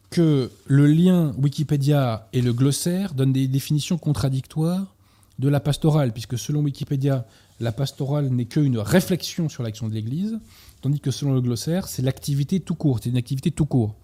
que 0.09 0.51
le 0.65 0.87
lien 0.87 1.33
Wikipédia 1.37 2.27
et 2.33 2.41
le 2.41 2.53
glossaire 2.53 3.13
donnent 3.13 3.33
des 3.33 3.47
définitions 3.47 3.97
contradictoires 3.97 4.95
de 5.37 5.47
la 5.47 5.59
pastorale, 5.59 6.11
puisque 6.11 6.37
selon 6.37 6.61
Wikipédia, 6.61 7.25
la 7.59 7.71
pastorale 7.71 8.29
n'est 8.29 8.45
qu'une 8.45 8.77
réflexion 8.77 9.49
sur 9.49 9.63
l'action 9.63 9.87
de 9.87 9.93
l'Église, 9.93 10.39
tandis 10.81 10.99
que 10.99 11.11
selon 11.11 11.33
le 11.33 11.41
glossaire, 11.41 11.87
c'est 11.87 12.01
l'activité 12.01 12.59
tout 12.59 12.75
court, 12.75 12.99
c'est 13.01 13.09
une 13.09 13.17
activité 13.17 13.51
tout 13.51 13.65
court. 13.65 13.95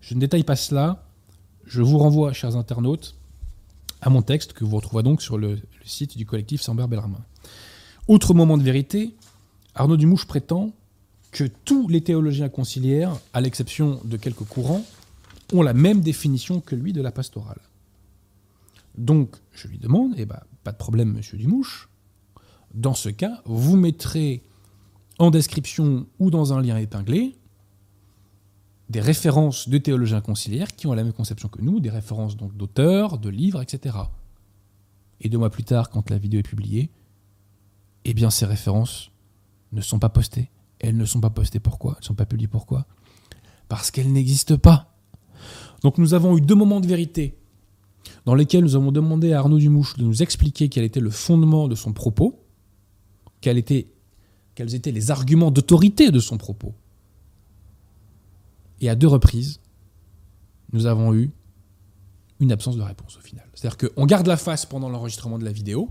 Je 0.00 0.14
ne 0.14 0.20
détaille 0.20 0.44
pas 0.44 0.56
cela, 0.56 1.04
je 1.66 1.82
vous 1.82 1.98
renvoie, 1.98 2.32
chers 2.32 2.56
internautes, 2.56 3.16
à 4.00 4.10
mon 4.10 4.22
texte 4.22 4.52
que 4.54 4.64
vous 4.64 4.76
retrouverez 4.76 5.02
donc 5.02 5.20
sur 5.22 5.36
le, 5.38 5.58
site 5.84 6.16
du 6.16 6.24
collectif 6.24 6.62
Samber 6.62 6.86
Bellarmin. 6.86 7.20
Autre 8.08 8.32
moment 8.34 8.56
de 8.56 8.62
vérité, 8.62 9.14
Arnaud 9.74 9.96
Dumouche 9.96 10.26
prétend 10.26 10.72
que 11.30 11.44
tous 11.44 11.88
les 11.88 12.00
théologiens 12.00 12.48
conciliaires, 12.48 13.16
à 13.32 13.40
l'exception 13.40 14.00
de 14.04 14.16
quelques 14.16 14.44
courants, 14.44 14.84
ont 15.52 15.62
la 15.62 15.74
même 15.74 16.00
définition 16.00 16.60
que 16.60 16.74
lui 16.74 16.92
de 16.92 17.02
la 17.02 17.12
pastorale. 17.12 17.60
Donc, 18.96 19.36
je 19.52 19.68
lui 19.68 19.78
demande, 19.78 20.14
eh 20.16 20.26
ben, 20.26 20.40
pas 20.64 20.72
de 20.72 20.76
problème, 20.76 21.12
monsieur 21.12 21.38
Dumouche. 21.38 21.88
Dans 22.74 22.94
ce 22.94 23.08
cas, 23.08 23.42
vous 23.44 23.76
mettrez 23.76 24.42
en 25.18 25.30
description 25.30 26.06
ou 26.18 26.30
dans 26.30 26.52
un 26.52 26.62
lien 26.62 26.76
épinglé 26.76 27.36
des 28.88 29.00
références 29.00 29.68
de 29.68 29.78
théologiens 29.78 30.20
conciliaires 30.20 30.74
qui 30.74 30.88
ont 30.88 30.94
la 30.94 31.04
même 31.04 31.12
conception 31.12 31.48
que 31.48 31.62
nous, 31.62 31.78
des 31.78 31.90
références 31.90 32.36
donc 32.36 32.56
d'auteurs, 32.56 33.18
de 33.18 33.28
livres, 33.28 33.62
etc. 33.62 33.96
Et 35.20 35.28
deux 35.28 35.38
mois 35.38 35.50
plus 35.50 35.62
tard, 35.62 35.90
quand 35.90 36.10
la 36.10 36.18
vidéo 36.18 36.40
est 36.40 36.44
publiée, 36.44 36.90
eh 38.04 38.14
bien 38.14 38.30
ces 38.30 38.46
références 38.46 39.12
ne 39.72 39.80
sont 39.80 39.98
pas 39.98 40.08
postées. 40.08 40.50
Elles 40.78 40.96
ne 40.96 41.04
sont 41.04 41.20
pas 41.20 41.30
postées 41.30 41.60
pourquoi? 41.60 41.92
Elles 41.92 42.02
ne 42.02 42.06
sont 42.06 42.14
pas 42.14 42.26
publiées 42.26 42.48
pourquoi? 42.48 42.86
Parce 43.68 43.90
qu'elles 43.90 44.12
n'existent 44.12 44.58
pas. 44.58 44.96
Donc 45.82 45.98
nous 45.98 46.14
avons 46.14 46.36
eu 46.36 46.40
deux 46.40 46.54
moments 46.54 46.80
de 46.80 46.86
vérité 46.86 47.38
dans 48.24 48.34
lesquels 48.34 48.64
nous 48.64 48.76
avons 48.76 48.92
demandé 48.92 49.32
à 49.32 49.38
Arnaud 49.38 49.58
Dumouche 49.58 49.96
de 49.96 50.04
nous 50.04 50.22
expliquer 50.22 50.68
quel 50.68 50.84
était 50.84 51.00
le 51.00 51.10
fondement 51.10 51.68
de 51.68 51.74
son 51.74 51.92
propos, 51.92 52.44
quels 53.40 53.58
étaient, 53.58 53.88
étaient 54.58 54.92
les 54.92 55.10
arguments 55.10 55.50
d'autorité 55.50 56.10
de 56.10 56.20
son 56.20 56.36
propos. 56.36 56.74
Et 58.80 58.88
à 58.88 58.94
deux 58.94 59.08
reprises, 59.08 59.60
nous 60.72 60.86
avons 60.86 61.14
eu 61.14 61.30
une 62.40 62.52
absence 62.52 62.76
de 62.76 62.82
réponse 62.82 63.18
au 63.18 63.20
final. 63.20 63.46
C'est-à-dire 63.54 63.76
qu'on 63.76 64.06
garde 64.06 64.26
la 64.26 64.36
face 64.36 64.64
pendant 64.64 64.88
l'enregistrement 64.88 65.38
de 65.38 65.44
la 65.44 65.52
vidéo, 65.52 65.90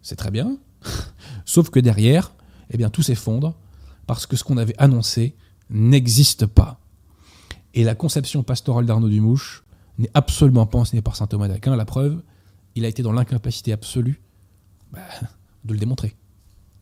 c'est 0.00 0.16
très 0.16 0.30
bien, 0.30 0.58
sauf 1.44 1.70
que 1.70 1.80
derrière, 1.80 2.32
eh 2.70 2.76
bien, 2.76 2.90
tout 2.90 3.02
s'effondre 3.02 3.54
parce 4.06 4.26
que 4.26 4.36
ce 4.36 4.44
qu'on 4.44 4.56
avait 4.56 4.74
annoncé 4.78 5.36
n'existe 5.70 6.46
pas. 6.46 6.80
Et 7.74 7.84
la 7.84 7.94
conception 7.94 8.42
pastorale 8.42 8.86
d'Arnaud 8.86 9.08
Dumouche 9.08 9.64
n'est 9.98 10.10
absolument 10.14 10.66
pas 10.66 10.78
enseigné 10.78 11.02
par 11.02 11.16
saint 11.16 11.26
Thomas 11.26 11.48
d'Aquin. 11.48 11.76
La 11.76 11.84
preuve, 11.84 12.22
il 12.74 12.84
a 12.84 12.88
été 12.88 13.02
dans 13.02 13.12
l'incapacité 13.12 13.72
absolue 13.72 14.20
bah, 14.92 15.00
de 15.64 15.72
le 15.72 15.78
démontrer, 15.78 16.14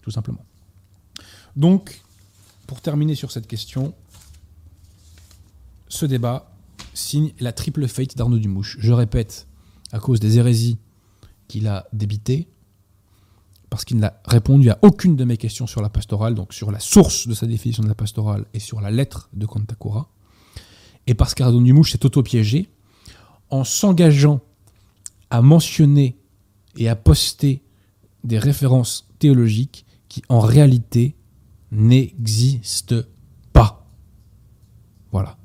tout 0.02 0.10
simplement. 0.10 0.44
Donc, 1.56 2.02
pour 2.66 2.80
terminer 2.80 3.14
sur 3.14 3.30
cette 3.30 3.46
question, 3.46 3.94
ce 5.88 6.06
débat 6.06 6.52
signe 6.94 7.32
la 7.40 7.52
triple 7.52 7.86
faillite 7.88 8.16
d'Arnaud 8.16 8.38
Dumouche. 8.38 8.76
Je 8.80 8.92
répète, 8.92 9.46
à 9.92 9.98
cause 9.98 10.20
des 10.20 10.38
hérésies 10.38 10.78
qu'il 11.48 11.66
a 11.66 11.86
débitées, 11.92 12.48
parce 13.70 13.84
qu'il 13.84 13.98
n'a 13.98 14.20
répondu 14.24 14.68
à 14.70 14.78
aucune 14.82 15.16
de 15.16 15.24
mes 15.24 15.36
questions 15.36 15.66
sur 15.66 15.80
la 15.80 15.88
pastorale, 15.88 16.34
donc 16.34 16.52
sur 16.52 16.72
la 16.72 16.80
source 16.80 17.28
de 17.28 17.34
sa 17.34 17.46
définition 17.46 17.84
de 17.84 17.88
la 17.88 17.94
pastorale 17.94 18.44
et 18.52 18.58
sur 18.58 18.80
la 18.80 18.90
lettre 18.90 19.30
de 19.32 19.46
Kantakura, 19.46 20.10
et 21.06 21.14
parce 21.14 21.34
qu'Arnaud 21.34 21.62
Dumouche 21.62 21.92
s'est 21.92 22.04
auto-piégé 22.04 22.68
en 23.48 23.64
s'engageant 23.64 24.40
à 25.30 25.40
mentionner 25.40 26.18
et 26.76 26.88
à 26.88 26.96
poster 26.96 27.62
des 28.24 28.38
références 28.38 29.08
théologiques 29.18 29.86
qui 30.08 30.22
en 30.28 30.40
réalité 30.40 31.16
n'existent 31.70 33.02
pas. 33.52 33.86
Voilà. 35.12 35.38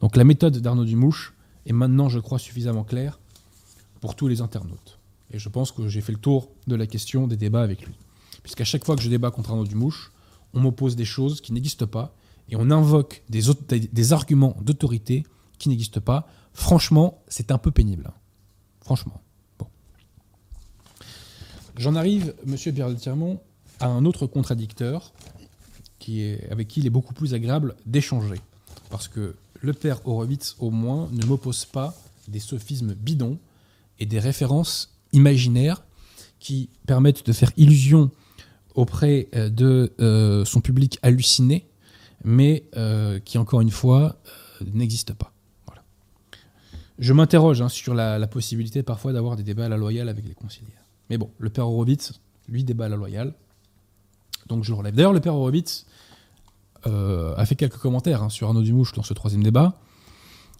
Donc 0.00 0.16
la 0.16 0.24
méthode 0.24 0.58
d'Arnaud 0.58 0.84
Dumouche 0.84 1.34
est 1.66 1.72
maintenant, 1.72 2.08
je 2.08 2.18
crois, 2.18 2.38
suffisamment 2.38 2.84
claire 2.84 3.20
pour 4.00 4.16
tous 4.16 4.28
les 4.28 4.40
internautes. 4.40 4.99
Et 5.32 5.38
je 5.38 5.48
pense 5.48 5.72
que 5.72 5.88
j'ai 5.88 6.00
fait 6.00 6.12
le 6.12 6.18
tour 6.18 6.50
de 6.66 6.74
la 6.74 6.86
question 6.86 7.26
des 7.26 7.36
débats 7.36 7.62
avec 7.62 7.86
lui. 7.86 7.94
Puisqu'à 8.42 8.64
chaque 8.64 8.84
fois 8.84 8.96
que 8.96 9.02
je 9.02 9.08
débat 9.08 9.30
contre 9.30 9.50
Arnaud 9.50 9.66
Dumouche, 9.66 10.12
on 10.54 10.60
m'oppose 10.60 10.96
des 10.96 11.04
choses 11.04 11.40
qui 11.40 11.52
n'existent 11.52 11.86
pas 11.86 12.14
et 12.48 12.56
on 12.56 12.70
invoque 12.70 13.22
des, 13.28 14.12
arguments 14.12 14.56
d'autorité 14.60 15.24
qui 15.58 15.68
n'existent 15.68 16.00
pas. 16.00 16.26
Franchement, 16.52 17.22
c'est 17.28 17.52
un 17.52 17.58
peu 17.58 17.70
pénible. 17.70 18.12
Franchement. 18.80 19.20
Bon. 19.58 19.66
J'en 21.76 21.94
arrive, 21.94 22.34
monsieur 22.44 22.72
Pierre 22.72 22.94
Tirmont, 22.96 23.40
à 23.78 23.86
un 23.86 24.04
autre 24.04 24.26
contradicteur 24.26 25.12
qui 26.00 26.22
est, 26.22 26.50
avec 26.50 26.66
qui 26.66 26.80
il 26.80 26.86
est 26.86 26.90
beaucoup 26.90 27.14
plus 27.14 27.34
agréable 27.34 27.76
d'échanger. 27.86 28.40
Parce 28.90 29.06
que 29.06 29.36
le 29.60 29.72
père 29.72 30.06
Horowitz, 30.06 30.56
au 30.58 30.70
moins, 30.70 31.08
ne 31.12 31.24
m'oppose 31.24 31.66
pas 31.66 31.94
des 32.26 32.40
sophismes 32.40 32.94
bidons 32.94 33.38
et 34.00 34.06
des 34.06 34.18
références 34.18 34.99
imaginaires 35.12 35.84
qui 36.38 36.68
permettent 36.86 37.26
de 37.26 37.32
faire 37.32 37.52
illusion 37.56 38.10
auprès 38.74 39.28
euh, 39.34 39.48
de 39.48 39.92
euh, 40.00 40.44
son 40.44 40.60
public 40.60 40.98
halluciné, 41.02 41.68
mais 42.24 42.64
euh, 42.76 43.18
qui, 43.18 43.38
encore 43.38 43.60
une 43.60 43.70
fois, 43.70 44.16
n'existent 44.74 45.14
pas. 45.14 45.32
Je 47.00 47.14
m'interroge 47.14 47.62
hein, 47.62 47.70
sur 47.70 47.94
la, 47.94 48.24
possibilité 48.26 48.82
parfois 48.82 49.14
d'avoir 49.14 49.34
des 49.34 49.42
débats 49.42 49.64
à 49.64 49.68
la 49.70 49.78
loyale 49.78 50.10
avec 50.10 50.26
les 50.26 50.34
conciliaires. 50.34 50.84
Mais 51.08 51.16
bon, 51.16 51.30
le 51.38 51.48
père 51.48 51.66
Horowitz, 51.66 52.20
lui, 52.46 52.62
débat 52.62 52.84
à 52.84 52.88
la 52.90 52.96
loyale. 52.96 53.32
Donc 54.48 54.64
je 54.64 54.72
relève. 54.74 54.94
D'ailleurs, 54.94 55.14
le 55.14 55.20
père 55.20 55.34
Horowitz 55.34 55.86
euh, 56.86 57.34
a 57.36 57.46
fait 57.46 57.54
quelques 57.54 57.78
commentaires 57.78 58.22
hein, 58.22 58.28
sur 58.28 58.48
Arnaud 58.48 58.62
Dumouche 58.62 58.92
dans 58.92 59.02
ce 59.02 59.14
troisième 59.14 59.42
débat. 59.42 59.78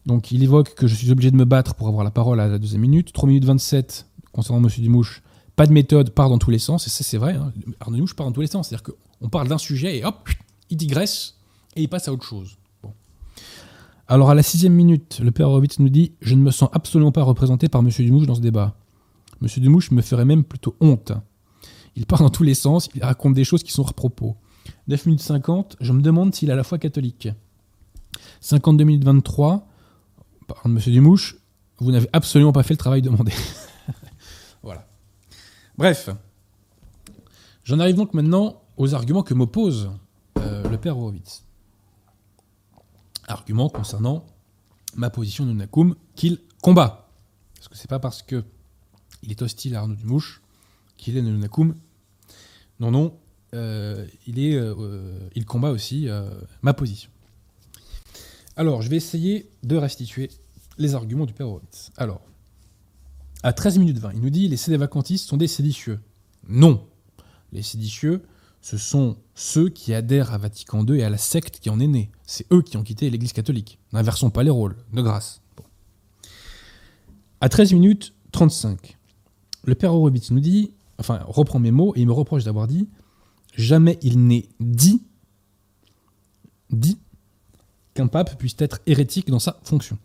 Donc 0.07 0.33
il 0.33 0.43
évoque 0.43 0.75
que 0.75 0.87
je 0.87 0.95
suis 0.95 1.11
obligé 1.11 1.31
de 1.31 1.37
me 1.37 1.45
battre 1.45 1.75
pour 1.75 1.89
avoir 1.89 2.05
la 2.05 2.11
parole 2.11 2.41
à 2.41 2.49
la 2.49 2.59
deuxième 2.59 2.81
minute. 2.81 3.13
3 3.13 3.29
minutes 3.29 3.45
27 3.45 4.07
concernant 4.33 4.63
M. 4.63 4.71
Dumouche. 4.79 5.23
Pas 5.57 5.67
de 5.67 5.73
méthode, 5.73 6.11
part 6.11 6.29
dans 6.29 6.39
tous 6.39 6.51
les 6.51 6.59
sens. 6.59 6.87
Et 6.87 6.91
ça, 6.91 7.05
c'est 7.05 7.19
vrai. 7.19 7.35
Hein. 7.35 7.53
Arnaud 7.81 7.97
Dumouche 7.97 8.15
part 8.15 8.27
dans 8.27 8.33
tous 8.33 8.41
les 8.41 8.47
sens. 8.47 8.69
C'est-à-dire 8.69 8.95
qu'on 9.21 9.29
parle 9.29 9.49
d'un 9.49 9.59
sujet 9.59 9.99
et 9.99 10.05
hop, 10.05 10.29
il 10.71 10.77
digresse 10.77 11.37
et 11.77 11.83
il 11.83 11.89
passe 11.89 12.09
à 12.09 12.13
autre 12.13 12.25
chose. 12.25 12.57
Alors 14.09 14.31
à 14.31 14.35
la 14.35 14.43
sixième 14.43 14.73
minute, 14.73 15.21
le 15.23 15.31
père 15.31 15.49
Horowitz 15.49 15.79
nous 15.79 15.89
dit 15.89 16.15
Je 16.21 16.35
ne 16.35 16.43
me 16.43 16.51
sens 16.51 16.69
absolument 16.73 17.13
pas 17.13 17.23
représenté 17.23 17.69
par 17.69 17.81
M. 17.81 17.91
Dumouche 17.91 18.27
dans 18.27 18.35
ce 18.35 18.41
débat. 18.41 18.75
M. 19.41 19.49
Dumouche 19.59 19.93
me 19.93 20.03
ferait 20.03 20.25
même 20.25 20.43
plutôt 20.43 20.75
honte. 20.81 21.13
Il 21.95 22.07
part 22.07 22.19
dans 22.19 22.31
tous 22.31 22.43
les 22.43 22.55
sens, 22.55 22.89
il 22.95 23.05
raconte 23.05 23.35
des 23.35 23.45
choses 23.45 23.63
qui 23.63 23.71
sont 23.71 23.83
hors 23.83 23.95
propos. 23.95 24.37
9 24.89 25.07
minutes 25.07 25.21
50, 25.21 25.77
je 25.81 25.93
me 25.93 26.03
demande 26.03 26.35
s'il 26.35 26.51
a 26.51 26.57
la 26.57 26.65
foi 26.65 26.79
catholique. 26.79 27.29
52 28.41 28.85
minutes 28.85 29.05
23, 29.05 29.69
par 30.49 30.63
M. 30.65 30.79
Dumouche, 30.79 31.37
vous 31.79 31.93
n'avez 31.93 32.09
absolument 32.13 32.53
pas 32.53 32.63
fait 32.63 32.75
le 32.75 32.79
travail 32.79 33.03
demandé. 33.03 33.33
Bref, 35.81 36.11
j'en 37.65 37.79
arrive 37.79 37.97
donc 37.97 38.13
maintenant 38.13 38.61
aux 38.77 38.95
arguments 38.95 39.23
que 39.23 39.33
m'oppose 39.33 39.91
euh, 40.37 40.69
le 40.69 40.77
père 40.77 40.99
Horowitz. 40.99 41.43
Argument 43.27 43.71
concernant 43.71 44.27
ma 44.95 45.09
position 45.09 45.47
de 45.47 45.53
Nakoum 45.53 45.97
qu'il 46.17 46.39
combat. 46.61 47.09
Parce 47.55 47.69
que 47.69 47.79
c'est 47.79 47.89
pas 47.89 47.99
parce 47.99 48.21
que 48.21 48.45
il 49.23 49.31
est 49.31 49.41
hostile 49.41 49.75
à 49.75 49.81
Arnaud 49.81 49.95
Dumouche 49.95 50.43
qu'il 50.99 51.17
est 51.17 51.23
Nakoum. 51.23 51.75
Non, 52.79 52.91
non, 52.91 53.19
euh, 53.55 54.07
il, 54.27 54.39
euh, 54.39 55.31
il 55.35 55.47
combat 55.47 55.71
aussi 55.71 56.09
ma 56.61 56.75
position. 56.75 57.11
Alors, 58.55 58.83
je 58.83 58.91
vais 58.91 58.97
essayer 58.97 59.49
de 59.63 59.77
restituer 59.77 60.29
les 60.77 60.95
arguments 60.95 61.25
du 61.25 61.33
père 61.33 61.49
Horowitz. 61.49 61.91
Alors, 61.97 62.21
à 63.43 63.53
13 63.53 63.79
minutes 63.79 63.99
20, 63.99 64.13
il 64.15 64.21
nous 64.21 64.31
dit 64.31 64.49
les 64.49 64.57
sédévacantistes 64.57 65.29
sont 65.29 65.37
des 65.37 65.47
séditieux. 65.49 66.01
Non. 66.49 66.87
Les 67.53 67.63
séditieux, 67.63 68.23
ce 68.61 68.77
sont 68.77 69.17
ceux 69.35 69.69
qui 69.69 69.95
adhèrent 69.95 70.33
à 70.33 70.39
Vatican 70.39 70.85
II 70.85 70.99
et 70.99 71.05
à 71.05 71.11
la 71.11 71.19
secte 71.19 71.61
qui 71.61 71.71
en 71.71 71.81
est 71.81 71.87
née. 71.87 72.11
C'est 72.27 72.47
eux 72.53 72.63
qui 72.63 72.77
ont 72.77 72.83
quitté 72.83 73.09
l'Église 73.11 73.33
catholique. 73.33 73.79
N'inversons 73.93 74.31
pas 74.31 74.43
les 74.43 74.51
rôles, 74.51 74.77
de 74.93 75.03
grâce. 75.03 75.41
À 77.41 77.49
13 77.49 77.73
minutes 77.73 78.13
35, 78.33 78.99
le 79.65 79.75
père 79.75 79.95
Horowitz 79.95 80.31
nous 80.31 80.41
dit, 80.41 80.73
enfin, 80.99 81.21
reprend 81.27 81.59
mes 81.59 81.71
mots 81.71 81.95
et 81.97 82.01
il 82.01 82.07
me 82.07 82.13
reproche 82.13 82.45
d'avoir 82.45 82.67
dit 82.67 82.89
jamais 83.57 83.99
il 84.03 84.27
n'est 84.27 84.49
dit, 84.61 85.03
dit 86.71 86.99
qu'un 87.95 88.07
pape 88.07 88.39
puisse 88.39 88.57
être 88.59 88.81
hérétique 88.87 89.29
dans 89.29 89.39
sa 89.39 89.59
fonction. 89.65 89.99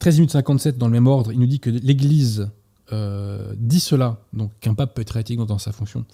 13 0.00 0.16
minutes 0.16 0.32
57 0.32 0.78
dans 0.78 0.86
le 0.86 0.92
même 0.92 1.06
ordre, 1.06 1.30
il 1.32 1.38
nous 1.38 1.46
dit 1.46 1.60
que 1.60 1.70
l'Église 1.70 2.50
euh, 2.92 3.52
dit 3.56 3.80
cela, 3.80 4.18
donc 4.32 4.50
qu'un 4.60 4.74
pape 4.74 4.94
peut 4.94 5.02
être 5.02 5.14
hérétique 5.14 5.38
dans 5.38 5.58
sa 5.58 5.72
fonction, 5.72 6.06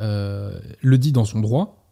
euh, 0.00 0.58
le 0.80 0.98
dit 0.98 1.12
dans 1.12 1.24
son 1.24 1.40
droit. 1.40 1.86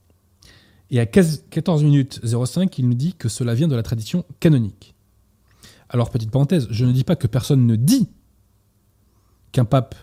Et 0.91 0.99
à 0.99 1.07
14 1.07 1.85
minutes 1.85 2.21
05, 2.25 2.79
il 2.79 2.89
nous 2.89 2.95
dit 2.95 3.15
que 3.15 3.29
cela 3.29 3.55
vient 3.55 3.69
de 3.69 3.77
la 3.77 3.83
tradition 3.83 4.25
canonique. 4.41 4.95
Alors, 5.89 6.11
petite 6.11 6.31
parenthèse, 6.31 6.67
je 6.71 6.85
ne 6.85 6.93
dis 6.93 7.05
pas 7.05 7.17
que 7.17 7.27
personne 7.27 7.67
ne 7.67 7.77
dit 7.77 8.09
qu'un 9.53 9.65
pape 9.67 9.95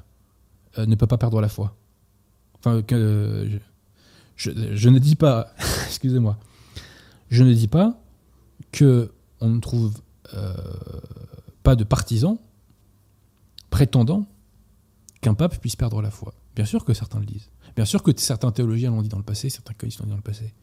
euh, 0.77 0.85
ne 0.85 0.95
peut 0.95 1.07
pas 1.07 1.17
perdre 1.17 1.41
la 1.41 1.49
foi. 1.49 1.75
Enfin, 2.59 2.81
que, 2.83 3.59
je, 4.35 4.89
ne 4.89 4.99
dis 4.99 5.15
pas, 5.15 5.51
excusez-moi, 5.87 6.37
je 7.29 7.43
ne 7.43 7.53
dis 7.53 7.67
pas 7.67 7.99
que 8.71 9.11
on 9.41 9.49
ne 9.49 9.59
trouve 9.59 9.93
de 11.75 11.83
partisans 11.83 12.37
prétendant 13.69 14.25
qu'un 15.21 15.33
pape 15.33 15.59
puisse 15.59 15.75
perdre 15.75 16.01
la 16.01 16.11
foi. 16.11 16.33
Bien 16.55 16.65
sûr 16.65 16.85
que 16.85 16.93
certains 16.93 17.19
le 17.19 17.25
disent. 17.25 17.49
Bien 17.75 17.85
sûr 17.85 18.03
que 18.03 18.11
certains 18.17 18.51
théologiens 18.51 18.91
l'ont 18.91 19.01
dit 19.01 19.09
dans 19.09 19.17
le 19.17 19.23
passé, 19.23 19.49
certains 19.49 19.73
catholiques 19.73 19.99
l'ont 19.99 20.05
dit 20.05 20.11
dans 20.11 20.17
le 20.17 20.21
passé. 20.21 20.53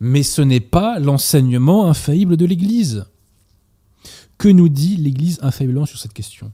Mais 0.00 0.22
ce 0.22 0.42
n'est 0.42 0.60
pas 0.60 0.98
l'enseignement 0.98 1.88
infaillible 1.88 2.36
de 2.36 2.46
l'Église. 2.46 3.06
Que 4.38 4.48
nous 4.48 4.68
dit 4.68 4.96
l'Église 4.96 5.38
infailliblement 5.42 5.86
sur 5.86 5.98
cette 5.98 6.12
question? 6.12 6.52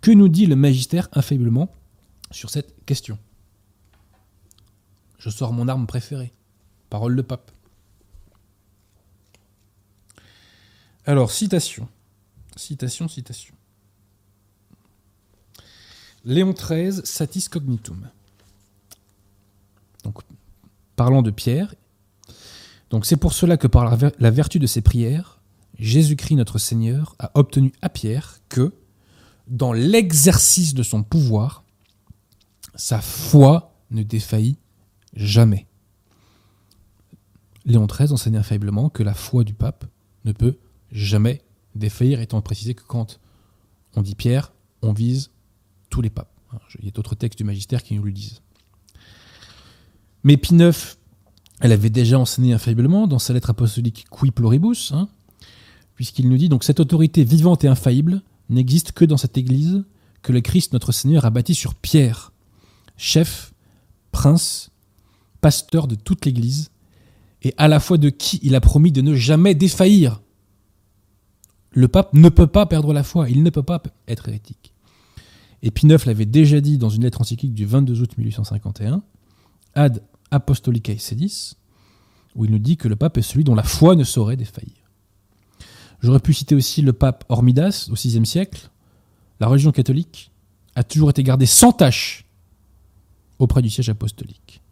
Que 0.00 0.10
nous 0.10 0.28
dit 0.28 0.46
le 0.46 0.56
magistère 0.56 1.08
infailliblement 1.12 1.72
sur 2.30 2.50
cette 2.50 2.84
question? 2.84 3.18
Je 5.18 5.30
sors 5.30 5.52
mon 5.52 5.68
arme 5.68 5.86
préférée. 5.86 6.32
Parole 6.90 7.16
de 7.16 7.22
pape. 7.22 7.50
Alors, 11.06 11.30
citation. 11.30 11.88
Citation, 12.56 13.08
citation. 13.08 13.54
Léon 16.24 16.52
XIII, 16.52 17.00
satis 17.04 17.48
cognitum. 17.48 18.08
Donc, 20.04 20.18
parlant 20.96 21.22
de 21.22 21.30
Pierre. 21.30 21.74
Donc, 22.90 23.06
c'est 23.06 23.16
pour 23.16 23.32
cela 23.32 23.56
que 23.56 23.66
par 23.66 23.96
la 23.96 24.30
vertu 24.30 24.58
de 24.58 24.66
ses 24.66 24.82
prières, 24.82 25.40
Jésus-Christ 25.78 26.36
notre 26.36 26.58
Seigneur 26.58 27.16
a 27.18 27.30
obtenu 27.34 27.72
à 27.82 27.88
Pierre 27.88 28.38
que, 28.48 28.72
dans 29.48 29.72
l'exercice 29.72 30.74
de 30.74 30.82
son 30.82 31.02
pouvoir, 31.02 31.64
sa 32.74 33.00
foi 33.00 33.74
ne 33.90 34.02
défaillit 34.02 34.56
Jamais. 35.14 35.66
Léon 37.64 37.86
XIII 37.86 38.12
enseignait 38.12 38.38
infailliblement 38.38 38.88
que 38.88 39.02
la 39.02 39.14
foi 39.14 39.44
du 39.44 39.52
pape 39.52 39.84
ne 40.24 40.32
peut 40.32 40.56
jamais 40.90 41.42
défaillir, 41.74 42.20
étant 42.20 42.40
précisé 42.40 42.74
que 42.74 42.82
quand 42.86 43.20
on 43.96 44.02
dit 44.02 44.14
Pierre, 44.14 44.52
on 44.82 44.92
vise 44.92 45.30
tous 45.90 46.02
les 46.02 46.10
papes. 46.10 46.32
Il 46.78 46.84
y 46.84 46.88
a 46.88 46.90
d'autres 46.90 47.14
textes 47.14 47.38
du 47.38 47.44
magistère 47.44 47.82
qui 47.82 47.94
nous 47.94 48.02
le 48.02 48.12
disent. 48.12 48.42
Mais 50.24 50.36
Pie 50.36 50.54
IX, 50.54 50.96
elle 51.60 51.72
avait 51.72 51.90
déjà 51.90 52.18
enseigné 52.18 52.52
infailliblement 52.52 53.06
dans 53.06 53.18
sa 53.18 53.32
lettre 53.32 53.50
apostolique 53.50 54.06
Qui 54.10 54.30
Pluribus, 54.30 54.92
hein, 54.92 55.08
puisqu'il 55.94 56.28
nous 56.28 56.36
dit 56.36 56.48
donc 56.48 56.64
cette 56.64 56.80
autorité 56.80 57.24
vivante 57.24 57.64
et 57.64 57.68
infaillible 57.68 58.22
n'existe 58.50 58.92
que 58.92 59.04
dans 59.04 59.16
cette 59.16 59.38
Église 59.38 59.84
que 60.22 60.32
le 60.32 60.40
Christ 60.40 60.72
notre 60.72 60.92
Seigneur 60.92 61.24
a 61.24 61.30
bâti 61.30 61.54
sur 61.54 61.74
Pierre, 61.74 62.32
chef, 62.96 63.52
prince 64.12 64.70
pasteur 65.40 65.88
de 65.88 65.96
toute 65.96 66.24
l'Église, 66.24 66.70
et 67.42 67.52
à 67.56 67.66
la 67.66 67.80
fois 67.80 67.98
de 67.98 68.08
qui 68.08 68.38
il 68.42 68.54
a 68.54 68.60
promis 68.60 68.92
de 68.92 69.02
ne 69.02 69.14
jamais 69.14 69.54
défaillir. 69.54 70.21
Le 71.74 71.88
pape 71.88 72.12
ne 72.14 72.28
peut 72.28 72.46
pas 72.46 72.66
perdre 72.66 72.92
la 72.92 73.02
foi, 73.02 73.30
il 73.30 73.42
ne 73.42 73.50
peut 73.50 73.62
pas 73.62 73.82
être 74.08 74.28
hérétique. 74.28 74.72
Et 75.62 75.70
Pie 75.70 75.86
l'avait 75.86 76.26
déjà 76.26 76.60
dit 76.60 76.76
dans 76.76 76.90
une 76.90 77.02
lettre 77.02 77.20
encyclique 77.20 77.54
du 77.54 77.64
22 77.64 78.02
août 78.02 78.18
1851, 78.18 79.02
Ad 79.74 80.02
Apostolicae 80.30 80.98
Sedis, 80.98 81.56
où 82.34 82.44
il 82.44 82.50
nous 82.50 82.58
dit 82.58 82.76
que 82.76 82.88
le 82.88 82.96
pape 82.96 83.16
est 83.18 83.22
celui 83.22 83.44
dont 83.44 83.54
la 83.54 83.62
foi 83.62 83.94
ne 83.94 84.04
saurait 84.04 84.36
défaillir. 84.36 84.74
J'aurais 86.02 86.20
pu 86.20 86.34
citer 86.34 86.54
aussi 86.54 86.82
le 86.82 86.92
pape 86.92 87.24
Hormidas 87.28 87.88
au 87.90 87.94
VIe 87.94 88.26
siècle. 88.26 88.70
La 89.38 89.46
religion 89.46 89.70
catholique 89.70 90.32
a 90.74 90.82
toujours 90.82 91.10
été 91.10 91.22
gardée 91.22 91.46
sans 91.46 91.72
tâche 91.72 92.26
auprès 93.38 93.62
du 93.62 93.70
siège 93.70 93.88
apostolique. 93.88 94.62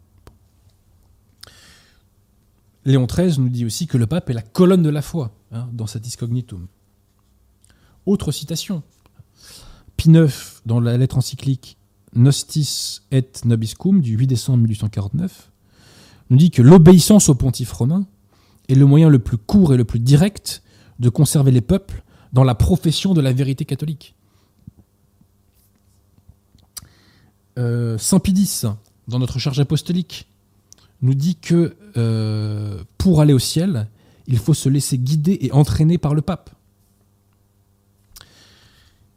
Léon 2.83 3.05
XIII 3.05 3.39
nous 3.39 3.49
dit 3.49 3.65
aussi 3.65 3.87
que 3.87 3.97
le 3.97 4.07
pape 4.07 4.29
est 4.29 4.33
la 4.33 4.41
colonne 4.41 4.81
de 4.81 4.89
la 4.89 5.01
foi 5.01 5.31
hein, 5.51 5.69
dans 5.71 5.87
Satis 5.87 6.15
Cognitum. 6.17 6.67
Autre 8.05 8.31
citation. 8.31 8.81
Pie 9.95 10.09
IX, 10.09 10.61
dans 10.65 10.79
la 10.79 10.97
lettre 10.97 11.17
encyclique 11.17 11.77
Nostis 12.13 13.01
et 13.11 13.23
Nobiscum 13.45 14.01
du 14.01 14.17
8 14.17 14.27
décembre 14.27 14.59
1849, 14.59 15.51
nous 16.29 16.37
dit 16.37 16.51
que 16.51 16.61
l'obéissance 16.61 17.29
au 17.29 17.35
pontife 17.35 17.71
romain 17.71 18.05
est 18.69 18.75
le 18.75 18.85
moyen 18.85 19.09
le 19.09 19.19
plus 19.19 19.37
court 19.37 19.73
et 19.73 19.77
le 19.77 19.85
plus 19.85 19.99
direct 19.99 20.63
de 20.99 21.09
conserver 21.09 21.51
les 21.51 21.61
peuples 21.61 22.03
dans 22.33 22.43
la 22.43 22.55
profession 22.55 23.13
de 23.13 23.21
la 23.21 23.33
vérité 23.33 23.65
catholique. 23.65 24.15
Euh, 27.59 27.97
Saint 27.97 28.19
Pidis, 28.19 28.63
dans 29.07 29.19
notre 29.19 29.39
charge 29.39 29.59
apostolique, 29.59 30.27
nous 31.01 31.13
dit 31.13 31.35
que 31.35 31.75
euh, 31.97 32.83
pour 32.97 33.21
aller 33.21 33.33
au 33.33 33.39
ciel, 33.39 33.87
il 34.27 34.37
faut 34.37 34.53
se 34.53 34.69
laisser 34.69 34.97
guider 34.97 35.37
et 35.41 35.51
entraîner 35.51 35.97
par 35.97 36.13
le 36.13 36.21
pape. 36.21 36.49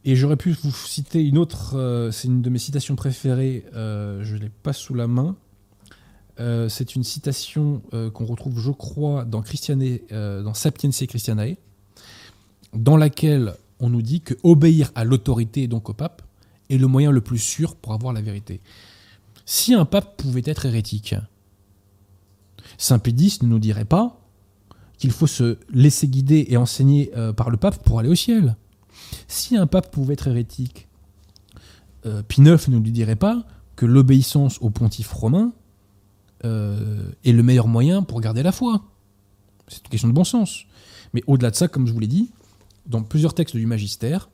Et 0.07 0.15
j'aurais 0.15 0.37
pu 0.37 0.51
vous 0.51 0.71
citer 0.71 1.25
une 1.25 1.39
autre, 1.39 1.75
euh, 1.75 2.11
c'est 2.11 2.27
une 2.27 2.43
de 2.43 2.49
mes 2.51 2.59
citations 2.59 2.95
préférées, 2.95 3.65
euh, 3.73 4.23
je 4.23 4.35
ne 4.35 4.41
l'ai 4.41 4.49
pas 4.49 4.71
sous 4.71 4.93
la 4.93 5.07
main. 5.07 5.35
Euh, 6.39 6.69
c'est 6.69 6.95
une 6.95 7.03
citation 7.03 7.81
qu'on 8.13 8.25
retrouve, 8.25 8.59
je 8.59 8.69
crois, 8.69 9.25
dans, 9.25 9.41
Christiane, 9.41 9.83
dans 10.11 10.53
Sapientia 10.53 11.07
Christianae, 11.07 11.55
dans 12.73 12.97
laquelle 12.97 13.55
on 13.79 13.89
nous 13.89 14.03
dit 14.03 14.21
que 14.21 14.35
obéir 14.43 14.91
à 14.93 15.05
l'autorité, 15.05 15.67
donc 15.67 15.89
au 15.89 15.93
pape, 15.93 16.21
est 16.69 16.77
le 16.77 16.87
moyen 16.87 17.09
le 17.09 17.21
plus 17.21 17.39
sûr 17.39 17.75
pour 17.75 17.93
avoir 17.93 18.13
la 18.13 18.21
vérité. 18.21 18.61
Si 19.45 19.73
un 19.73 19.85
pape 19.85 20.17
pouvait 20.17 20.43
être 20.45 20.67
hérétique, 20.67 21.15
Saint 22.77 22.99
Pédis 22.99 23.39
ne 23.41 23.47
nous 23.47 23.59
dirait 23.59 23.85
pas 23.85 24.19
qu'il 24.97 25.11
faut 25.11 25.27
se 25.27 25.57
laisser 25.71 26.07
guider 26.07 26.45
et 26.49 26.57
enseigner 26.57 27.11
par 27.35 27.49
le 27.49 27.57
pape 27.57 27.83
pour 27.83 27.99
aller 27.99 28.09
au 28.09 28.15
ciel. 28.15 28.55
Si 29.27 29.57
un 29.57 29.67
pape 29.67 29.91
pouvait 29.91 30.13
être 30.13 30.27
hérétique, 30.27 30.87
euh, 32.05 32.21
Pie 32.23 32.41
IX 32.41 32.67
ne 32.69 32.77
lui 32.77 32.91
dirait 32.91 33.15
pas 33.15 33.45
que 33.75 33.85
l'obéissance 33.85 34.57
au 34.61 34.69
pontife 34.69 35.11
romain 35.11 35.53
euh, 36.43 37.11
est 37.23 37.31
le 37.31 37.43
meilleur 37.43 37.67
moyen 37.67 38.03
pour 38.03 38.21
garder 38.21 38.43
la 38.43 38.51
foi. 38.51 38.83
C'est 39.67 39.83
une 39.83 39.89
question 39.89 40.07
de 40.07 40.13
bon 40.13 40.23
sens. 40.23 40.65
Mais 41.13 41.23
au-delà 41.27 41.51
de 41.51 41.55
ça, 41.55 41.67
comme 41.67 41.87
je 41.87 41.93
vous 41.93 41.99
l'ai 41.99 42.07
dit, 42.07 42.31
dans 42.85 43.01
plusieurs 43.01 43.33
textes 43.33 43.55
du 43.55 43.65
magistère, 43.65 44.29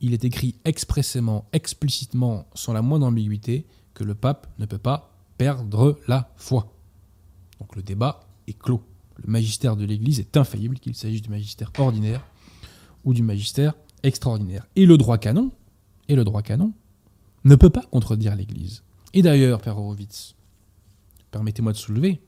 il 0.00 0.12
est 0.12 0.24
écrit 0.24 0.56
expressément, 0.64 1.44
explicitement, 1.52 2.46
sans 2.54 2.72
la 2.72 2.82
moindre 2.82 3.06
ambiguïté, 3.06 3.66
que 3.94 4.02
le 4.02 4.14
pape 4.14 4.48
ne 4.58 4.66
peut 4.66 4.78
pas 4.78 5.12
perdre 5.38 5.98
la 6.08 6.32
foi. 6.36 6.72
Donc 7.60 7.76
le 7.76 7.82
débat 7.82 8.20
est 8.48 8.58
clos. 8.58 8.82
Le 9.24 9.30
magistère 9.30 9.76
de 9.76 9.84
l'Église 9.84 10.18
est 10.18 10.36
infaillible, 10.36 10.78
qu'il 10.78 10.96
s'agisse 10.96 11.22
du 11.22 11.30
magistère 11.30 11.70
ordinaire 11.78 12.24
ou 13.04 13.14
du 13.14 13.22
magistère 13.22 13.74
extraordinaire. 14.02 14.66
Et 14.76 14.86
le 14.86 14.96
droit 14.96 15.18
canon, 15.18 15.50
et 16.08 16.14
le 16.14 16.24
droit 16.24 16.42
canon, 16.42 16.72
ne 17.44 17.54
peut 17.56 17.70
pas 17.70 17.82
contredire 17.90 18.36
l'Église. 18.36 18.82
Et 19.14 19.22
d'ailleurs, 19.22 19.60
Père 19.60 19.78
Horowitz, 19.78 20.34
permettez-moi 21.30 21.72
de 21.72 21.78
soulever 21.78 22.20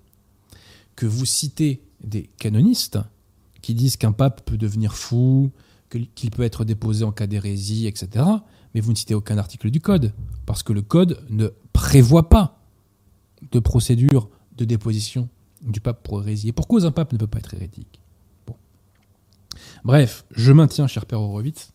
que 0.97 1.07
vous 1.07 1.25
citez 1.25 1.83
des 2.03 2.31
canonistes 2.39 2.99
qui 3.62 3.75
disent 3.75 3.97
qu'un 3.97 4.12
pape 4.12 4.45
peut 4.45 4.59
devenir 4.59 4.95
fou, 4.95 5.51
qu'il 6.14 6.31
peut 6.31 6.43
être 6.43 6.64
déposé 6.64 7.05
en 7.05 7.12
cas 7.12 7.27
d'hérésie, 7.27 7.87
etc. 7.87 8.25
Mais 8.75 8.81
vous 8.81 8.93
ne 8.93 8.97
citez 8.97 9.14
aucun 9.14 9.39
article 9.39 9.70
du 9.70 9.81
Code, 9.81 10.12
parce 10.47 10.62
que 10.62 10.72
le 10.72 10.83
Code 10.83 11.25
ne 11.31 11.49
prévoit 11.72 12.29
pas 12.29 12.61
de 13.53 13.59
procédure 13.59 14.29
de 14.57 14.64
déposition 14.64 15.29
du 15.62 15.81
pape 15.81 16.03
pour 16.03 16.20
hérésie. 16.22 16.49
Et 16.49 16.53
pour 16.53 16.66
un 16.85 16.91
pape 16.91 17.12
ne 17.12 17.18
peut 17.18 17.27
pas 17.27 17.39
être 17.39 17.55
hérétique? 17.55 18.01
Bref, 19.85 20.24
je 20.30 20.51
maintiens, 20.51 20.87
cher 20.87 21.05
Père 21.05 21.20
Horowitz, 21.20 21.72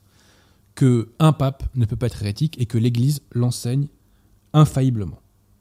que 0.74 1.14
un 1.20 1.32
pape 1.32 1.64
ne 1.76 1.86
peut 1.86 1.96
pas 1.96 2.08
être 2.08 2.22
hérétique 2.22 2.60
et 2.60 2.66
que 2.66 2.78
l'Église 2.78 3.22
l'enseigne 3.32 3.88
infailliblement. 4.54 5.20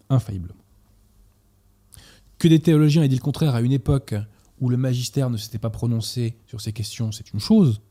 Infailliblement. 0.08 0.54
Que 2.38 2.48
des 2.48 2.60
théologiens 2.60 3.02
aient 3.02 3.08
dit 3.08 3.16
le 3.16 3.20
contraire 3.20 3.54
à 3.54 3.60
une 3.60 3.72
époque 3.72 4.14
où 4.60 4.70
le 4.70 4.76
magistère 4.76 5.28
ne 5.28 5.36
s'était 5.36 5.58
pas 5.58 5.70
prononcé 5.70 6.36
sur 6.46 6.60
ces 6.60 6.72
questions, 6.72 7.12
c'est 7.12 7.32
une 7.32 7.40
chose, 7.40 7.82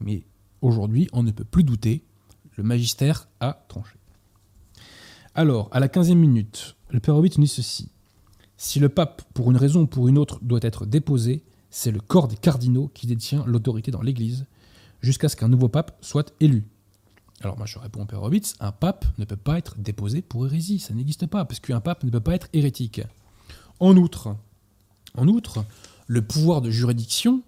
mais 0.00 0.24
aujourd'hui, 0.62 1.08
on 1.12 1.22
ne 1.22 1.32
peut 1.32 1.44
plus 1.44 1.64
douter, 1.64 2.04
le 2.56 2.62
magistère 2.62 3.28
a 3.40 3.64
tranché. 3.68 3.96
Alors, 5.34 5.68
à 5.72 5.80
la 5.80 5.88
15e 5.88 6.14
minute, 6.14 6.76
le 6.90 7.00
Père 7.00 7.14
Horowitz 7.14 7.36
nous 7.38 7.44
dit 7.44 7.50
ceci. 7.50 7.90
Si 8.56 8.78
le 8.78 8.88
pape, 8.88 9.22
pour 9.34 9.50
une 9.50 9.56
raison 9.56 9.82
ou 9.82 9.86
pour 9.86 10.06
une 10.06 10.18
autre, 10.18 10.38
doit 10.42 10.60
être 10.62 10.86
déposé, 10.86 11.42
c'est 11.74 11.90
le 11.90 11.98
corps 11.98 12.28
des 12.28 12.36
cardinaux 12.36 12.88
qui 12.94 13.08
détient 13.08 13.42
l'autorité 13.48 13.90
dans 13.90 14.00
l'Église, 14.00 14.46
jusqu'à 15.00 15.28
ce 15.28 15.34
qu'un 15.34 15.48
nouveau 15.48 15.68
pape 15.68 15.98
soit 16.00 16.32
élu. 16.38 16.62
Alors 17.40 17.58
moi 17.58 17.66
je 17.66 17.80
réponds 17.80 18.02
au 18.02 18.04
Père 18.04 18.20
Horowitz, 18.20 18.54
un 18.60 18.70
pape 18.70 19.04
ne 19.18 19.24
peut 19.24 19.34
pas 19.34 19.58
être 19.58 19.76
déposé 19.78 20.22
pour 20.22 20.46
hérésie, 20.46 20.78
ça 20.78 20.94
n'existe 20.94 21.26
pas, 21.26 21.44
parce 21.44 21.58
qu'un 21.58 21.80
pape 21.80 22.04
ne 22.04 22.10
peut 22.10 22.20
pas 22.20 22.36
être 22.36 22.46
hérétique. 22.52 23.02
En 23.80 23.96
outre, 23.96 24.36
en 25.16 25.26
outre, 25.26 25.64
le 26.06 26.22
pouvoir 26.22 26.60
de 26.60 26.70
juridiction 26.70 27.42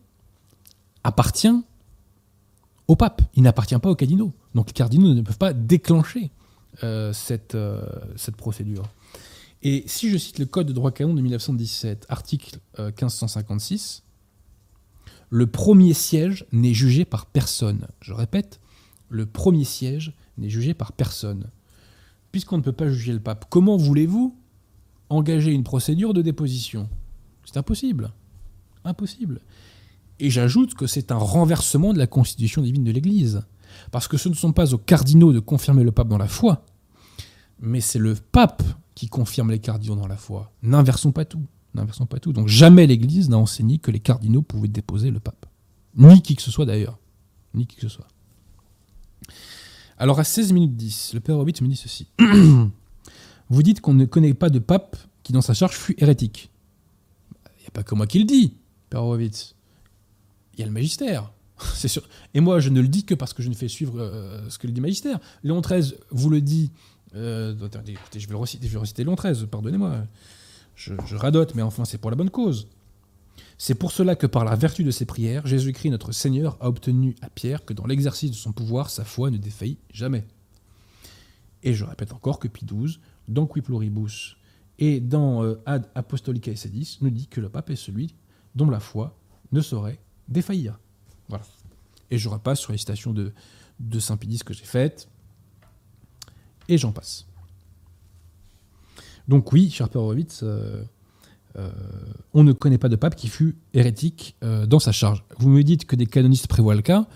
appartient 1.05 1.63
au 2.89 2.97
pape, 2.97 3.23
il 3.37 3.45
n'appartient 3.45 3.79
pas 3.79 3.91
aux 3.91 3.95
cardinaux. 3.95 4.33
Donc 4.57 4.67
les 4.67 4.73
cardinaux 4.73 5.15
ne 5.15 5.23
peuvent 5.23 5.39
pas 5.39 5.53
déclencher 5.53 6.33
euh, 6.83 7.13
cette, 7.13 7.55
euh, 7.55 7.87
cette 8.17 8.35
procédure. 8.35 8.83
Et 9.63 9.85
si 9.87 10.11
je 10.11 10.19
cite 10.19 10.41
le 10.41 10.47
Code 10.47 10.67
de 10.67 10.73
droit 10.73 10.91
canon 10.91 11.15
de 11.15 11.21
1917, 11.21 12.07
article 12.09 12.59
1556, 12.77 14.03
euh, 14.03 14.06
le 15.31 15.47
premier 15.47 15.95
siège 15.95 16.47
n'est 16.53 16.75
jugé 16.75 17.05
par 17.05 17.27
personne. 17.27 17.89
Je 18.01 18.13
répète, 18.13 18.61
le 19.09 19.27
premier 19.27 19.65
siège 19.65 20.15
n'est 20.39 20.49
jugé 20.49 20.75
par 20.75 20.93
personne. 20.93 21.51
Puisqu'on 22.33 22.59
ne 22.59 22.63
peut 22.63 22.73
pas 22.73 22.89
juger 22.89 23.13
le 23.13 23.21
pape, 23.21 23.47
comment 23.49 23.77
voulez-vous 23.77 24.37
engager 25.09 25.53
une 25.53 25.65
procédure 25.65 26.13
de 26.15 26.23
déposition? 26.23 26.89
C'est 27.45 27.57
impossible. 27.57 28.13
Impossible. 28.85 29.41
Et 30.19 30.31
j'ajoute 30.31 30.75
que 30.75 30.87
c'est 30.87 31.13
un 31.13 31.19
renversement 31.19 31.93
de 31.93 31.99
la 31.99 32.07
constitution 32.07 32.63
divine 32.63 32.85
de 32.85 32.93
l'Église. 32.93 33.43
Parce 33.91 34.09
que 34.09 34.17
ce 34.17 34.29
ne 34.29 34.35
sont 34.35 34.53
pas 34.53 34.75
aux 34.75 34.79
cardinaux 34.79 35.33
de 35.33 35.41
confirmer 35.41 35.85
le 35.85 35.93
pape 35.93 36.09
dans 36.09 36.19
la 36.19 36.29
foi, 36.29 36.65
mais 37.61 37.81
c'est 37.81 37.99
le 37.99 38.15
pape 38.15 38.63
qui 38.95 39.09
confirme 39.09 39.51
les 39.51 39.59
cardinaux 39.59 39.97
dans 39.97 40.07
la 40.07 40.17
foi. 40.17 40.53
N'inversons 40.63 41.13
pas 41.13 41.25
tout 41.25 41.43
n'inversons 41.77 42.07
pas 42.07 42.19
tout. 42.19 42.33
Donc 42.33 42.49
jamais 42.49 42.87
l'Église 42.87 43.29
n'a 43.29 43.39
enseigné 43.39 43.79
que 43.79 43.91
les 43.91 44.01
cardinaux 44.01 44.43
pouvaient 44.43 44.69
déposer 44.69 45.11
le 45.11 45.21
pape. 45.21 45.47
Ni 45.97 46.21
qui 46.23 46.37
que 46.37 46.43
ce 46.43 46.51
soit 46.51 46.67
d'ailleurs. 46.67 46.99
Ni 47.55 47.67
qui 47.67 47.77
que 47.77 47.83
ce 47.83 47.89
soit. 47.89 48.09
Alors 49.99 50.19
à 50.19 50.25
16 50.25 50.53
minutes 50.53 50.77
10, 50.77 51.15
le 51.15 51.21
père 51.21 51.37
Horowitz 51.37 51.61
me 51.63 51.69
dit 51.69 51.77
ceci. 51.77 52.09
Vous 53.49 53.63
dites 53.63 53.81
qu'on 53.81 53.95
ne 53.95 54.05
connaît 54.05 54.35
pas 54.35 54.51
de 54.51 54.59
pape 54.59 54.97
qui 55.23 55.33
dans 55.33 55.41
sa 55.41 55.55
charge 55.55 55.75
fut 55.75 55.95
hérétique. 55.99 56.51
Il 57.59 57.63
n'y 57.63 57.69
a 57.69 57.71
pas 57.71 57.83
que 57.83 57.95
moi 57.95 58.07
qui 58.07 58.19
le 58.19 58.25
dis, 58.25 58.55
père 58.91 59.03
Horowitz. 59.03 59.55
Il 60.55 60.61
y 60.61 60.63
a 60.63 60.67
le 60.67 60.73
magistère. 60.73 61.33
C'est 61.75 61.89
sûr. 61.89 62.03
Et 62.35 62.41
moi, 62.41 62.61
je 62.61 62.69
ne 62.69 62.81
le 62.81 62.89
dis 62.89 63.05
que 63.05 63.15
parce 63.15 63.33
que 63.33 63.43
je 63.43 63.49
ne 63.49 63.55
fais 63.55 63.69
suivre 63.69 63.99
euh, 63.99 64.49
ce 64.51 64.59
que 64.59 64.67
le 64.67 64.73
dit 64.73 64.81
le 64.81 64.87
magistère. 64.87 65.19
Léon 65.43 65.61
XIII 65.61 65.95
vous 66.11 66.31
le 66.31 66.41
dit. 66.41 66.73
Euh, 67.15 67.55
je 68.15 68.27
vais, 68.27 68.35
reciter, 68.35 68.67
je 68.67 68.73
vais 68.73 68.79
reciter 68.79 69.05
Léon 69.05 69.15
XIII, 69.15 69.47
pardonnez-moi 69.47 70.07
je, 70.77 71.17
radote, 71.17 71.55
mais 71.55 71.63
enfin 71.63 71.85
c'est 71.85 71.99
pour 71.99 72.11
la 72.11 72.17
bonne 72.17 72.31
cause. 72.31 72.69
C'est 73.59 73.75
pour 73.75 73.91
cela 73.91 74.15
que 74.15 74.27
par 74.27 74.45
la 74.45 74.55
vertu 74.55 74.85
de 74.85 74.91
ses 74.91 75.07
prières, 75.07 75.47
Jésus-Christ 75.47 75.91
notre 75.91 76.13
Seigneur 76.13 76.57
a 76.61 76.69
obtenu 76.69 77.17
à 77.23 77.31
Pierre 77.31 77.65
que 77.65 77.73
dans 77.73 77.87
l'exercice 77.87 78.31
de 78.31 78.37
son 78.37 78.53
pouvoir, 78.53 78.91
sa 78.91 79.05
foi 79.05 79.31
ne 79.31 79.39
défaillit 79.39 79.79
jamais. 79.91 80.25
Et 81.63 81.73
je 81.73 81.85
répète 81.85 82.13
encore 82.13 82.39
que 82.39 82.49
Pie 82.49 82.67
XII, 82.67 82.99
dans 83.29 83.47
Qui 83.47 83.63
Pluribus 83.63 84.37
et 84.79 85.01
dans 85.01 85.43
euh, 85.43 85.61
Ad 85.65 85.89
Apostolica 85.95 86.55
Sedis, 86.55 86.99
nous 87.01 87.11
dit 87.11 87.27
que 87.27 87.41
le 87.41 87.49
pape 87.49 87.71
est 87.71 87.77
celui 87.77 88.15
dont 88.55 88.69
la 88.69 88.81
foi 88.81 89.19
ne 89.53 89.61
saurait 89.61 89.99
défaillir. 90.29 90.79
Voilà. 91.29 91.45
Et 92.11 92.19
je 92.19 92.29
repasse 92.29 92.61
sur 92.61 92.73
les 92.73 92.79
citations 92.79 93.13
de, 93.13 93.33
Saint 93.99 94.17
Pidis 94.17 94.41
que 94.41 94.55
j'ai 94.55 94.65
faites, 94.65 95.09
et 96.69 96.79
j'en 96.79 96.93
passe. 96.93 97.26
Donc 99.29 99.53
oui, 99.53 99.71
cher 99.71 99.89
Père 99.89 100.03
Horowitz, 100.03 100.41
euh, 100.43 100.83
euh, 101.57 101.71
on 102.35 102.45
ne 102.45 102.53
connaît 102.53 102.79
pas 102.79 102.89
de 102.89 102.97
pape 102.97 103.17
qui 103.17 103.29
fut 103.29 103.57
hérétique 103.75 104.37
euh, 104.45 104.67
dans 104.67 104.79
sa 104.79 104.93
charge. 104.93 105.25
Vous 105.39 105.49
me 105.49 105.63
dites 105.63 105.87
que 105.87 105.97
des 105.97 106.07
canonistes 106.07 106.47
prévoient 106.49 106.75
le 106.75 106.83
cas. 106.83 107.07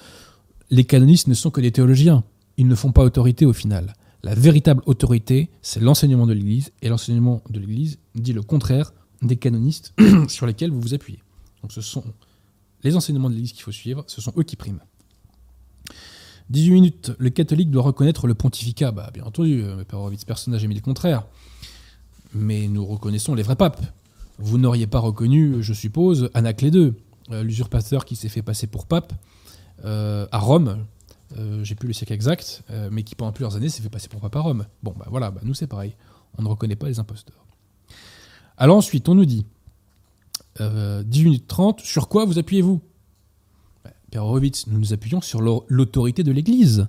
Les 0.71 0.85
canonistes 0.85 1.29
ne 1.29 1.35
sont 1.35 1.51
que 1.51 1.61
des 1.61 1.73
théologiens. 1.73 2.25
Ils 2.57 2.67
ne 2.67 2.75
font 2.75 2.93
pas 2.93 3.05
autorité 3.05 3.47
au 3.47 3.53
final. 3.53 3.95
La 4.23 4.35
véritable 4.35 4.83
autorité, 4.87 5.51
c'est 5.63 5.81
l'enseignement 5.81 6.27
de 6.27 6.35
l'Église, 6.35 6.73
et 6.83 6.89
l'enseignement 6.89 7.43
de 7.49 7.59
l'Église 7.59 7.99
dit 8.15 8.33
le 8.33 8.43
contraire 8.43 8.93
des 9.23 9.37
canonistes 9.37 9.95
sur 10.29 10.47
lesquels 10.47 10.71
vous 10.71 10.81
vous 10.81 10.95
appuyez. 10.95 11.23
Donc 11.63 11.73
ce 11.73 11.81
sont 11.81 12.05
les 12.83 12.97
enseignements 12.97 13.31
de 13.31 13.35
l'Église 13.35 13.53
qu'il 13.53 13.63
faut 13.63 13.73
suivre, 13.73 14.05
ce 14.07 14.21
sont 14.21 14.33
eux 14.37 14.43
qui 14.43 14.57
priment. 14.57 14.81
18 16.51 16.71
minutes, 16.73 17.13
le 17.19 17.31
catholique 17.31 17.71
doit 17.71 17.83
reconnaître 17.83 18.27
le 18.27 18.35
pontificat. 18.35 18.91
Bah, 18.91 19.11
bien 19.15 19.25
entendu, 19.25 19.63
euh, 19.63 19.85
personne 20.27 20.53
n'a 20.53 20.59
jamais 20.59 20.75
dit 20.75 20.81
le 20.81 20.85
contraire. 20.85 21.27
Mais 22.33 22.69
nous 22.69 22.85
reconnaissons 22.85 23.35
les 23.35 23.43
vrais 23.43 23.57
papes. 23.57 23.81
Vous 24.39 24.59
n'auriez 24.59 24.87
pas 24.87 24.99
reconnu, 24.99 25.63
je 25.63 25.73
suppose, 25.73 26.31
Anaclée 26.35 26.71
II, 26.71 26.93
euh, 27.31 27.43
l'usurpateur 27.43 28.05
qui 28.05 28.17
s'est 28.17 28.29
fait 28.29 28.43
passer 28.43 28.67
pour 28.67 28.87
pape 28.87 29.13
euh, 29.85 30.27
à 30.33 30.39
Rome, 30.39 30.85
j'ai 31.63 31.77
plus 31.77 31.87
le 31.87 31.95
siècle 31.95 32.13
exact, 32.13 32.65
mais 32.91 33.05
qui 33.05 33.15
pendant 33.15 33.31
plusieurs 33.31 33.55
années 33.55 33.69
s'est 33.69 33.83
fait 33.83 33.89
passer 33.89 34.09
pour 34.09 34.21
pape 34.21 34.35
à 34.35 34.41
Rome. 34.41 34.67
Bon, 34.83 34.93
bah 34.99 35.07
voilà, 35.11 35.31
bah, 35.31 35.41
nous 35.45 35.55
c'est 35.55 35.69
pareil. 35.69 35.95
On 36.37 36.43
ne 36.43 36.49
reconnaît 36.49 36.75
pas 36.75 36.89
les 36.89 36.99
imposteurs. 36.99 37.47
Alors 38.57 38.77
ensuite, 38.77 39.09
on 39.09 39.15
nous 39.15 39.25
dit, 39.25 39.47
18 40.59 41.05
minutes 41.25 41.47
30, 41.47 41.81
sur 41.83 42.09
quoi 42.09 42.25
vous 42.25 42.41
appuyez-vous? 42.41 42.81
Père 44.11 44.25
Horowitz, 44.25 44.67
nous 44.67 44.79
nous 44.79 44.93
appuyons 44.93 45.21
sur 45.21 45.41
l'autorité 45.41 46.25
de 46.25 46.33
l'Église. 46.33 46.89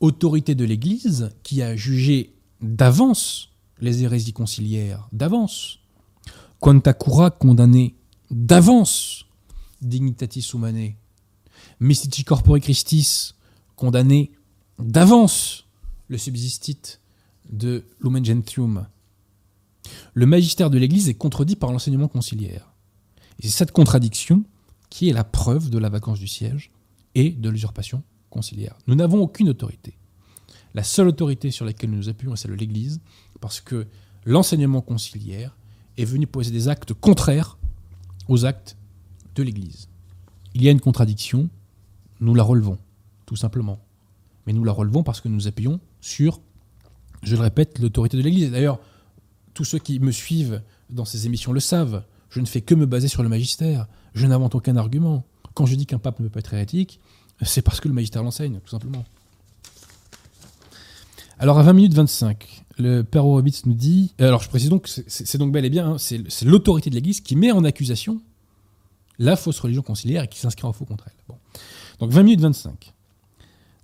Autorité 0.00 0.54
de 0.54 0.64
l'Église 0.64 1.30
qui 1.42 1.62
a 1.62 1.76
jugé 1.76 2.34
d'avance 2.60 3.49
les 3.80 4.02
hérésies 4.02 4.32
conciliaires, 4.32 5.08
d'avance. 5.12 5.78
Quantakura 6.60 7.30
condamné 7.30 7.94
d'avance 8.30 9.26
Dignitatis 9.80 10.50
Humanae. 10.52 10.96
Mystici 11.80 12.24
Corpore 12.24 12.60
Christis 12.60 13.34
condamné 13.76 14.32
d'avance 14.78 15.66
le 16.08 16.18
subsistite 16.18 17.00
de 17.50 17.84
Lumen 18.02 18.24
Gentium. 18.24 18.86
Le 20.12 20.26
magistère 20.26 20.70
de 20.70 20.78
l'Église 20.78 21.08
est 21.08 21.14
contredit 21.14 21.56
par 21.56 21.72
l'enseignement 21.72 22.08
conciliaire. 22.08 22.72
Et 23.38 23.44
c'est 23.44 23.56
cette 23.56 23.72
contradiction 23.72 24.44
qui 24.90 25.08
est 25.08 25.12
la 25.12 25.24
preuve 25.24 25.70
de 25.70 25.78
la 25.78 25.88
vacance 25.88 26.18
du 26.18 26.28
siège 26.28 26.70
et 27.14 27.30
de 27.30 27.48
l'usurpation 27.48 28.02
conciliaire. 28.28 28.76
Nous 28.86 28.94
n'avons 28.94 29.22
aucune 29.22 29.48
autorité. 29.48 29.96
La 30.74 30.84
seule 30.84 31.08
autorité 31.08 31.50
sur 31.50 31.64
laquelle 31.64 31.90
nous 31.90 31.96
nous 31.96 32.08
appuyons, 32.08 32.36
c'est 32.36 32.42
celle 32.42 32.52
de 32.52 32.56
l'Église, 32.56 33.00
parce 33.40 33.60
que 33.60 33.86
l'enseignement 34.24 34.80
conciliaire 34.80 35.56
est 35.98 36.04
venu 36.04 36.26
poser 36.26 36.50
des 36.50 36.68
actes 36.68 36.94
contraires 36.94 37.58
aux 38.28 38.44
actes 38.44 38.76
de 39.34 39.42
l'Église. 39.42 39.88
Il 40.54 40.62
y 40.62 40.68
a 40.68 40.70
une 40.70 40.80
contradiction, 40.80 41.48
nous 42.20 42.34
la 42.34 42.42
relevons, 42.42 42.78
tout 43.26 43.36
simplement. 43.36 43.78
Mais 44.46 44.52
nous 44.52 44.64
la 44.64 44.72
relevons 44.72 45.02
parce 45.02 45.20
que 45.20 45.28
nous 45.28 45.46
appuyons 45.46 45.80
sur, 46.00 46.40
je 47.22 47.36
le 47.36 47.42
répète, 47.42 47.78
l'autorité 47.78 48.16
de 48.16 48.22
l'Église. 48.22 48.50
D'ailleurs, 48.50 48.80
tous 49.54 49.64
ceux 49.64 49.78
qui 49.78 50.00
me 50.00 50.12
suivent 50.12 50.62
dans 50.88 51.04
ces 51.04 51.26
émissions 51.26 51.52
le 51.52 51.60
savent. 51.60 52.04
Je 52.30 52.40
ne 52.40 52.46
fais 52.46 52.60
que 52.60 52.74
me 52.74 52.86
baser 52.86 53.08
sur 53.08 53.22
le 53.22 53.28
magistère. 53.28 53.86
Je 54.14 54.26
n'invente 54.26 54.54
aucun 54.54 54.76
argument. 54.76 55.24
Quand 55.54 55.66
je 55.66 55.74
dis 55.74 55.86
qu'un 55.86 55.98
pape 55.98 56.20
ne 56.20 56.24
peut 56.24 56.30
pas 56.30 56.40
être 56.40 56.54
hérétique, 56.54 57.00
c'est 57.42 57.62
parce 57.62 57.80
que 57.80 57.88
le 57.88 57.94
magistère 57.94 58.22
l'enseigne, 58.22 58.60
tout 58.64 58.70
simplement. 58.70 59.04
Alors 61.38 61.58
à 61.58 61.62
20 61.62 61.72
minutes 61.72 61.94
25, 61.94 62.64
le 62.80 63.04
père 63.04 63.26
Horowitz 63.26 63.66
nous 63.66 63.74
dit, 63.74 64.14
euh, 64.20 64.28
alors 64.28 64.42
je 64.42 64.48
précise 64.48 64.70
donc, 64.70 64.88
c'est 64.88 65.38
donc 65.38 65.52
bel 65.52 65.64
et 65.64 65.70
bien, 65.70 65.92
hein, 65.92 65.96
c'est 65.98 66.44
l'autorité 66.44 66.90
de 66.90 66.94
l'Église 66.94 67.20
qui 67.20 67.36
met 67.36 67.52
en 67.52 67.64
accusation 67.64 68.20
la 69.18 69.36
fausse 69.36 69.60
religion 69.60 69.82
conciliaire 69.82 70.24
et 70.24 70.28
qui 70.28 70.38
s'inscrit 70.38 70.66
en 70.66 70.72
faux 70.72 70.86
contre 70.86 71.04
elle. 71.06 71.24
Bon. 71.28 71.36
Donc 72.00 72.10
20 72.10 72.22
minutes 72.22 72.40
25. 72.40 72.94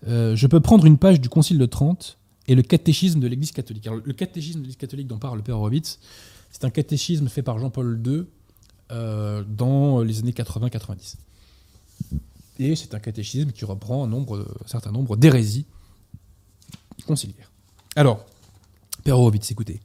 Euh, 0.09 0.37
je 0.37 0.47
peux 0.47 0.61
prendre 0.61 0.87
une 0.87 0.99
page 0.99 1.21
du 1.21 1.29
Concile 1.29 1.59
de 1.59 1.67
Trente 1.67 2.19
et 2.49 2.55
le 2.55 2.63
catéchisme 2.63 3.21
de 3.21 3.27
l'Église 3.27 3.53
catholique. 3.53 3.87
Alors, 3.87 4.01
le 4.03 4.13
catéchisme 4.13 4.59
de 4.59 4.65
l'Église 4.65 4.77
catholique 4.77 5.07
dont 5.07 5.19
parle 5.19 5.39
le 5.39 5.43
père 5.43 5.57
Horowitz, 5.57 5.99
c'est 6.51 6.65
un 6.65 6.71
catéchisme 6.71 7.29
fait 7.29 7.43
par 7.43 7.59
Jean-Paul 7.59 8.01
II 8.05 8.25
euh, 8.93 9.45
dans 9.49 10.03
les 10.03 10.21
années 10.21 10.33
80-90. 10.33 11.17
Et 12.59 12.77
c'est 12.77 12.95
un 12.95 13.01
catéchisme 13.01 13.51
qui 13.51 13.65
reprend 13.65 14.11
un, 14.11 14.27
certain 14.67 14.93
nombre 14.93 15.17
d'hérésies 15.17 15.67
conciliaires. 17.07 17.51
Alors, 17.97 18.25
Père 19.07 19.21
Horowitz, 19.21 19.49
écoutez. 19.53 19.81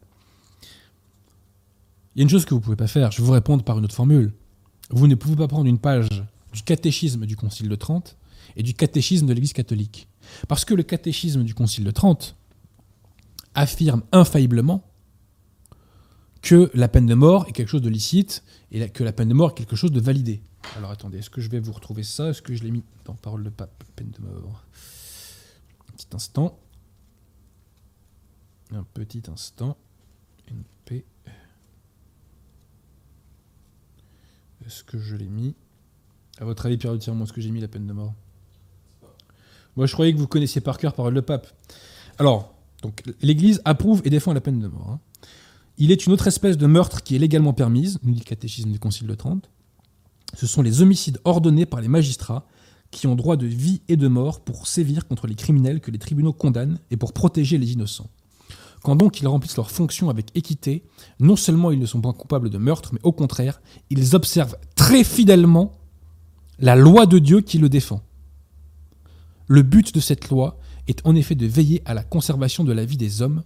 Il 2.15 2.17
y 2.17 2.21
a 2.21 2.23
une 2.23 2.29
chose 2.29 2.43
que 2.43 2.55
vous 2.55 2.59
ne 2.59 2.63
pouvez 2.63 2.75
pas 2.75 2.87
faire, 2.87 3.11
je 3.11 3.21
vais 3.21 3.23
vous 3.23 3.33
répondre 3.33 3.63
par 3.63 3.77
une 3.77 3.85
autre 3.85 3.93
formule. 3.93 4.33
Vous 4.89 5.05
ne 5.05 5.13
pouvez 5.13 5.35
pas 5.35 5.47
prendre 5.47 5.67
une 5.67 5.77
page 5.77 6.07
du 6.51 6.63
catéchisme 6.63 7.27
du 7.27 7.35
Concile 7.35 7.69
de 7.69 7.75
Trente 7.75 8.17
et 8.55 8.63
du 8.63 8.73
catéchisme 8.73 9.27
de 9.27 9.33
l'Église 9.33 9.53
catholique. 9.53 10.07
Parce 10.47 10.65
que 10.65 10.73
le 10.73 10.81
catéchisme 10.81 11.43
du 11.43 11.53
Concile 11.53 11.83
de 11.83 11.91
Trente 11.91 12.35
affirme 13.53 14.01
infailliblement 14.11 14.83
que 16.41 16.71
la 16.73 16.87
peine 16.87 17.05
de 17.05 17.13
mort 17.13 17.47
est 17.47 17.51
quelque 17.51 17.69
chose 17.69 17.83
de 17.83 17.89
licite 17.89 18.43
et 18.71 18.89
que 18.89 19.03
la 19.03 19.13
peine 19.13 19.29
de 19.29 19.35
mort 19.35 19.51
est 19.51 19.53
quelque 19.53 19.75
chose 19.75 19.91
de 19.91 20.01
validé. 20.01 20.41
Alors 20.77 20.89
attendez, 20.89 21.19
est-ce 21.19 21.29
que 21.29 21.41
je 21.41 21.49
vais 21.51 21.59
vous 21.59 21.73
retrouver 21.73 22.01
ça? 22.01 22.29
Est-ce 22.29 22.41
que 22.41 22.55
je 22.55 22.63
l'ai 22.63 22.71
mis 22.71 22.81
dans 23.05 23.13
Parole 23.13 23.43
de 23.43 23.51
Pape 23.51 23.83
Peine 23.95 24.09
de 24.09 24.19
mort? 24.23 24.63
Un 25.91 25.95
petit 25.95 26.07
instant. 26.11 26.57
Un 28.73 28.83
petit 28.93 29.23
instant. 29.31 29.77
Est-ce 34.65 34.83
que 34.83 34.99
je 34.99 35.15
l'ai 35.15 35.27
mis? 35.27 35.55
À 36.39 36.45
votre 36.45 36.65
avis, 36.65 36.77
Pierre 36.77 36.97
Tirement, 36.97 37.25
est-ce 37.25 37.33
que 37.33 37.41
j'ai 37.41 37.51
mis 37.51 37.59
la 37.59 37.67
peine 37.67 37.87
de 37.87 37.93
mort? 37.93 38.13
Moi, 39.75 39.85
je 39.85 39.93
croyais 39.93 40.13
que 40.13 40.19
vous 40.19 40.27
connaissiez 40.27 40.61
par 40.61 40.77
cœur 40.77 40.93
Parole 40.93 41.13
de 41.13 41.19
Pape. 41.19 41.47
Alors, 42.19 42.53
donc, 42.81 43.01
l'Église 43.21 43.61
approuve 43.65 44.01
et 44.05 44.09
défend 44.09 44.33
la 44.33 44.41
peine 44.41 44.59
de 44.59 44.67
mort. 44.67 44.91
Hein. 44.91 44.99
Il 45.77 45.91
est 45.91 46.05
une 46.05 46.13
autre 46.13 46.27
espèce 46.27 46.57
de 46.57 46.67
meurtre 46.67 47.01
qui 47.01 47.15
est 47.15 47.19
légalement 47.19 47.53
permise, 47.53 47.99
nous 48.03 48.13
dit 48.13 48.19
le 48.19 48.25
catéchisme 48.25 48.71
du 48.71 48.79
Concile 48.79 49.07
de 49.07 49.15
Trente. 49.15 49.49
Ce 50.35 50.45
sont 50.47 50.61
les 50.61 50.81
homicides 50.81 51.19
ordonnés 51.25 51.65
par 51.65 51.81
les 51.81 51.87
magistrats 51.87 52.45
qui 52.91 53.07
ont 53.07 53.15
droit 53.15 53.37
de 53.37 53.47
vie 53.47 53.81
et 53.87 53.97
de 53.97 54.07
mort 54.07 54.41
pour 54.41 54.67
sévir 54.67 55.07
contre 55.07 55.25
les 55.27 55.35
criminels 55.35 55.81
que 55.81 55.91
les 55.91 55.99
tribunaux 55.99 56.33
condamnent 56.33 56.79
et 56.91 56.97
pour 56.97 57.13
protéger 57.13 57.57
les 57.57 57.73
innocents. 57.73 58.09
Quand 58.83 58.95
donc 58.95 59.21
ils 59.21 59.27
remplissent 59.27 59.57
leurs 59.57 59.71
fonctions 59.71 60.09
avec 60.09 60.35
équité, 60.35 60.83
non 61.19 61.35
seulement 61.35 61.71
ils 61.71 61.79
ne 61.79 61.85
sont 61.85 62.01
pas 62.01 62.13
coupables 62.13 62.49
de 62.49 62.57
meurtre, 62.57 62.89
mais 62.93 62.99
au 63.03 63.11
contraire, 63.11 63.61
ils 63.89 64.15
observent 64.15 64.57
très 64.75 65.03
fidèlement 65.03 65.73
la 66.59 66.75
loi 66.75 67.05
de 67.05 67.19
Dieu 67.19 67.41
qui 67.41 67.59
le 67.59 67.69
défend. 67.69 68.01
Le 69.47 69.61
but 69.61 69.93
de 69.93 69.99
cette 69.99 70.29
loi 70.29 70.57
est 70.87 71.05
en 71.05 71.15
effet 71.15 71.35
de 71.35 71.45
veiller 71.45 71.81
à 71.85 71.93
la 71.93 72.03
conservation 72.03 72.63
de 72.63 72.71
la 72.71 72.85
vie 72.85 72.97
des 72.97 73.21
hommes 73.21 73.43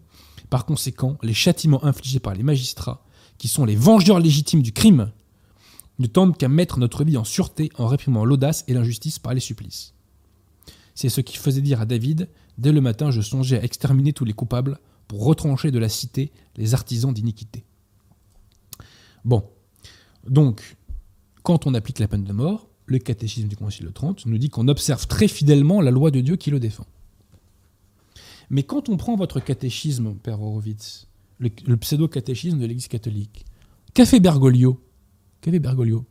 par 0.49 0.65
conséquent, 0.65 1.17
les 1.23 1.33
châtiments 1.33 1.83
infligés 1.83 2.19
par 2.19 2.33
les 2.33 2.43
magistrats, 2.43 3.03
qui 3.37 3.47
sont 3.47 3.65
les 3.65 3.75
vengeurs 3.75 4.19
légitimes 4.19 4.61
du 4.61 4.71
crime, 4.71 5.11
ne 5.99 6.07
tendent 6.07 6.37
qu'à 6.37 6.47
mettre 6.47 6.79
notre 6.79 7.03
vie 7.03 7.17
en 7.17 7.23
sûreté 7.23 7.71
en 7.77 7.87
réprimant 7.87 8.25
l'audace 8.25 8.63
et 8.67 8.73
l'injustice 8.73 9.19
par 9.19 9.33
les 9.33 9.39
supplices. 9.39 9.93
C'est 10.93 11.09
ce 11.09 11.21
qui 11.21 11.37
faisait 11.37 11.61
dire 11.61 11.81
à 11.81 11.85
David 11.85 12.29
Dès 12.57 12.71
le 12.71 12.79
matin, 12.79 13.11
je 13.11 13.19
songeais 13.19 13.59
à 13.59 13.63
exterminer 13.63 14.13
tous 14.13 14.23
les 14.23 14.33
coupables 14.33 14.79
pour 15.07 15.23
retrancher 15.23 15.71
de 15.71 15.79
la 15.79 15.89
cité 15.89 16.31
les 16.55 16.73
artisans 16.73 17.13
d'iniquité. 17.13 17.65
Bon, 19.23 19.43
donc, 20.27 20.77
quand 21.43 21.67
on 21.67 21.73
applique 21.73 21.99
la 21.99 22.07
peine 22.07 22.23
de 22.23 22.33
mort, 22.33 22.69
le 22.85 22.99
catéchisme 22.99 23.47
du 23.47 23.55
Concile 23.55 23.85
de 23.85 23.91
Trente 23.91 24.25
nous 24.25 24.37
dit 24.37 24.49
qu'on 24.49 24.67
observe 24.67 25.07
très 25.07 25.27
fidèlement 25.27 25.81
la 25.81 25.91
loi 25.91 26.11
de 26.11 26.21
Dieu 26.21 26.35
qui 26.35 26.51
le 26.51 26.59
défend. 26.59 26.85
Mais 28.49 28.63
quand 28.63 28.89
on 28.89 28.97
prend 28.97 29.15
votre 29.15 29.39
catéchisme, 29.39 30.15
Père 30.15 30.41
Horowitz, 30.41 31.07
le, 31.39 31.49
pseudo-catéchisme 31.77 32.59
de 32.59 32.65
l'Église 32.65 32.87
catholique, 32.87 33.45
qu'a 33.93 34.05
fait 34.05 34.19
Bergoglio? 34.19 34.79
Qu'a 35.41 35.51
fait 35.51 35.59
Bergoglio? 35.59 36.05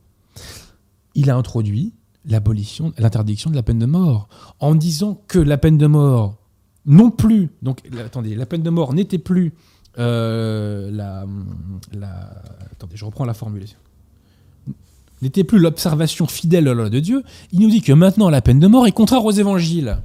Il 1.14 1.30
a 1.30 1.36
introduit 1.36 1.92
l'abolition, 2.24 2.92
l'interdiction 2.98 3.50
de 3.50 3.56
la 3.56 3.62
peine 3.62 3.78
de 3.78 3.86
mort, 3.86 4.28
en 4.58 4.74
disant 4.74 5.22
que 5.28 5.38
la 5.38 5.58
peine 5.58 5.78
de 5.78 5.86
mort, 5.86 6.38
non 6.86 7.10
plus, 7.10 7.50
donc 7.62 7.80
attendez, 8.04 8.34
la 8.34 8.46
peine 8.46 8.62
de 8.62 8.70
mort 8.70 8.92
n'était 8.92 9.18
plus 9.18 9.52
euh, 9.98 10.90
la, 10.90 11.24
attendez, 12.72 12.96
je 12.96 13.04
reprends 13.04 13.24
la 13.24 13.34
formulation, 13.34 13.78
n'était 15.22 15.44
plus 15.44 15.58
l'observation 15.58 16.26
fidèle 16.26 16.68
à 16.68 16.70
la 16.70 16.74
loi 16.74 16.90
de 16.90 17.00
Dieu. 17.00 17.22
Il 17.52 17.60
nous 17.60 17.70
dit 17.70 17.80
que 17.80 17.92
maintenant 17.92 18.28
la 18.28 18.42
peine 18.42 18.58
de 18.58 18.66
mort 18.66 18.86
est 18.86 18.92
contraire 18.92 19.24
aux 19.24 19.32
évangiles. 19.32 19.98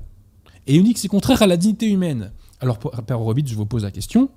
Et 0.68 0.76
il 0.76 0.84
dit 0.84 0.94
que 0.94 1.00
c'est 1.00 1.08
contraire 1.08 1.42
à 1.42 1.48
la 1.48 1.58
dignité 1.58 1.90
humaine. 1.90 2.32
Alors, 2.60 2.78
Père 2.78 3.20
Horowitz, 3.20 3.50
je 3.50 3.56
vous 3.56 3.66
pose 3.66 3.84
la 3.84 3.92
question. 3.92 4.30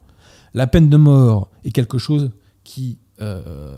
La 0.55 0.67
peine 0.67 0.89
de 0.89 0.97
mort 0.97 1.51
est 1.65 1.73
quelque 1.73 1.99
chose 1.99 2.31
qui 2.65 2.99
euh, 3.21 3.77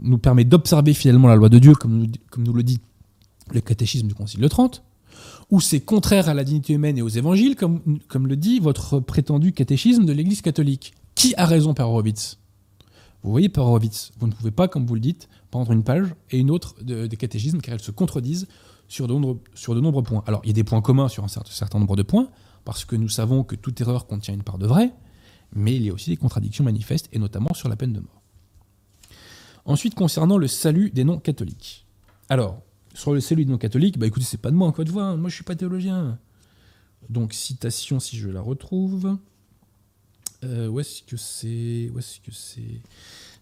nous 0.00 0.18
permet 0.18 0.44
d'observer 0.44 0.94
fidèlement 0.94 1.28
la 1.28 1.36
loi 1.36 1.48
de 1.48 1.58
Dieu, 1.58 1.74
comme 1.74 1.96
nous, 1.98 2.06
comme 2.30 2.44
nous 2.44 2.52
le 2.52 2.62
dit 2.62 2.80
le 3.52 3.60
catéchisme 3.60 4.08
du 4.08 4.14
Concile 4.14 4.40
de 4.40 4.48
Trente, 4.48 4.82
ou 5.52 5.60
c'est 5.60 5.80
contraire 5.80 6.30
à 6.30 6.34
la 6.34 6.44
dignité 6.44 6.72
humaine 6.72 6.96
et 6.96 7.02
aux 7.02 7.08
évangiles, 7.08 7.56
comme, 7.56 8.00
comme 8.08 8.26
le 8.26 8.36
dit 8.36 8.58
votre 8.58 9.00
prétendu 9.00 9.52
catéchisme 9.52 10.06
de 10.06 10.12
l'Église 10.12 10.40
catholique. 10.40 10.94
Qui 11.14 11.34
a 11.36 11.44
raison, 11.44 11.74
Père 11.74 11.90
Horowitz? 11.90 12.38
Vous 13.22 13.30
voyez, 13.30 13.50
Père 13.50 13.64
Horowitz, 13.64 14.12
vous 14.18 14.26
ne 14.26 14.32
pouvez 14.32 14.50
pas, 14.50 14.66
comme 14.66 14.86
vous 14.86 14.94
le 14.94 15.00
dites, 15.00 15.28
prendre 15.50 15.70
une 15.70 15.84
page 15.84 16.14
et 16.30 16.38
une 16.38 16.50
autre 16.50 16.74
de- 16.82 17.06
des 17.06 17.16
catéchismes, 17.18 17.60
car 17.60 17.74
elles 17.74 17.82
se 17.82 17.90
contredisent 17.90 18.48
sur 18.88 19.06
de, 19.06 19.12
nombreux, 19.12 19.40
sur 19.54 19.74
de 19.74 19.80
nombreux 19.80 20.02
points. 20.02 20.24
Alors, 20.26 20.40
il 20.44 20.48
y 20.48 20.50
a 20.50 20.54
des 20.54 20.64
points 20.64 20.80
communs 20.80 21.08
sur 21.08 21.22
un 21.22 21.28
certain, 21.28 21.52
certain 21.52 21.78
nombre 21.78 21.96
de 21.96 22.02
points, 22.02 22.30
parce 22.64 22.86
que 22.86 22.96
nous 22.96 23.10
savons 23.10 23.44
que 23.44 23.54
toute 23.54 23.78
erreur 23.82 24.06
contient 24.06 24.32
une 24.32 24.42
part 24.42 24.56
de 24.56 24.66
vrai, 24.66 24.90
mais 25.54 25.76
il 25.76 25.82
y 25.82 25.90
a 25.90 25.92
aussi 25.92 26.08
des 26.08 26.16
contradictions 26.16 26.64
manifestes, 26.64 27.10
et 27.12 27.18
notamment 27.18 27.52
sur 27.52 27.68
la 27.68 27.76
peine 27.76 27.92
de 27.92 28.00
mort. 28.00 28.22
Ensuite, 29.66 29.94
concernant 29.94 30.38
le 30.38 30.48
salut 30.48 30.88
des 30.88 31.04
non-catholiques. 31.04 31.86
Alors, 32.30 32.62
sur 32.94 33.12
le 33.14 33.20
salut 33.20 33.44
des 33.44 33.52
non-catholiques, 33.52 33.98
bah 33.98 34.06
écoutez, 34.06 34.24
c'est 34.24 34.40
pas 34.40 34.50
de 34.50 34.56
moi 34.56 34.68
encore 34.68 34.84
une 34.84 34.92
fois, 34.92 35.16
moi 35.16 35.30
je 35.30 35.34
suis 35.34 35.44
pas 35.44 35.56
théologien. 35.56 36.18
Donc, 37.08 37.32
citation, 37.32 38.00
si 38.00 38.16
je 38.16 38.28
la 38.28 38.40
retrouve. 38.40 39.18
Euh, 40.44 40.68
où 40.68 40.80
est-ce 40.80 41.02
que 41.02 41.16
c'est 41.16 41.90
Où 41.92 41.98
est-ce 41.98 42.20
que 42.20 42.32
c'est? 42.32 42.80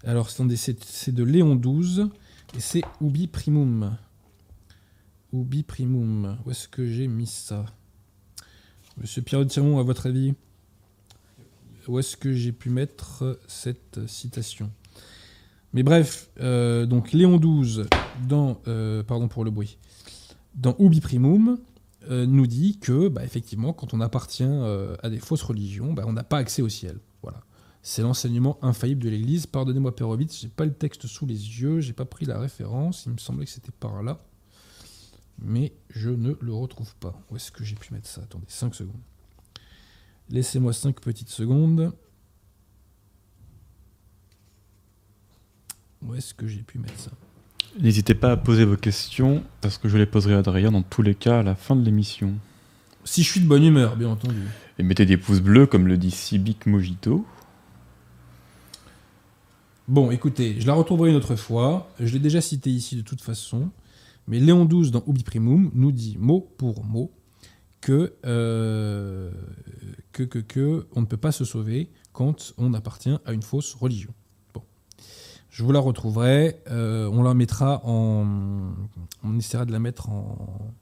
Alors, 0.04 0.30
c'est 0.30 1.14
de 1.14 1.24
Léon 1.24 1.56
XII, 1.56 2.08
et 2.56 2.60
c'est 2.60 2.82
Ubi 3.00 3.26
Primum. 3.26 3.96
Ubi 5.32 5.62
Primum. 5.62 6.38
Où 6.44 6.50
est-ce 6.50 6.68
que 6.68 6.86
j'ai 6.86 7.06
mis 7.06 7.26
ça? 7.26 7.66
Monsieur 8.96 9.22
Pierre 9.22 9.44
de 9.44 9.78
à 9.78 9.82
votre 9.82 10.06
avis? 10.06 10.34
Où 11.86 11.98
est-ce 11.98 12.16
que 12.16 12.32
j'ai 12.32 12.52
pu 12.52 12.70
mettre 12.70 13.40
cette 13.46 14.06
citation? 14.06 14.70
Mais 15.72 15.82
bref, 15.82 16.30
euh, 16.40 16.84
donc 16.86 17.12
Léon 17.12 17.38
XII, 17.38 17.84
dans, 18.26 18.60
euh, 18.66 19.02
pardon 19.02 19.28
pour 19.28 19.44
le 19.44 19.50
bruit, 19.50 19.78
dans 20.54 20.74
Ubi 20.78 21.00
Primum, 21.00 21.58
euh, 22.10 22.26
nous 22.26 22.46
dit 22.46 22.78
que, 22.78 23.08
bah, 23.08 23.24
effectivement, 23.24 23.72
quand 23.72 23.94
on 23.94 24.00
appartient 24.00 24.42
à 24.42 25.10
des 25.10 25.20
fausses 25.20 25.42
religions, 25.42 25.92
bah, 25.92 26.04
on 26.06 26.12
n'a 26.12 26.24
pas 26.24 26.38
accès 26.38 26.62
au 26.62 26.68
ciel. 26.68 26.98
Voilà. 27.22 27.42
C'est 27.82 28.02
l'enseignement 28.02 28.58
infaillible 28.62 29.02
de 29.02 29.08
l'Église. 29.08 29.46
Pardonnez-moi, 29.46 29.94
Père 29.94 30.08
Ovitz, 30.08 30.40
j'ai 30.40 30.48
pas 30.48 30.64
le 30.64 30.74
texte 30.74 31.06
sous 31.06 31.24
les 31.24 31.34
yeux, 31.34 31.80
j'ai 31.80 31.92
pas 31.92 32.04
pris 32.04 32.26
la 32.26 32.38
référence. 32.38 33.04
Il 33.06 33.12
me 33.12 33.18
semblait 33.18 33.44
que 33.44 33.50
c'était 33.52 33.72
par 33.72 34.02
là, 34.02 34.20
mais 35.40 35.72
je 35.88 36.10
ne 36.10 36.34
le 36.40 36.52
retrouve 36.52 36.94
pas. 36.96 37.18
Où 37.30 37.36
est-ce 37.36 37.52
que 37.52 37.64
j'ai 37.64 37.76
pu 37.76 37.94
mettre 37.94 38.08
ça? 38.08 38.22
Attendez, 38.22 38.46
5 38.48 38.74
secondes. 38.74 39.00
Laissez-moi 40.30 40.72
5 40.72 41.00
petites 41.00 41.30
secondes. 41.30 41.92
Où 46.06 46.14
est-ce 46.14 46.34
que 46.34 46.46
j'ai 46.46 46.62
pu 46.62 46.78
mettre 46.78 46.98
ça? 46.98 47.10
N'hésitez 47.78 48.14
pas 48.14 48.32
à 48.32 48.36
poser 48.36 48.64
vos 48.64 48.76
questions, 48.76 49.44
parce 49.60 49.78
que 49.78 49.88
je 49.88 49.96
les 49.96 50.06
poserai 50.06 50.34
à 50.34 50.38
Adrien 50.38 50.72
dans 50.72 50.82
tous 50.82 51.02
les 51.02 51.14
cas 51.14 51.40
à 51.40 51.42
la 51.42 51.54
fin 51.54 51.76
de 51.76 51.84
l'émission. 51.84 52.34
Si 53.04 53.22
je 53.22 53.30
suis 53.30 53.40
de 53.40 53.46
bonne 53.46 53.64
humeur, 53.64 53.96
bien 53.96 54.08
entendu. 54.08 54.42
Et 54.78 54.82
mettez 54.82 55.06
des 55.06 55.16
pouces 55.16 55.40
bleus, 55.40 55.66
comme 55.66 55.86
le 55.86 55.96
dit 55.96 56.10
Cibic 56.10 56.66
Mojito. 56.66 57.24
Bon, 59.88 60.10
écoutez, 60.10 60.60
je 60.60 60.66
la 60.66 60.74
retrouverai 60.74 61.10
une 61.10 61.16
autre 61.16 61.36
fois. 61.36 61.90
Je 61.98 62.12
l'ai 62.12 62.18
déjà 62.18 62.40
cité 62.40 62.70
ici 62.70 62.96
de 62.96 63.02
toute 63.02 63.20
façon. 63.22 63.70
Mais 64.26 64.38
Léon 64.38 64.64
XII 64.64 64.90
dans 64.90 65.02
Ubi 65.06 65.24
Primum 65.24 65.70
nous 65.74 65.92
dit 65.92 66.16
mot 66.18 66.48
pour 66.58 66.84
mot 66.84 67.10
que, 67.80 68.14
euh, 68.24 69.30
que, 70.12 70.22
que, 70.22 70.38
que 70.38 70.86
on 70.94 71.00
ne 71.00 71.06
peut 71.06 71.16
pas 71.16 71.32
se 71.32 71.44
sauver 71.44 71.90
quand 72.12 72.54
on 72.58 72.74
appartient 72.74 73.16
à 73.24 73.32
une 73.32 73.42
fausse 73.42 73.74
religion. 73.74 74.12
Je 75.60 75.64
vous 75.66 75.72
la 75.72 75.80
retrouverai. 75.80 76.56
euh, 76.70 77.06
on 77.12 77.22
la 77.22 77.34
mettra 77.34 77.82
en. 77.84 78.72
On 79.22 79.38
essaiera 79.38 79.66
de 79.66 79.72
la 79.72 79.78
mettre 79.78 80.08
en. 80.08 80.72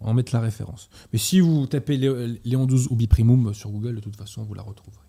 En 0.00 0.12
mettre 0.12 0.34
la 0.34 0.40
référence. 0.42 0.90
Mais 1.14 1.18
si 1.18 1.40
vous 1.40 1.66
tapez 1.66 1.96
Lé- 1.96 2.38
Léon 2.44 2.66
XII 2.66 2.88
Ubi 2.90 3.06
Primum 3.06 3.54
sur 3.54 3.70
Google, 3.70 3.94
de 3.94 4.00
toute 4.00 4.16
façon, 4.16 4.42
vous 4.42 4.52
la 4.52 4.60
retrouverez. 4.60 5.00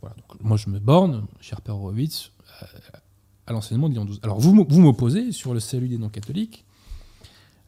Voilà, 0.00 0.16
donc 0.16 0.40
moi 0.42 0.56
je 0.56 0.68
me 0.68 0.80
borne, 0.80 1.26
cher 1.40 1.60
Père 1.60 1.76
Horowitz, 1.76 2.32
à, 3.46 3.52
l'enseignement 3.52 3.88
de 3.88 3.94
Léon 3.94 4.04
XII. 4.06 4.18
Alors 4.24 4.40
vous, 4.40 4.52
m'opposez 4.52 5.30
sur 5.30 5.54
le 5.54 5.60
salut 5.60 5.86
des 5.86 5.98
non-catholiques, 5.98 6.64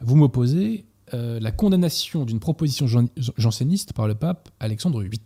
vous 0.01 0.17
m'opposez 0.17 0.85
euh, 1.15 1.39
la 1.39 1.53
condamnation 1.53 2.25
d'une 2.25 2.41
proposition 2.41 2.89
jan- 2.89 3.07
janséniste 3.37 3.93
par 3.93 4.09
le 4.09 4.17
pape 4.17 4.49
Alexandre 4.59 5.01
VIII, 5.05 5.21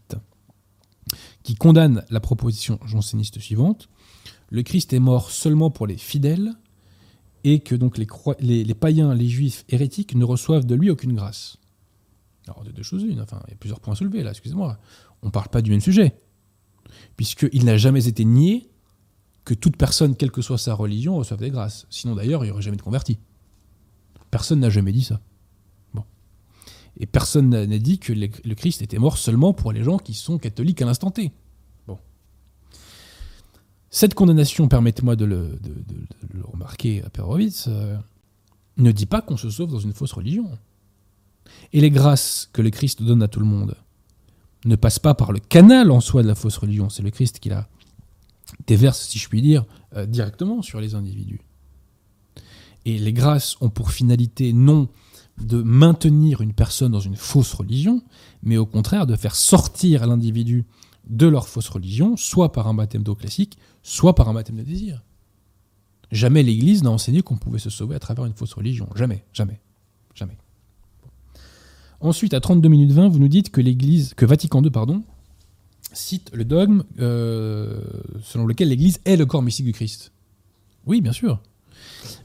qui 1.45 1.55
condamne 1.55 2.05
la 2.11 2.20
proposition 2.20 2.79
janséniste 2.85 3.39
suivante 3.41 3.89
le 4.49 4.63
Christ 4.63 4.93
est 4.93 5.01
mort 5.01 5.31
seulement 5.31 5.71
pour 5.71 5.87
les 5.87 5.97
fidèles 5.97 6.53
et 7.45 7.61
que 7.61 7.75
donc 7.75 7.99
les, 7.99 8.75
païens, 8.75 9.15
les 9.15 9.29
juifs 9.29 9.65
hérétiques 9.69 10.15
ne 10.15 10.25
reçoivent 10.25 10.67
de 10.67 10.75
lui 10.75 10.91
aucune 10.91 11.15
grâce. 11.15 11.59
Alors 12.47 12.65
de 12.65 12.71
deux 12.71 12.83
choses 12.83 13.03
une, 13.03 13.21
enfin 13.21 13.41
il 13.49 13.51
y 13.51 13.55
a 13.55 13.57
plusieurs 13.57 13.81
points 13.81 13.95
à 13.95 13.97
soulever 13.97 14.23
là, 14.23 14.31
excusez-moi. 14.31 14.79
On 15.23 15.27
ne 15.27 15.33
parle 15.33 15.49
pas 15.49 15.63
du 15.63 15.71
même 15.71 15.81
sujet 15.81 16.15
puisqu'il 17.17 17.65
n'a 17.65 17.77
jamais 17.77 18.09
été 18.09 18.25
nié 18.25 18.71
que 19.45 19.55
toute 19.55 19.77
personne, 19.77 20.17
quelle 20.17 20.31
que 20.31 20.43
soit 20.43 20.59
sa 20.59 20.75
religion, 20.75 21.17
reçoive 21.17 21.41
des 21.41 21.51
grâces. 21.51 21.87
Sinon 21.89 22.15
d'ailleurs, 22.15 22.45
il 22.45 22.49
n'y 22.49 22.53
aurait 22.53 22.63
jamais 22.63 22.77
de 22.77 22.83
converti. 22.83 23.19
Personne 24.31 24.61
n'a 24.61 24.71
jamais 24.71 24.93
dit 24.93 25.05
ça. 25.05 25.21
Bon. 25.95 26.05
Et 26.99 27.07
personne 27.07 27.51
n'a 27.51 27.79
dit 27.79 27.99
que 27.99 28.13
le 28.13 28.55
Christ 28.55 28.83
était 28.83 28.99
mort 28.99 29.19
seulement 29.19 29.53
pour 29.53 29.73
les 29.73 29.85
gens 29.85 29.99
qui 29.99 30.15
sont 30.15 30.39
catholiques 30.39 30.83
à 30.83 30.87
l'instant 30.87 31.11
T. 31.11 31.33
Cette 33.97 34.13
condamnation, 34.13 34.69
permettez-moi 34.69 35.17
de 35.17 35.25
le, 35.25 35.59
remarquer 36.53 37.03
à 37.05 37.09
Perovitz, 37.09 37.65
euh, 37.69 37.97
ne 38.77 38.93
dit 38.93 39.07
pas 39.07 39.23
qu'on 39.23 39.39
se 39.39 39.49
sauve 39.49 39.71
dans 39.71 39.79
une 39.79 39.95
fausse 39.95 40.13
religion. 40.13 40.51
Et 41.73 41.81
les 41.81 41.91
grâces 41.91 42.51
que 42.53 42.61
le 42.61 42.69
Christ 42.69 43.03
donne 43.03 43.23
à 43.23 43.29
tout 43.29 43.41
le 43.41 43.47
monde 43.47 43.75
ne 44.67 44.77
passent 44.77 44.99
pas 44.99 45.15
par 45.15 45.33
le 45.33 45.39
canal 45.39 45.91
en 45.91 46.01
soi 46.01 46.23
de 46.23 46.29
la 46.29 46.35
fausse 46.35 46.59
religion. 46.59 46.91
C'est 46.91 47.03
le 47.03 47.11
Christ 47.11 47.39
qui 47.39 47.49
la 47.49 47.69
déverse, 48.67 49.09
si 49.09 49.19
je 49.19 49.31
puis 49.31 49.41
dire, 49.41 49.65
euh, 49.97 50.05
directement 50.05 50.61
sur 50.61 50.79
les 50.79 50.95
individus. 50.95 51.41
Et 52.85 52.99
les 52.99 53.15
grâces 53.15 53.57
ont 53.63 53.71
pour 53.71 53.93
finalité 53.93 54.53
non 54.53 54.91
de 55.41 55.63
maintenir 55.63 56.43
une 56.43 56.53
personne 56.53 56.93
dans 56.93 57.01
une 57.01 57.17
fausse 57.17 57.55
religion, 57.55 58.03
mais 58.43 58.59
au 58.59 58.67
contraire 58.67 59.07
de 59.07 59.17
faire 59.17 59.37
sortir 59.37 60.07
l'individu 60.07 60.67
de 61.07 61.27
leur 61.27 61.49
fausse 61.49 61.69
religion, 61.69 62.17
soit 62.17 62.53
par 62.53 62.67
un 62.67 62.75
baptême 62.75 63.03
d'eau 63.03 63.15
classique, 63.15 63.59
soit 63.83 64.15
par 64.15 64.29
un 64.29 64.35
baptême 64.35 64.57
de 64.57 64.63
désir. 64.63 65.03
Jamais 66.13 66.43
l'Église 66.43 66.83
n'a 66.83 66.91
enseigné 66.91 67.23
qu'on 67.23 67.37
pouvait 67.37 67.59
se 67.59 67.71
sauver 67.71 67.97
à 67.97 67.99
travers 67.99 68.25
une 68.27 68.35
fausse 68.35 68.53
religion. 68.53 68.89
Jamais, 68.95 69.25
jamais, 69.33 69.61
jamais. 70.15 70.37
Ensuite, 72.01 72.35
à 72.35 72.41
32 72.41 72.69
minutes 72.69 72.93
20, 72.93 73.09
vous 73.09 73.19
nous 73.19 73.29
dites 73.29 73.51
que 73.51 73.61
l'Église, 73.61 74.15
que 74.15 74.27
Vatican 74.27 74.63
II, 74.63 74.71
pardon, 74.71 75.03
cite 75.93 76.31
le 76.33 76.45
dogme 76.45 76.85
euh, 77.01 77.81
selon 78.23 78.47
lequel 78.47 78.69
l'Église 78.69 79.01
est 79.05 79.17
le 79.17 79.27
corps 79.27 79.43
mystique 79.43 79.67
du 79.67 79.73
Christ. 79.73 80.13
Oui, 80.85 81.01
bien 81.01 81.13
sûr. 81.13 81.41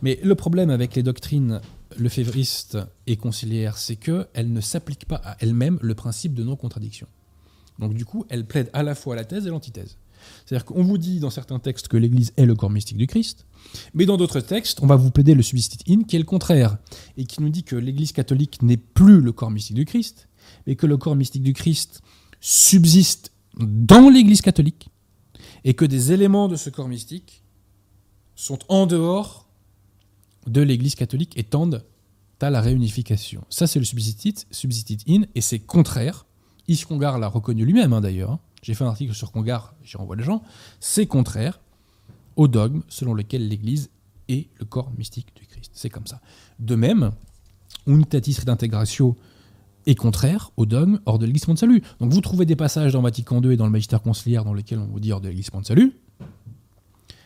Mais 0.01 0.19
le 0.23 0.35
problème 0.35 0.69
avec 0.69 0.95
les 0.95 1.03
doctrines 1.03 1.61
lefévristes 1.97 2.77
et 3.07 3.17
conciliaires, 3.17 3.77
c'est 3.77 3.95
qu'elles 3.95 4.51
ne 4.51 4.61
s'appliquent 4.61 5.05
pas 5.05 5.21
à 5.23 5.37
elles-mêmes 5.39 5.79
le 5.81 5.95
principe 5.95 6.33
de 6.33 6.43
non-contradiction. 6.43 7.07
Donc 7.79 7.93
du 7.93 8.05
coup, 8.05 8.25
elles 8.29 8.45
plaident 8.45 8.69
à 8.73 8.83
la 8.83 8.95
fois 8.95 9.15
la 9.15 9.25
thèse 9.25 9.47
et 9.47 9.49
l'antithèse. 9.49 9.97
C'est-à-dire 10.45 10.65
qu'on 10.65 10.83
vous 10.83 10.97
dit 10.97 11.19
dans 11.19 11.29
certains 11.29 11.59
textes 11.59 11.87
que 11.87 11.97
l'Église 11.97 12.31
est 12.37 12.45
le 12.45 12.53
corps 12.53 12.69
mystique 12.69 12.97
du 12.97 13.07
Christ, 13.07 13.45
mais 13.93 14.05
dans 14.05 14.17
d'autres 14.17 14.39
textes, 14.39 14.81
on 14.81 14.87
va 14.87 14.95
vous 14.95 15.11
plaider 15.11 15.33
le 15.33 15.41
substit 15.41 15.79
in, 15.89 16.03
qui 16.03 16.15
est 16.15 16.19
le 16.19 16.25
contraire, 16.25 16.77
et 17.17 17.25
qui 17.25 17.41
nous 17.41 17.49
dit 17.49 17.63
que 17.63 17.75
l'Église 17.75 18.11
catholique 18.11 18.61
n'est 18.61 18.77
plus 18.77 19.21
le 19.21 19.31
corps 19.31 19.49
mystique 19.49 19.75
du 19.75 19.85
Christ, 19.85 20.27
mais 20.67 20.75
que 20.75 20.85
le 20.85 20.97
corps 20.97 21.15
mystique 21.15 21.43
du 21.43 21.53
Christ 21.53 22.01
subsiste 22.39 23.31
dans 23.57 24.09
l'Église 24.09 24.41
catholique, 24.41 24.89
et 25.63 25.73
que 25.73 25.85
des 25.85 26.11
éléments 26.11 26.47
de 26.47 26.55
ce 26.55 26.69
corps 26.69 26.87
mystique 26.87 27.43
sont 28.35 28.59
en 28.69 28.85
dehors 28.85 29.47
de 30.47 30.61
l'Église 30.61 30.95
catholique 30.95 31.37
et 31.37 31.43
tendent 31.43 31.83
à 32.39 32.49
la 32.49 32.61
réunification. 32.61 33.43
Ça, 33.49 33.67
c'est 33.67 33.79
le 33.79 33.85
subsistit, 33.85 34.33
subsistit 34.49 34.97
in, 35.07 35.21
et 35.35 35.41
c'est 35.41 35.59
contraire. 35.59 36.25
Yves 36.67 36.85
l'a 36.99 37.27
reconnu 37.27 37.65
lui-même, 37.65 37.93
hein, 37.93 38.01
d'ailleurs. 38.01 38.39
J'ai 38.61 38.73
fait 38.73 38.83
un 38.83 38.87
article 38.87 39.13
sur 39.13 39.31
Congar, 39.31 39.73
j'y 39.83 39.97
renvoie 39.97 40.15
les 40.15 40.23
gens. 40.23 40.43
C'est 40.79 41.07
contraire 41.07 41.59
au 42.35 42.47
dogme 42.47 42.81
selon 42.87 43.13
lequel 43.13 43.47
l'Église 43.47 43.89
est 44.29 44.47
le 44.59 44.65
corps 44.65 44.91
mystique 44.97 45.35
du 45.35 45.45
Christ. 45.45 45.71
C'est 45.73 45.89
comme 45.89 46.07
ça. 46.07 46.21
De 46.59 46.75
même, 46.75 47.11
unitatis 47.87 48.39
redintegratio 48.39 49.17
est 49.87 49.95
contraire 49.95 50.51
au 50.57 50.65
dogme 50.65 50.99
hors 51.05 51.17
de 51.17 51.25
l'Église 51.25 51.45
de 51.45 51.55
salut. 51.55 51.81
Donc 51.99 52.13
vous 52.13 52.21
trouvez 52.21 52.45
des 52.45 52.55
passages 52.55 52.93
dans 52.93 53.01
Vatican 53.01 53.41
II 53.41 53.51
et 53.51 53.57
dans 53.57 53.65
le 53.65 53.71
Magistère 53.71 54.01
conciliaire 54.01 54.45
dans 54.45 54.53
lesquels 54.53 54.79
on 54.79 54.85
vous 54.85 54.99
dit 54.99 55.11
hors 55.11 55.21
de 55.21 55.27
l'Église 55.27 55.49
de 55.51 55.65
salut, 55.65 55.93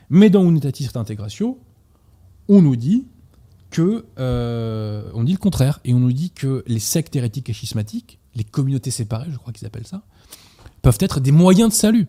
mais 0.10 0.30
dans 0.30 0.44
unitatis 0.44 0.88
redintegratio, 0.88 1.60
on 2.48 2.62
nous 2.62 2.76
dit 2.76 3.08
que 3.72 4.06
euh, 4.20 5.10
on 5.14 5.24
dit 5.24 5.34
le 5.34 5.38
contraire 5.38 5.80
et 5.84 5.94
on 5.94 6.00
nous 6.00 6.14
dit 6.14 6.30
que 6.30 6.64
les 6.68 6.80
sectes 6.80 7.16
hérétiques 7.16 7.50
et 7.50 7.54
schismatiques, 7.54 8.20
les 8.36 8.44
communautés 8.44 8.92
séparées, 8.92 9.30
je 9.32 9.38
crois 9.38 9.54
qu'ils 9.54 9.68
appellent 9.68 9.88
ça, 9.88 10.04
peuvent 10.82 10.98
être 11.00 11.20
des 11.20 11.32
moyens 11.32 11.70
de 11.70 11.74
salut. 11.74 12.08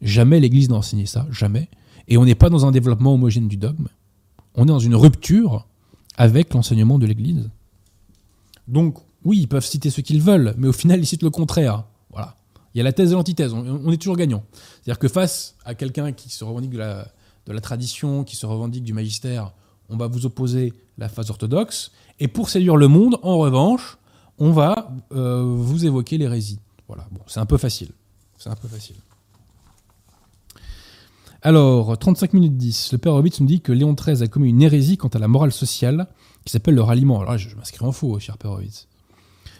Jamais 0.00 0.40
l'Église 0.40 0.68
n'a 0.68 0.76
enseigné 0.76 1.06
ça, 1.06 1.26
jamais. 1.30 1.68
Et 2.08 2.16
on 2.16 2.24
n'est 2.24 2.34
pas 2.34 2.50
dans 2.50 2.66
un 2.66 2.72
développement 2.72 3.14
homogène 3.14 3.46
du 3.46 3.56
dogme. 3.56 3.86
On 4.54 4.64
est 4.64 4.66
dans 4.66 4.78
une 4.78 4.96
rupture 4.96 5.66
avec 6.16 6.52
l'enseignement 6.54 6.98
de 6.98 7.06
l'Église. 7.06 7.50
Donc, 8.68 8.98
oui, 9.24 9.38
ils 9.38 9.48
peuvent 9.48 9.64
citer 9.64 9.90
ce 9.90 10.00
qu'ils 10.00 10.20
veulent, 10.20 10.54
mais 10.58 10.68
au 10.68 10.72
final, 10.72 10.98
ils 10.98 11.06
citent 11.06 11.22
le 11.22 11.30
contraire. 11.30 11.84
Voilà. 12.10 12.36
Il 12.74 12.78
y 12.78 12.80
a 12.80 12.84
la 12.84 12.92
thèse 12.92 13.12
et 13.12 13.14
l'antithèse. 13.14 13.52
On, 13.52 13.90
est 13.92 13.96
toujours 13.96 14.16
gagnant. 14.16 14.42
C'est-à-dire 14.52 14.98
que 14.98 15.08
face 15.08 15.56
à 15.64 15.74
quelqu'un 15.74 16.12
qui 16.12 16.30
se 16.30 16.42
revendique 16.42 16.70
de 16.70 16.78
la, 16.78 17.06
de 17.46 17.52
la 17.52 17.60
tradition, 17.60 18.24
qui 18.24 18.34
se 18.34 18.46
revendique 18.46 18.82
du 18.82 18.92
magistère, 18.92 19.52
on 19.88 19.96
va 19.96 20.06
vous 20.06 20.26
opposer 20.26 20.72
la 20.98 21.08
phase 21.08 21.30
orthodoxe. 21.30 21.92
Et 22.18 22.28
pour 22.28 22.48
séduire 22.48 22.76
le 22.76 22.88
monde, 22.88 23.18
en 23.22 23.38
revanche, 23.38 23.98
on 24.44 24.50
va 24.50 24.92
euh, 25.12 25.40
vous 25.40 25.86
évoquer 25.86 26.18
l'hérésie. 26.18 26.58
Voilà, 26.88 27.06
bon, 27.12 27.20
c'est 27.28 27.38
un 27.38 27.46
peu 27.46 27.58
facile. 27.58 27.92
C'est 28.38 28.50
un 28.50 28.56
peu 28.56 28.66
facile. 28.66 28.96
Alors, 31.42 31.96
35 31.96 32.32
minutes 32.32 32.56
10, 32.56 32.90
le 32.90 32.98
père 32.98 33.14
Hobbit 33.14 33.34
nous 33.38 33.46
dit 33.46 33.60
que 33.60 33.70
Léon 33.70 33.94
XIII 33.94 34.20
a 34.20 34.26
commis 34.26 34.48
une 34.48 34.60
hérésie 34.60 34.96
quant 34.96 35.06
à 35.08 35.20
la 35.20 35.28
morale 35.28 35.52
sociale 35.52 36.08
qui 36.44 36.50
s'appelle 36.50 36.74
le 36.74 36.82
ralliement. 36.82 37.20
Alors 37.20 37.30
là, 37.30 37.36
je, 37.36 37.54
m'inscris 37.54 37.86
en 37.86 37.92
faux, 37.92 38.18
cher 38.18 38.36
père 38.36 38.50
Hobbit. 38.50 38.88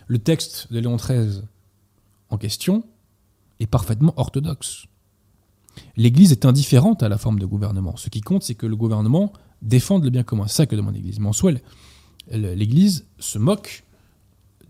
Le 0.08 0.18
texte 0.18 0.72
de 0.72 0.80
Léon 0.80 0.96
XIII 0.96 1.42
en 2.30 2.36
question 2.36 2.82
est 3.60 3.68
parfaitement 3.68 4.14
orthodoxe. 4.16 4.86
L'Église 5.96 6.32
est 6.32 6.44
indifférente 6.44 7.04
à 7.04 7.08
la 7.08 7.18
forme 7.18 7.38
de 7.38 7.46
gouvernement. 7.46 7.96
Ce 7.96 8.08
qui 8.08 8.20
compte, 8.20 8.42
c'est 8.42 8.56
que 8.56 8.66
le 8.66 8.74
gouvernement 8.74 9.32
défende 9.62 10.02
le 10.02 10.10
bien 10.10 10.24
commun. 10.24 10.48
C'est 10.48 10.56
ça 10.56 10.66
que 10.66 10.74
demande 10.74 10.94
l'Église. 10.94 11.20
Mais 11.20 11.28
en 11.28 11.32
soi, 11.32 11.52
l'Église 12.32 13.06
se 13.20 13.38
moque 13.38 13.84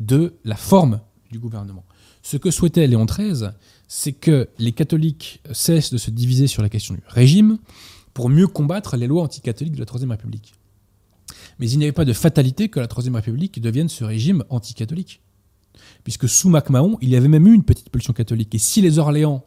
de 0.00 0.34
la 0.44 0.56
forme 0.56 1.00
du 1.30 1.38
gouvernement. 1.38 1.84
Ce 2.22 2.36
que 2.36 2.50
souhaitait 2.50 2.86
Léon 2.86 3.04
XIII, 3.04 3.50
c'est 3.88 4.12
que 4.12 4.48
les 4.58 4.72
catholiques 4.72 5.42
cessent 5.52 5.92
de 5.92 5.98
se 5.98 6.10
diviser 6.10 6.46
sur 6.46 6.62
la 6.62 6.68
question 6.68 6.94
du 6.94 7.02
régime 7.06 7.58
pour 8.14 8.28
mieux 8.28 8.46
combattre 8.46 8.96
les 8.96 9.06
lois 9.06 9.22
anticatholiques 9.22 9.74
de 9.74 9.80
la 9.80 9.86
Troisième 9.86 10.10
République. 10.10 10.54
Mais 11.58 11.70
il 11.70 11.78
n'y 11.78 11.84
avait 11.84 11.92
pas 11.92 12.04
de 12.04 12.12
fatalité 12.12 12.68
que 12.68 12.80
la 12.80 12.86
Troisième 12.86 13.14
République 13.14 13.60
devienne 13.60 13.88
ce 13.88 14.04
régime 14.04 14.44
anticatholique. 14.50 15.20
Puisque 16.04 16.28
sous 16.28 16.48
MacMahon, 16.48 16.98
il 17.00 17.08
y 17.08 17.16
avait 17.16 17.28
même 17.28 17.46
eu 17.46 17.54
une 17.54 17.64
petite 17.64 17.90
pulsion 17.90 18.12
catholique. 18.12 18.54
Et 18.54 18.58
si 18.58 18.80
les 18.80 18.98
Orléans, 18.98 19.44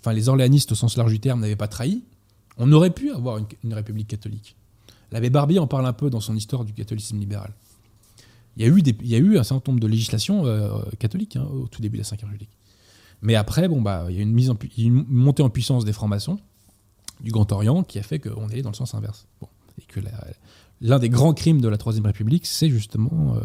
enfin 0.00 0.12
les 0.12 0.28
Orléanistes 0.28 0.72
au 0.72 0.74
sens 0.74 0.96
large 0.96 1.12
du 1.12 1.20
terme, 1.20 1.40
n'avaient 1.40 1.56
pas 1.56 1.68
trahi, 1.68 2.02
on 2.58 2.70
aurait 2.72 2.90
pu 2.90 3.10
avoir 3.10 3.38
une, 3.38 3.74
république 3.74 4.08
catholique. 4.08 4.56
L'abbé 5.10 5.30
Barbier 5.30 5.58
en 5.58 5.66
parle 5.66 5.86
un 5.86 5.92
peu 5.92 6.10
dans 6.10 6.20
son 6.20 6.36
histoire 6.36 6.64
du 6.64 6.72
catholicisme 6.72 7.18
libéral. 7.18 7.52
Il 8.56 8.62
y 9.02 9.14
a 9.14 9.18
eu, 9.18 9.38
un 9.38 9.42
certain 9.42 9.72
nombre 9.72 9.80
de 9.80 9.86
législations 9.86 10.46
euh, 10.46 10.70
catholiques 10.98 11.36
hein, 11.36 11.46
au 11.52 11.66
tout 11.66 11.82
début 11.82 11.98
de 11.98 12.02
la 12.02 12.16
Ve 12.16 12.20
République. 12.22 12.50
Mais 13.22 13.34
après, 13.34 13.68
bah, 13.68 14.06
il 14.10 14.16
y 14.16 14.18
a 14.18 14.22
une, 14.22 14.38
une 14.78 15.04
montée 15.08 15.42
en 15.42 15.50
puissance 15.50 15.84
des 15.84 15.92
francs-maçons 15.92 16.38
du 17.20 17.30
Grand 17.30 17.50
Orient 17.52 17.82
qui 17.82 17.98
a 17.98 18.02
fait 18.02 18.18
qu'on 18.18 18.48
est 18.50 18.62
dans 18.62 18.70
le 18.70 18.76
sens 18.76 18.94
inverse. 18.94 19.26
Et 19.78 19.82
que 19.82 20.00
l'un 20.80 20.98
des 20.98 21.08
grands 21.08 21.34
crimes 21.34 21.60
de 21.60 21.68
la 21.68 21.78
Troisième 21.78 22.06
République, 22.06 22.46
c'est 22.46 22.68
justement 22.68 23.34
euh, 23.34 23.40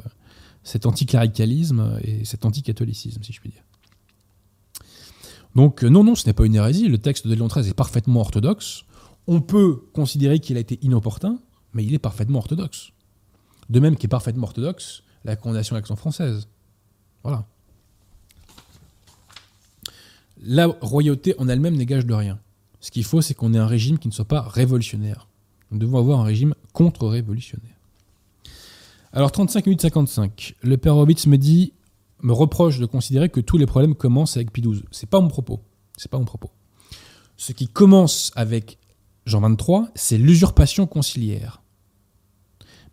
cet 0.63 0.85
anticléricalisme 0.85 1.97
et 2.03 2.25
cet 2.25 2.45
anticatholicisme, 2.45 3.23
si 3.23 3.33
je 3.33 3.39
puis 3.39 3.49
dire. 3.49 3.63
Donc 5.55 5.83
euh, 5.83 5.89
non, 5.89 6.03
non, 6.03 6.15
ce 6.15 6.27
n'est 6.27 6.33
pas 6.33 6.45
une 6.45 6.55
hérésie. 6.55 6.87
Le 6.87 6.97
texte 6.97 7.27
de 7.27 7.33
Léon 7.33 7.47
XIII 7.47 7.69
est 7.69 7.73
parfaitement 7.73 8.19
orthodoxe. 8.19 8.83
On 9.27 9.41
peut 9.41 9.81
considérer 9.93 10.39
qu'il 10.39 10.57
a 10.57 10.59
été 10.59 10.77
inopportun, 10.81 11.39
mais 11.73 11.83
il 11.83 11.93
est 11.93 11.99
parfaitement 11.99 12.39
orthodoxe. 12.39 12.91
De 13.69 13.79
même 13.79 13.95
qu'est 13.95 14.07
parfaitement 14.07 14.47
orthodoxe 14.47 15.03
la 15.25 15.35
condamnation 15.35 15.75
de 15.75 15.79
l'action 15.79 15.95
française. 15.95 16.47
Voilà. 17.23 17.45
La 20.41 20.67
royauté 20.67 21.35
en 21.37 21.49
elle-même 21.49 21.75
n'égage 21.75 22.05
de 22.05 22.13
rien. 22.13 22.39
Ce 22.79 22.91
qu'il 22.91 23.03
faut, 23.03 23.21
c'est 23.21 23.33
qu'on 23.33 23.53
ait 23.53 23.57
un 23.57 23.67
régime 23.67 23.99
qui 23.99 24.07
ne 24.07 24.13
soit 24.13 24.27
pas 24.27 24.41
révolutionnaire. 24.41 25.27
Nous 25.71 25.77
devons 25.77 25.97
avoir 25.99 26.21
un 26.21 26.23
régime 26.23 26.55
contre-révolutionnaire. 26.71 27.75
Alors 29.11 29.31
35 29.31 29.65
minutes 29.65 29.81
55, 29.81 30.55
le 30.61 30.77
père 30.77 30.95
Horowitz 30.95 31.27
me 31.27 31.37
dit, 31.37 31.73
me 32.21 32.31
reproche 32.31 32.79
de 32.79 32.85
considérer 32.85 33.29
que 33.29 33.39
tous 33.39 33.57
les 33.57 33.65
problèmes 33.65 33.95
commencent 33.95 34.37
avec 34.37 34.51
Pie 34.51 34.61
XII. 34.61 34.83
C'est 34.91 35.09
pas 35.09 35.19
mon 35.19 35.27
propos. 35.27 35.61
Pas 36.09 36.17
mon 36.17 36.25
propos. 36.25 36.49
Ce 37.35 37.51
qui 37.51 37.67
commence 37.67 38.31
avec 38.35 38.77
Jean 39.25 39.41
23, 39.41 39.89
c'est 39.95 40.17
l'usurpation 40.17 40.87
conciliaire. 40.87 41.61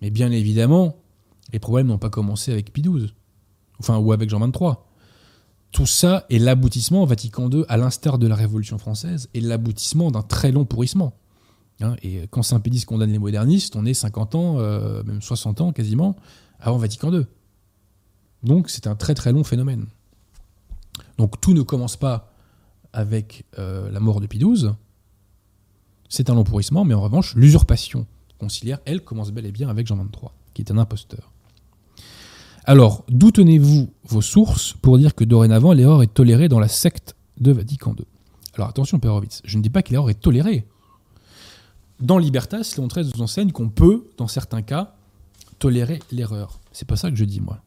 Mais 0.02 0.10
bien 0.10 0.30
évidemment, 0.30 0.96
les 1.52 1.58
problèmes 1.58 1.86
n'ont 1.86 1.98
pas 1.98 2.10
commencé 2.10 2.52
avec 2.52 2.72
Pie 2.72 2.82
XII, 2.82 3.12
enfin 3.78 3.98
ou 3.98 4.12
avec 4.12 4.30
Jean 4.30 4.40
23. 4.40 4.86
Tout 5.72 5.86
ça 5.86 6.26
est 6.30 6.38
l'aboutissement, 6.38 7.04
Vatican 7.04 7.50
II, 7.50 7.64
à 7.68 7.76
l'instar 7.76 8.18
de 8.18 8.26
la 8.26 8.34
Révolution 8.34 8.78
française, 8.78 9.28
est 9.34 9.40
l'aboutissement 9.40 10.10
d'un 10.10 10.22
très 10.22 10.52
long 10.52 10.64
pourrissement. 10.64 11.14
Hein, 11.80 11.96
et 12.02 12.26
quand 12.30 12.42
Saint-Pédis 12.42 12.84
condamne 12.84 13.12
les 13.12 13.18
modernistes, 13.18 13.76
on 13.76 13.84
est 13.84 13.92
50 13.92 14.34
ans, 14.34 14.58
euh, 14.58 15.02
même 15.04 15.20
60 15.20 15.60
ans 15.60 15.72
quasiment, 15.72 16.16
avant 16.58 16.78
Vatican 16.78 17.12
II. 17.12 17.26
Donc 18.42 18.70
c'est 18.70 18.86
un 18.86 18.94
très 18.94 19.14
très 19.14 19.32
long 19.32 19.44
phénomène. 19.44 19.86
Donc 21.18 21.40
tout 21.40 21.52
ne 21.52 21.62
commence 21.62 21.96
pas 21.96 22.32
avec 22.92 23.44
euh, 23.58 23.90
la 23.90 24.00
mort 24.00 24.20
de 24.20 24.26
Pie 24.26 24.38
XII, 24.38 24.70
c'est 26.08 26.30
un 26.30 26.34
long 26.34 26.44
pourrissement, 26.44 26.84
mais 26.84 26.94
en 26.94 27.02
revanche, 27.02 27.34
l'usurpation 27.34 28.06
conciliaire, 28.38 28.78
elle, 28.84 29.02
commence 29.02 29.30
bel 29.32 29.46
et 29.46 29.52
bien 29.52 29.68
avec 29.68 29.86
Jean 29.86 29.96
XXIII, 29.96 30.30
qui 30.54 30.62
est 30.62 30.70
un 30.70 30.78
imposteur. 30.78 31.32
Alors, 32.64 33.04
d'où 33.08 33.30
tenez-vous 33.30 33.88
vos 34.08 34.22
sources 34.22 34.72
pour 34.82 34.98
dire 34.98 35.14
que 35.14 35.22
dorénavant 35.22 35.72
l'erreur 35.72 36.02
est 36.02 36.12
tolérée 36.12 36.48
dans 36.48 36.58
la 36.58 36.68
secte 36.68 37.14
de 37.38 37.52
Vatican 37.52 37.94
II 37.96 38.04
Alors 38.54 38.68
attention, 38.68 38.98
Pérovitz, 38.98 39.40
je 39.44 39.56
ne 39.56 39.62
dis 39.62 39.70
pas 39.70 39.82
que 39.82 39.92
l'erreur 39.92 40.10
est 40.10 40.20
tolérée. 40.20 40.66
Dans 42.00 42.18
Libertas, 42.18 42.74
Léon 42.76 42.88
XIII 42.88 43.12
nous 43.14 43.22
enseigne 43.22 43.52
qu'on 43.52 43.68
peut, 43.68 44.08
dans 44.16 44.26
certains 44.26 44.62
cas, 44.62 44.96
tolérer 45.58 46.00
l'erreur. 46.10 46.60
C'est 46.72 46.88
pas 46.88 46.96
ça 46.96 47.10
que 47.10 47.16
je 47.16 47.24
dis, 47.24 47.40
moi. 47.40 47.62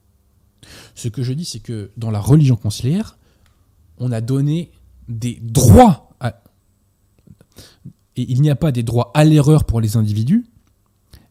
Ce 0.96 1.08
que 1.08 1.24
je 1.24 1.32
dis, 1.32 1.46
c'est 1.46 1.62
que 1.62 1.92
dans 1.96 2.12
la 2.12 2.20
religion 2.20 2.58
conciliaire, 2.58 3.18
on 3.98 4.12
a 4.12 4.20
donné 4.20 4.72
des 5.08 5.40
droits 5.42 6.10
à... 6.20 6.42
Et 8.18 8.30
il 8.30 8.42
n'y 8.42 8.50
a 8.50 8.56
pas 8.56 8.74
des 8.74 8.84
droits 8.84 9.12
à 9.14 9.24
l'erreur 9.24 9.64
pour 9.64 9.80
les 9.80 9.96
individus, 9.96 10.46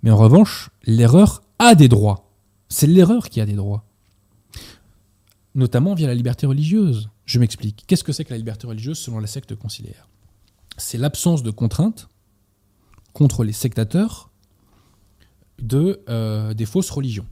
mais 0.03 0.11
en 0.11 0.17
revanche, 0.17 0.71
l'erreur 0.85 1.43
a 1.59 1.75
des 1.75 1.89
droits. 1.89 2.31
C'est 2.69 2.87
l'erreur 2.87 3.29
qui 3.29 3.41
a 3.41 3.47
des 3.47 3.55
droits. 3.55 3.85
Notamment 5.55 5.95
via 5.95 6.07
la 6.07 6.15
liberté 6.15 6.47
religieuse. 6.47 7.11
Je 7.25 7.39
m'explique. 7.39 7.85
Qu'est-ce 7.87 8.05
que 8.05 8.13
c'est 8.13 8.25
que 8.25 8.31
la 8.31 8.39
liberté 8.39 8.67
religieuse 8.67 8.99
selon 8.99 9.19
la 9.19 9.27
secte 9.27 9.55
conciliaire? 9.55 10.09
C'est 10.77 10.99
l'absence 10.99 11.43
de 11.43 11.51
contraintes 11.51 12.09
contre 13.13 13.43
les 13.43 13.53
sectateurs 13.53 14.31
de, 15.61 16.03
euh, 16.09 16.55
des 16.55 16.67
fausses 16.67 16.91
religions. 16.91 17.27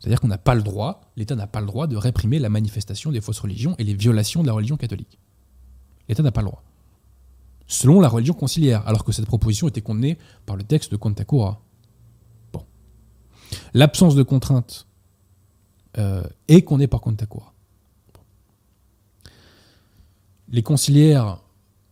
C'est-à-dire 0.00 0.20
qu'on 0.20 0.28
n'a 0.28 0.38
pas 0.38 0.54
le 0.54 0.62
droit, 0.62 1.00
l'État 1.16 1.36
n'a 1.36 1.46
pas 1.46 1.60
le 1.60 1.66
droit 1.66 1.86
de 1.86 1.96
réprimer 1.96 2.38
la 2.38 2.50
manifestation 2.50 3.12
des 3.12 3.20
fausses 3.20 3.38
religions 3.38 3.74
et 3.78 3.84
les 3.84 3.94
violations 3.94 4.42
de 4.42 4.48
la 4.48 4.52
religion 4.52 4.76
catholique. 4.76 5.18
L'État 6.08 6.22
n'a 6.22 6.32
pas 6.32 6.42
le 6.42 6.48
droit. 6.48 6.62
Selon 7.66 8.00
la 8.00 8.08
religion 8.08 8.34
conciliaire, 8.34 8.86
alors 8.86 9.04
que 9.04 9.12
cette 9.12 9.26
proposition 9.26 9.68
était 9.68 9.80
contenue 9.80 10.18
par 10.46 10.56
le 10.56 10.64
texte 10.64 10.92
de 10.92 10.96
Contakura. 10.96 11.60
Bon. 12.52 12.64
L'absence 13.72 14.14
de 14.14 14.22
contrainte 14.22 14.86
euh, 15.98 16.24
est 16.48 16.62
condamnée 16.62 16.86
par 16.86 17.00
Contakura. 17.00 17.52
Les 20.50 20.62
conciliaires 20.62 21.42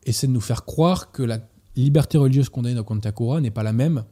essaient 0.04 0.26
de 0.26 0.32
nous 0.32 0.40
faire 0.40 0.64
croire 0.64 1.10
que 1.10 1.22
la 1.22 1.38
liberté 1.74 2.18
religieuse 2.18 2.48
condamnée 2.48 2.74
dans 2.74 2.84
Contakura 2.84 3.40
n'est 3.40 3.50
pas 3.50 3.62
la 3.62 3.72
même 3.72 4.04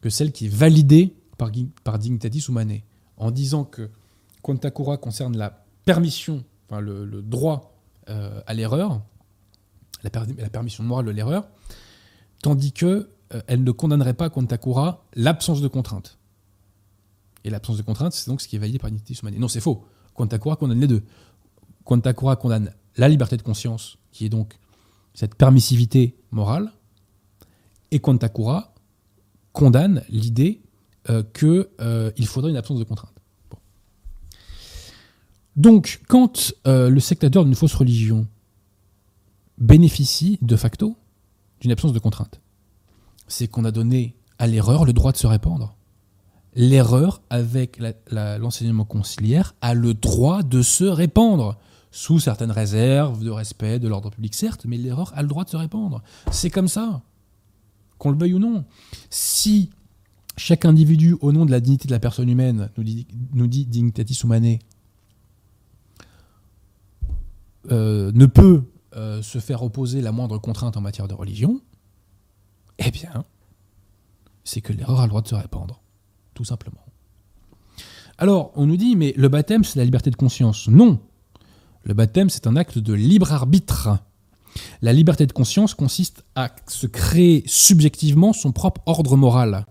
que 0.00 0.10
celle 0.10 0.32
qui 0.32 0.46
est 0.46 0.54
validée 0.54 1.14
par, 1.36 1.50
Dignitatis 1.98 2.44
Humanae 2.48 2.82
en 3.16 3.30
disant 3.30 3.64
que 3.64 3.90
Contakura 4.42 4.96
concerne 4.96 5.36
la 5.36 5.64
permission, 5.84 6.44
enfin 6.68 6.80
le, 6.80 7.22
droit 7.22 7.74
euh, 8.08 8.40
à 8.46 8.54
l'erreur, 8.54 9.00
la, 10.02 10.10
permission 10.50 10.84
morale 10.84 11.06
de 11.06 11.10
l'erreur, 11.10 11.46
tandis 12.42 12.72
que 12.72 13.10
euh, 13.34 13.40
elle 13.46 13.64
ne 13.64 13.70
condamnerait 13.70 14.14
pas 14.14 14.30
Contakura 14.30 15.04
l'absence 15.14 15.60
de 15.60 15.68
contrainte. 15.68 16.18
Et 17.44 17.50
l'absence 17.50 17.76
de 17.76 17.82
contrainte, 17.82 18.12
c'est 18.12 18.28
donc 18.28 18.40
ce 18.40 18.48
qui 18.48 18.56
est 18.56 18.58
validé 18.58 18.78
par 18.78 18.90
l'unité 18.90 19.14
humaine. 19.20 19.38
Non, 19.38 19.48
c'est 19.48 19.60
faux. 19.60 19.84
Contakura 20.14 20.56
condamne 20.56 20.80
les 20.80 20.86
deux. 20.86 21.02
Contakura 21.84 22.36
condamne 22.36 22.72
la 22.96 23.08
liberté 23.08 23.36
de 23.36 23.42
conscience, 23.42 23.98
qui 24.12 24.26
est 24.26 24.28
donc 24.28 24.58
cette 25.14 25.34
permissivité 25.34 26.16
morale, 26.30 26.72
et 27.90 28.00
Contakura 28.00 28.74
condamne 29.52 30.04
l'idée 30.08 30.62
euh, 31.08 31.22
qu'il 31.32 31.66
euh, 31.80 32.10
faudrait 32.24 32.50
une 32.50 32.56
absence 32.56 32.78
de 32.78 32.84
contrainte. 32.84 33.12
Donc, 35.56 36.02
quand 36.06 36.54
le 36.66 37.00
sectateur 37.00 37.44
d'une 37.44 37.56
fausse 37.56 37.74
religion 37.74 38.28
bénéficie 39.58 40.38
de 40.42 40.56
facto 40.56 40.96
d'une 41.60 41.72
absence 41.72 41.92
de 41.92 41.98
contrainte, 41.98 42.40
c'est 43.26 43.48
qu'on 43.48 43.64
a 43.64 43.70
donné 43.70 44.14
à 44.38 44.46
l'erreur 44.46 44.84
le 44.84 44.92
droit 44.92 45.12
de 45.12 45.16
se 45.16 45.26
répandre. 45.26 45.74
L'erreur, 46.54 47.20
avec 47.30 47.80
l'enseignement 48.10 48.84
conciliaire, 48.84 49.54
a 49.60 49.74
le 49.74 49.94
droit 49.94 50.42
de 50.42 50.62
se 50.62 50.84
répandre, 50.84 51.56
sous 51.90 52.20
certaines 52.20 52.50
réserves 52.50 53.24
de 53.24 53.30
respect 53.30 53.78
de 53.78 53.88
l'ordre 53.88 54.10
public, 54.10 54.34
certes, 54.34 54.64
mais 54.66 54.76
l'erreur 54.76 55.12
a 55.16 55.22
le 55.22 55.28
droit 55.28 55.44
de 55.44 55.50
se 55.50 55.56
répandre. 55.56 56.02
C'est 56.30 56.50
comme 56.50 56.68
ça, 56.68 57.02
qu'on 57.98 58.10
le 58.10 58.18
veuille 58.18 58.34
ou 58.34 58.38
non. 58.38 58.64
Si 59.10 59.70
chaque 60.36 60.64
individu, 60.64 61.16
au 61.20 61.32
nom 61.32 61.44
de 61.46 61.50
la 61.50 61.60
dignité 61.60 61.88
de 61.88 61.92
la 61.92 61.98
personne 61.98 62.28
humaine, 62.28 62.70
nous 63.32 63.46
dit, 63.46 63.66
Dignitatis 63.66 64.20
Humanae, 64.22 64.60
euh, 67.70 68.12
ne 68.14 68.26
peut 68.26 68.62
euh, 68.98 69.22
se 69.22 69.38
faire 69.38 69.62
opposer 69.62 70.00
la 70.00 70.10
moindre 70.10 70.38
contrainte 70.38 70.76
en 70.76 70.80
matière 70.80 71.06
de 71.06 71.14
religion, 71.14 71.60
eh 72.80 72.90
bien, 72.90 73.24
c'est 74.42 74.60
que 74.60 74.72
l'erreur 74.72 74.98
a 74.98 75.04
le 75.04 75.10
droit 75.10 75.22
de 75.22 75.28
se 75.28 75.36
répandre, 75.36 75.80
tout 76.34 76.44
simplement. 76.44 76.84
Alors, 78.16 78.50
on 78.56 78.66
nous 78.66 78.76
dit, 78.76 78.96
mais 78.96 79.14
le 79.16 79.28
baptême, 79.28 79.62
c'est 79.62 79.78
la 79.78 79.84
liberté 79.84 80.10
de 80.10 80.16
conscience. 80.16 80.66
Non. 80.66 80.98
Le 81.84 81.94
baptême, 81.94 82.28
c'est 82.28 82.48
un 82.48 82.56
acte 82.56 82.78
de 82.78 82.92
libre 82.92 83.32
arbitre. 83.32 84.00
La 84.82 84.92
liberté 84.92 85.26
de 85.26 85.32
conscience 85.32 85.74
consiste 85.74 86.24
à 86.34 86.50
se 86.66 86.88
créer 86.88 87.44
subjectivement 87.46 88.32
son 88.32 88.50
propre 88.50 88.80
ordre 88.86 89.16
moral. 89.16 89.64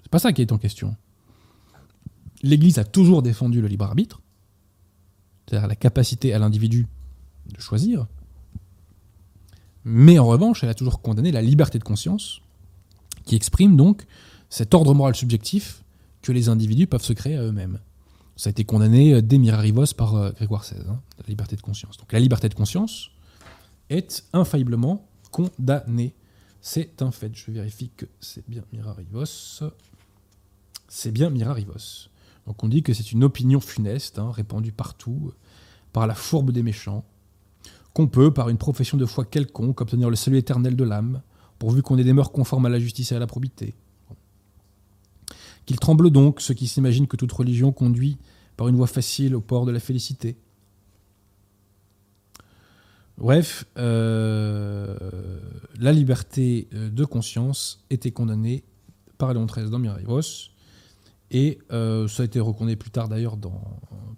C'est 0.00 0.10
pas 0.10 0.18
ça 0.18 0.32
qui 0.32 0.40
est 0.40 0.52
en 0.52 0.58
question. 0.58 0.96
L'Église 2.42 2.78
a 2.78 2.84
toujours 2.84 3.20
défendu 3.20 3.60
le 3.60 3.68
libre 3.68 3.84
arbitre, 3.84 4.22
c'est-à-dire 5.46 5.68
la 5.68 5.76
capacité 5.76 6.32
à 6.32 6.38
l'individu 6.38 6.86
de 7.52 7.60
choisir, 7.60 8.06
mais 9.84 10.18
en 10.18 10.26
revanche, 10.26 10.62
elle 10.62 10.68
a 10.68 10.74
toujours 10.74 11.00
condamné 11.00 11.32
la 11.32 11.40
liberté 11.40 11.78
de 11.78 11.84
conscience, 11.84 12.42
qui 13.24 13.36
exprime 13.36 13.76
donc 13.76 14.06
cet 14.50 14.74
ordre 14.74 14.94
moral 14.94 15.14
subjectif 15.14 15.82
que 16.22 16.32
les 16.32 16.48
individus 16.48 16.86
peuvent 16.86 17.02
se 17.02 17.12
créer 17.12 17.36
à 17.36 17.42
eux-mêmes. 17.42 17.78
Ça 18.36 18.48
a 18.48 18.50
été 18.50 18.64
condamné 18.64 19.14
euh, 19.14 19.22
dès 19.22 19.38
Mirarivos 19.38 19.94
par 19.96 20.14
euh, 20.14 20.30
Grégoire 20.32 20.62
XVI, 20.62 20.82
hein, 20.88 21.00
la 21.18 21.26
liberté 21.26 21.56
de 21.56 21.62
conscience. 21.62 21.96
Donc 21.96 22.12
la 22.12 22.20
liberté 22.20 22.48
de 22.48 22.54
conscience 22.54 23.10
est 23.90 24.24
infailliblement 24.32 25.06
condamnée. 25.30 26.14
C'est 26.60 27.02
un 27.02 27.10
fait. 27.10 27.34
Je 27.34 27.50
vérifie 27.50 27.90
que 27.96 28.06
c'est 28.20 28.48
bien 28.48 28.62
Mirarivos. 28.72 29.62
C'est 30.88 31.12
bien 31.12 31.30
Mirarivos. 31.30 32.08
Donc 32.46 32.62
on 32.62 32.68
dit 32.68 32.82
que 32.82 32.92
c'est 32.92 33.12
une 33.12 33.24
opinion 33.24 33.60
funeste, 33.60 34.18
hein, 34.18 34.30
répandue 34.30 34.72
partout, 34.72 35.32
par 35.92 36.06
la 36.06 36.14
fourbe 36.14 36.50
des 36.50 36.62
méchants, 36.62 37.04
qu'on 37.98 38.06
peut, 38.06 38.32
par 38.32 38.48
une 38.48 38.58
profession 38.58 38.96
de 38.96 39.04
foi 39.06 39.24
quelconque, 39.24 39.80
obtenir 39.80 40.08
le 40.08 40.14
salut 40.14 40.36
éternel 40.36 40.76
de 40.76 40.84
l'âme, 40.84 41.20
pourvu 41.58 41.82
qu'on 41.82 41.98
ait 41.98 42.04
des 42.04 42.12
mœurs 42.12 42.30
conformes 42.30 42.66
à 42.66 42.68
la 42.68 42.78
justice 42.78 43.10
et 43.10 43.16
à 43.16 43.18
la 43.18 43.26
probité. 43.26 43.74
Qu'il 45.66 45.80
tremble 45.80 46.10
donc 46.10 46.40
ceux 46.40 46.54
qui 46.54 46.68
s'imaginent 46.68 47.08
que 47.08 47.16
toute 47.16 47.32
religion 47.32 47.72
conduit 47.72 48.16
par 48.56 48.68
une 48.68 48.76
voie 48.76 48.86
facile 48.86 49.34
au 49.34 49.40
port 49.40 49.66
de 49.66 49.72
la 49.72 49.80
félicité. 49.80 50.36
Bref, 53.16 53.64
euh, 53.78 54.96
la 55.80 55.90
liberté 55.90 56.68
euh, 56.74 56.90
de 56.90 57.04
conscience 57.04 57.84
était 57.90 58.12
condamnée 58.12 58.62
par 59.18 59.34
Léon 59.34 59.46
XIII 59.46 59.70
dans 59.70 59.80
Mirairos, 59.80 60.52
et 61.32 61.58
euh, 61.72 62.06
ça 62.06 62.22
a 62.22 62.26
été 62.26 62.38
reconnu 62.38 62.76
plus 62.76 62.92
tard 62.92 63.08
d'ailleurs 63.08 63.36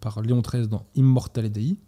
par 0.03 0.21
Léon 0.21 0.43
XIII 0.43 0.69
dans 0.69 0.85
Immortale 0.97 1.49
Dei. 1.49 1.79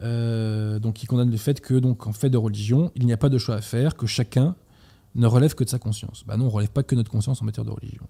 Donc, 0.00 0.94
qui 0.94 1.06
condamne 1.06 1.30
le 1.30 1.36
fait 1.36 1.60
que, 1.60 1.74
donc, 1.74 2.06
en 2.06 2.12
fait 2.12 2.30
de 2.30 2.38
religion, 2.38 2.92
il 2.94 3.06
n'y 3.06 3.12
a 3.12 3.16
pas 3.16 3.28
de 3.28 3.38
choix 3.38 3.56
à 3.56 3.60
faire, 3.60 3.96
que 3.96 4.06
chacun 4.06 4.56
ne 5.16 5.26
relève 5.26 5.54
que 5.54 5.64
de 5.64 5.68
sa 5.68 5.78
conscience. 5.78 6.24
Bah 6.26 6.36
non, 6.36 6.44
on 6.44 6.48
ne 6.48 6.52
relève 6.52 6.70
pas 6.70 6.82
que 6.82 6.94
notre 6.94 7.10
conscience 7.10 7.40
en 7.42 7.44
matière 7.44 7.64
de 7.64 7.70
religion. 7.70 8.06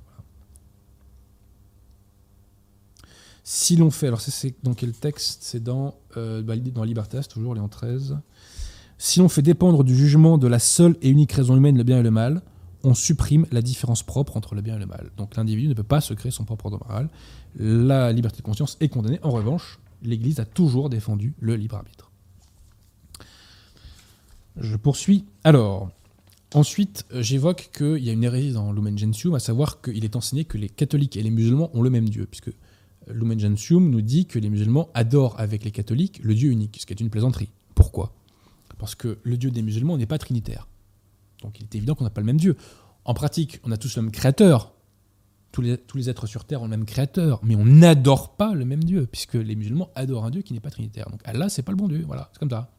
Si 3.45 3.76
l'on 3.76 3.93
fait, 3.93 4.09
alors 4.09 4.20
c'est 4.20 4.57
dans 4.64 4.74
quel 4.74 4.93
texte? 4.93 5.45
C'est 5.45 5.62
dans, 5.62 5.95
euh, 6.16 6.43
bah, 6.43 6.57
dans 6.57 6.82
Libertas, 6.82 7.22
toujours 7.22 7.55
Léon 7.55 7.68
XIII. 7.68 8.16
Si 8.99 9.20
l'on 9.20 9.28
fait 9.28 9.43
dépendre 9.43 9.84
du 9.84 9.95
jugement 9.95 10.37
de 10.37 10.49
la 10.49 10.59
seule 10.59 10.97
et 11.01 11.11
unique 11.11 11.30
raison 11.30 11.57
humaine, 11.57 11.78
le 11.78 11.84
bien 11.84 12.01
et 12.01 12.03
le 12.03 12.11
mal, 12.11 12.43
on 12.82 12.95
supprime 12.95 13.47
la 13.53 13.62
différence 13.62 14.03
propre 14.03 14.37
entre 14.37 14.57
le 14.57 14.62
bien 14.62 14.76
et 14.76 14.80
le 14.80 14.87
mal. 14.87 15.11
Donc 15.16 15.37
l'individu 15.37 15.68
ne 15.68 15.74
peut 15.74 15.84
pas 15.84 16.01
se 16.01 16.12
créer 16.12 16.32
son 16.32 16.45
propre 16.45 16.66
ordre 16.66 16.80
moral. 16.89 17.09
La 17.57 18.12
liberté 18.12 18.39
de 18.39 18.43
conscience 18.43 18.76
est 18.80 18.89
condamnée. 18.89 19.20
En 19.22 19.30
revanche, 19.30 19.78
l'Église 20.07 20.40
a 20.40 20.44
toujours 20.44 20.88
défendu 20.88 21.34
le 21.40 21.57
libre 21.57 21.76
arbitre. 21.76 22.11
Je 24.57 24.76
poursuis. 24.76 25.24
Alors, 25.44 25.90
Ensuite, 26.54 27.04
euh, 27.12 27.22
j'évoque 27.22 27.70
qu'il 27.76 27.98
y 27.98 28.09
a 28.09 28.12
une 28.12 28.24
hérésie 28.24 28.52
dans 28.52 28.72
Lumen 28.72 28.96
Gentium, 28.96 29.34
à 29.34 29.40
savoir 29.40 29.82
qu'il 29.82 30.04
est 30.04 30.16
enseigné 30.16 30.44
que 30.44 30.57
les 30.57 30.68
catholiques 30.68 31.16
et 31.16 31.22
les 31.22 31.30
musulmans 31.30 31.70
ont 31.74 31.82
le 31.82 31.90
même 31.90 32.09
Dieu, 32.09 32.26
puisque 32.26 32.50
Lumen 33.09 33.38
Gentium 33.38 33.90
nous 33.90 34.00
dit 34.00 34.26
que 34.26 34.38
les 34.38 34.48
musulmans 34.48 34.88
adorent 34.94 35.38
avec 35.38 35.64
les 35.64 35.70
catholiques 35.70 36.20
le 36.22 36.34
Dieu 36.34 36.50
unique, 36.50 36.78
ce 36.80 36.86
qui 36.86 36.92
est 36.92 37.00
une 37.00 37.11
plaisanterie. 37.11 37.50
Pourquoi? 37.74 38.14
Parce 38.78 38.94
que 38.94 39.18
le 39.22 39.36
Dieu 39.36 39.50
des 39.50 39.62
musulmans 39.62 39.96
n'est 39.96 40.07
pas 40.07 40.18
trinitaire. 40.18 40.68
Donc 41.42 41.59
il 41.61 41.64
est 41.64 41.74
évident 41.74 41.94
qu'on 41.94 42.04
n'a 42.04 42.11
pas 42.11 42.20
le 42.20 42.26
même 42.26 42.38
Dieu. 42.38 42.57
En 43.04 43.14
pratique, 43.14 43.61
on 43.64 43.72
a 43.72 43.76
tous 43.76 43.96
le 43.96 44.02
même 44.02 44.12
créateur. 44.12 44.72
Tous 45.57 45.96
les, 45.96 46.11
êtres 46.11 46.26
sur 46.26 46.44
Terre 46.44 46.61
ont 46.61 46.66
le 46.66 46.70
même 46.70 46.84
créateur, 46.84 47.40
mais 47.42 47.57
on 47.57 47.64
n'adore 47.64 48.36
pas 48.36 48.52
le 48.52 48.66
même 48.66 48.84
Dieu, 48.84 49.09
puisque 49.11 49.34
les 49.34 49.57
musulmans 49.57 49.88
adorent 49.94 50.26
un 50.26 50.30
Dieu 50.30 50.42
qui 50.42 50.52
n'est 50.52 50.61
pas 50.61 50.70
trinitaire. 50.70 51.09
Donc 51.11 51.20
Allah, 51.24 51.48
c'est 51.48 51.62
pas 51.62 51.72
le 51.72 51.76
bon 51.76 51.88
Dieu. 51.88 52.04
Voilà, 52.07 52.28
c'est 52.32 52.38
comme 52.38 52.50
ça. 52.50 52.70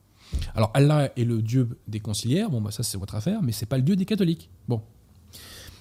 Alors 0.56 0.72
Allah 0.74 1.12
est 1.18 1.24
le 1.24 1.42
dieu 1.42 1.80
des 1.88 2.00
conciliaires, 2.00 2.50
bon 2.50 2.62
bah 2.62 2.72
ça 2.72 2.84
c'est 2.84 2.98
votre 2.98 3.16
affaire, 3.16 3.42
mais 3.42 3.52
c'est 3.52 3.66
pas 3.66 3.78
le 3.78 3.84
dieu 3.84 3.96
des 3.96 4.06
catholiques. 4.06 4.50
Bon. 4.68 4.82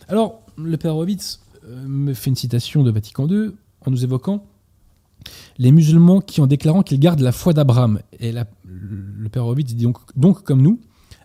Alors 0.09 0.41
le 0.57 0.77
père 0.77 0.95
Horowitz 0.95 1.41
euh, 1.65 1.85
me 1.87 2.15
fait 2.15 2.31
une 2.31 2.37
citation 2.37 2.83
de 2.83 2.91
Vatican 2.91 3.29
II 3.29 3.51
en 3.85 3.91
nous 3.91 4.05
évoquant 4.05 4.47
les 5.59 5.73
musulmans 5.73 6.21
qui 6.21 6.41
en 6.41 6.47
déclarant 6.47 6.83
qu'ils 6.83 7.01
gardent 7.01 7.21
la 7.21 7.33
foi 7.33 7.53
d'Abraham. 7.53 8.01
Et 8.21 8.33
le 8.33 9.29
père 9.29 9.45
Horowitz 9.45 9.75
dit 9.75 9.85
donc, 9.85 9.99
donc 10.17 10.43
comme 10.45 10.63
nous, 10.63 10.81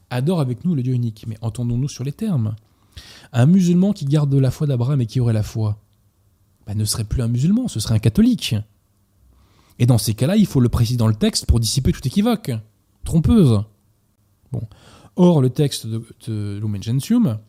adore 0.10 0.40
avec 0.42 0.66
nous 0.66 0.76
le 0.76 0.84
Dieu 0.84 0.94
unique. 0.94 1.26
Mais 1.28 1.38
entendons-nous 1.42 1.90
sur 1.90 2.04
les 2.04 2.12
termes. 2.12 2.56
Un 3.34 3.46
musulman 3.46 3.94
qui 3.94 4.06
garde 4.06 4.34
la 4.34 4.52
foi 4.52 4.68
d'Abraham 4.68 5.02
et 5.02 5.06
qui 5.06 5.20
aurait 5.20 5.34
la 5.34 5.44
foi, 5.44 5.82
bah, 6.66 6.76
ne 6.76 6.86
serait 6.86 7.06
plus 7.06 7.22
un 7.22 7.28
musulman, 7.28 7.68
ce 7.68 7.80
serait 7.80 7.96
un 7.96 8.00
catholique. 8.00 8.56
Et 9.80 9.86
dans 9.86 9.98
ces 9.98 10.14
cas-là, 10.14 10.36
il 10.36 10.46
faut 10.46 10.60
le 10.60 10.70
préciser 10.70 10.98
dans 10.98 11.08
le 11.08 11.16
texte 11.16 11.46
pour 11.46 11.60
dissiper 11.60 11.92
tout 11.92 12.06
équivoque 12.06 12.52
trompeuse. 13.04 13.64
Or, 15.16 15.42
le 15.42 15.50
texte 15.50 15.88
de, 15.88 16.04
de 16.28 16.60
Lumen 16.62 16.84
Gentium 16.84 17.40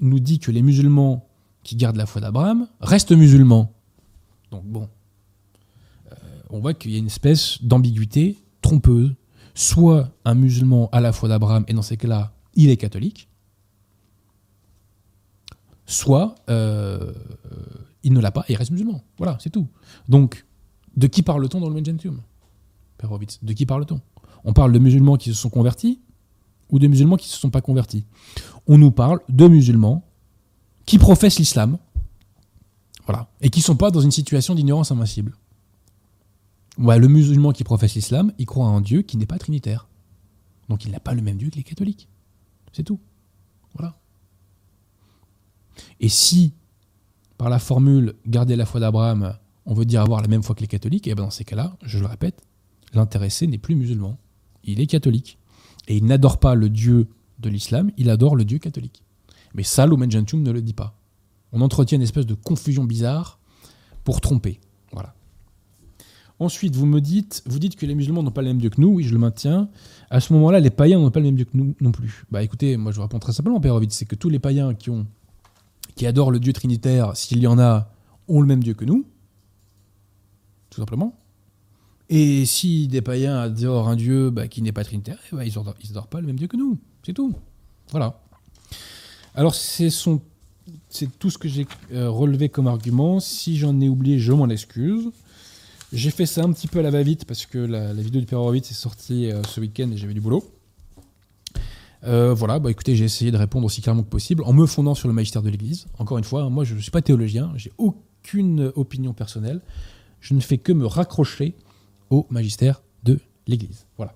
nous 0.00 0.20
dit 0.20 0.38
que 0.38 0.50
les 0.50 0.62
musulmans 0.62 1.28
qui 1.62 1.76
gardent 1.76 1.96
la 1.96 2.06
foi 2.06 2.20
d'Abraham 2.20 2.68
restent 2.80 3.12
musulmans. 3.12 3.72
Donc 4.50 4.64
bon, 4.64 4.88
euh, 6.10 6.14
on 6.50 6.60
voit 6.60 6.74
qu'il 6.74 6.90
y 6.90 6.96
a 6.96 6.98
une 6.98 7.06
espèce 7.06 7.62
d'ambiguïté 7.62 8.38
trompeuse. 8.60 9.14
Soit 9.54 10.10
un 10.24 10.34
musulman 10.34 10.88
a 10.90 11.00
la 11.00 11.12
foi 11.12 11.28
d'Abraham, 11.28 11.64
et 11.68 11.74
dans 11.74 11.82
ces 11.82 11.96
cas-là, 11.96 12.32
il 12.54 12.70
est 12.70 12.76
catholique, 12.76 13.28
soit 15.86 16.34
euh, 16.48 17.12
il 18.02 18.12
ne 18.12 18.20
l'a 18.20 18.30
pas 18.30 18.44
et 18.48 18.54
reste 18.54 18.70
musulman. 18.70 19.02
Voilà, 19.18 19.36
c'est 19.40 19.50
tout. 19.50 19.66
Donc, 20.08 20.44
de 20.96 21.06
qui 21.06 21.22
parle-t-on 21.22 21.60
dans 21.60 21.70
le 21.70 21.84
Gentium 21.84 22.20
Père 22.98 23.10
De 23.42 23.52
qui 23.52 23.66
parle-t-on? 23.66 24.00
On 24.44 24.52
parle 24.52 24.72
de 24.72 24.78
musulmans 24.78 25.16
qui 25.16 25.30
se 25.30 25.34
sont 25.34 25.50
convertis 25.50 26.00
ou 26.70 26.78
de 26.78 26.86
musulmans 26.86 27.16
qui 27.16 27.28
ne 27.28 27.32
se 27.32 27.38
sont 27.38 27.50
pas 27.50 27.60
convertis? 27.60 28.04
On 28.66 28.78
nous 28.78 28.90
parle 28.90 29.20
de 29.28 29.48
musulmans 29.48 30.04
qui 30.86 30.98
professent 30.98 31.38
l'islam, 31.38 31.78
voilà, 33.06 33.28
et 33.40 33.50
qui 33.50 33.60
ne 33.60 33.64
sont 33.64 33.76
pas 33.76 33.90
dans 33.90 34.00
une 34.00 34.10
situation 34.10 34.54
d'ignorance 34.54 34.90
invincible. 34.90 35.36
le 36.78 37.06
musulman 37.08 37.52
qui 37.52 37.64
professe 37.64 37.94
l'islam, 37.94 38.32
il 38.38 38.46
croit 38.46 38.66
en 38.66 38.76
un 38.76 38.80
Dieu 38.80 39.02
qui 39.02 39.16
n'est 39.16 39.26
pas 39.26 39.38
trinitaire. 39.38 39.88
Donc 40.68 40.84
il 40.84 40.90
n'a 40.90 41.00
pas 41.00 41.14
le 41.14 41.22
même 41.22 41.36
Dieu 41.36 41.50
que 41.50 41.56
les 41.56 41.62
catholiques. 41.62 42.08
C'est 42.72 42.82
tout. 42.84 42.98
Voilà. 43.74 43.96
Et 46.00 46.08
si, 46.08 46.52
par 47.38 47.48
la 47.48 47.58
formule 47.58 48.14
garder 48.26 48.56
la 48.56 48.66
foi 48.66 48.80
d'Abraham, 48.80 49.36
on 49.66 49.74
veut 49.74 49.84
dire 49.84 50.02
avoir 50.02 50.20
la 50.20 50.28
même 50.28 50.42
foi 50.42 50.54
que 50.54 50.60
les 50.60 50.66
catholiques, 50.66 51.06
et 51.06 51.10
eh 51.10 51.14
bien 51.14 51.24
dans 51.24 51.30
ces 51.30 51.44
cas-là, 51.44 51.76
je 51.82 51.98
le 51.98 52.06
répète, 52.06 52.42
l'intéressé 52.92 53.46
n'est 53.46 53.58
plus 53.58 53.74
musulman 53.74 54.18
il 54.66 54.80
est 54.80 54.86
catholique. 54.86 55.38
Et 55.88 55.96
il 55.96 56.04
n'adore 56.04 56.38
pas 56.38 56.54
le 56.54 56.68
Dieu 56.68 57.08
de 57.38 57.48
l'islam, 57.48 57.90
il 57.96 58.10
adore 58.10 58.36
le 58.36 58.44
Dieu 58.44 58.58
catholique. 58.58 59.02
Mais 59.54 59.62
ça, 59.62 59.86
Lumen 59.86 60.10
Gentium 60.10 60.42
ne 60.42 60.50
le 60.50 60.62
dit 60.62 60.72
pas. 60.72 60.98
On 61.52 61.60
entretient 61.60 61.96
une 61.96 62.02
espèce 62.02 62.26
de 62.26 62.34
confusion 62.34 62.84
bizarre 62.84 63.38
pour 64.02 64.20
tromper. 64.20 64.60
Voilà. 64.92 65.14
Ensuite, 66.40 66.74
vous 66.74 66.86
me 66.86 67.00
dites, 67.00 67.42
vous 67.46 67.58
dites 67.58 67.76
que 67.76 67.86
les 67.86 67.94
musulmans 67.94 68.22
n'ont 68.22 68.32
pas 68.32 68.42
le 68.42 68.48
même 68.48 68.58
Dieu 68.58 68.70
que 68.70 68.80
nous. 68.80 68.88
Oui, 68.88 69.04
je 69.04 69.12
le 69.12 69.18
maintiens. 69.18 69.68
À 70.10 70.20
ce 70.20 70.32
moment-là, 70.32 70.58
les 70.58 70.70
païens 70.70 70.98
n'ont 70.98 71.10
pas 71.10 71.20
le 71.20 71.26
même 71.26 71.36
Dieu 71.36 71.44
que 71.44 71.56
nous 71.56 71.74
non 71.80 71.92
plus. 71.92 72.24
Bah 72.30 72.42
écoutez, 72.42 72.76
moi 72.76 72.90
je 72.90 72.96
vous 72.96 73.02
réponds 73.02 73.20
très 73.20 73.32
simplement, 73.32 73.60
Père 73.60 73.74
Ovid, 73.74 73.92
c'est 73.92 74.04
que 74.04 74.16
tous 74.16 74.28
les 74.28 74.40
païens 74.40 74.74
qui, 74.74 74.90
ont, 74.90 75.06
qui 75.94 76.06
adorent 76.06 76.30
le 76.30 76.40
Dieu 76.40 76.52
trinitaire, 76.52 77.16
s'il 77.16 77.38
y 77.38 77.46
en 77.46 77.58
a, 77.58 77.90
ont 78.28 78.40
le 78.40 78.46
même 78.46 78.62
Dieu 78.62 78.74
que 78.74 78.84
nous. 78.84 79.06
Tout 80.70 80.80
simplement. 80.80 81.16
Et 82.10 82.44
si 82.44 82.88
des 82.88 83.00
païens 83.00 83.38
adorent 83.38 83.88
un 83.88 83.96
dieu 83.96 84.30
bah, 84.30 84.48
qui 84.48 84.60
n'est 84.62 84.72
pas 84.72 84.84
trinitaire, 84.84 85.18
bah, 85.32 85.44
ils 85.44 85.54
n'adorent 85.88 86.08
pas 86.08 86.20
le 86.20 86.26
même 86.26 86.36
dieu 86.36 86.48
que 86.48 86.56
nous. 86.56 86.78
C'est 87.04 87.14
tout. 87.14 87.34
Voilà. 87.90 88.20
Alors, 89.34 89.54
c'est 89.54 89.88
tout 91.18 91.30
ce 91.30 91.38
que 91.38 91.48
j'ai 91.48 91.66
euh, 91.92 92.10
relevé 92.10 92.48
comme 92.48 92.66
argument. 92.66 93.20
Si 93.20 93.56
j'en 93.56 93.80
ai 93.80 93.88
oublié, 93.88 94.18
je 94.18 94.32
m'en 94.32 94.48
excuse. 94.48 95.10
J'ai 95.92 96.10
fait 96.10 96.26
ça 96.26 96.42
un 96.42 96.52
petit 96.52 96.66
peu 96.66 96.80
à 96.80 96.82
la 96.82 96.90
va-vite 96.90 97.24
parce 97.24 97.46
que 97.46 97.58
la, 97.58 97.92
vidéo 97.94 98.20
du 98.20 98.26
Père 98.26 98.40
Horowitz 98.40 98.70
est 98.70 98.74
sortie 98.74 99.30
euh, 99.30 99.42
ce 99.44 99.60
week-end 99.60 99.90
et 99.90 99.96
j'avais 99.96 100.14
du 100.14 100.20
boulot. 100.20 100.44
Euh, 102.06 102.34
voilà, 102.34 102.58
bah 102.58 102.70
écoutez, 102.70 102.96
j'ai 102.96 103.04
essayé 103.04 103.30
de 103.30 103.36
répondre 103.36 103.64
aussi 103.66 103.80
clairement 103.80 104.02
que 104.02 104.08
possible 104.08 104.42
en 104.44 104.52
me 104.52 104.66
fondant 104.66 104.94
sur 104.94 105.08
le 105.08 105.14
magistère 105.14 105.42
de 105.42 105.50
l'Église. 105.50 105.86
Encore 105.98 106.18
une 106.18 106.24
fois, 106.24 106.48
moi 106.50 106.64
je 106.64 106.74
ne 106.74 106.80
suis 106.80 106.90
pas 106.90 107.02
théologien, 107.02 107.52
j'ai 107.56 107.72
aucune 107.78 108.72
opinion 108.76 109.12
personnelle. 109.12 109.60
Je 110.20 110.34
ne 110.34 110.40
fais 110.40 110.58
que 110.58 110.72
me 110.72 110.86
raccrocher 110.86 111.54
au 112.10 112.26
magistère 112.30 112.82
de 113.02 113.18
l'Église. 113.46 113.86
Voilà. 113.96 114.14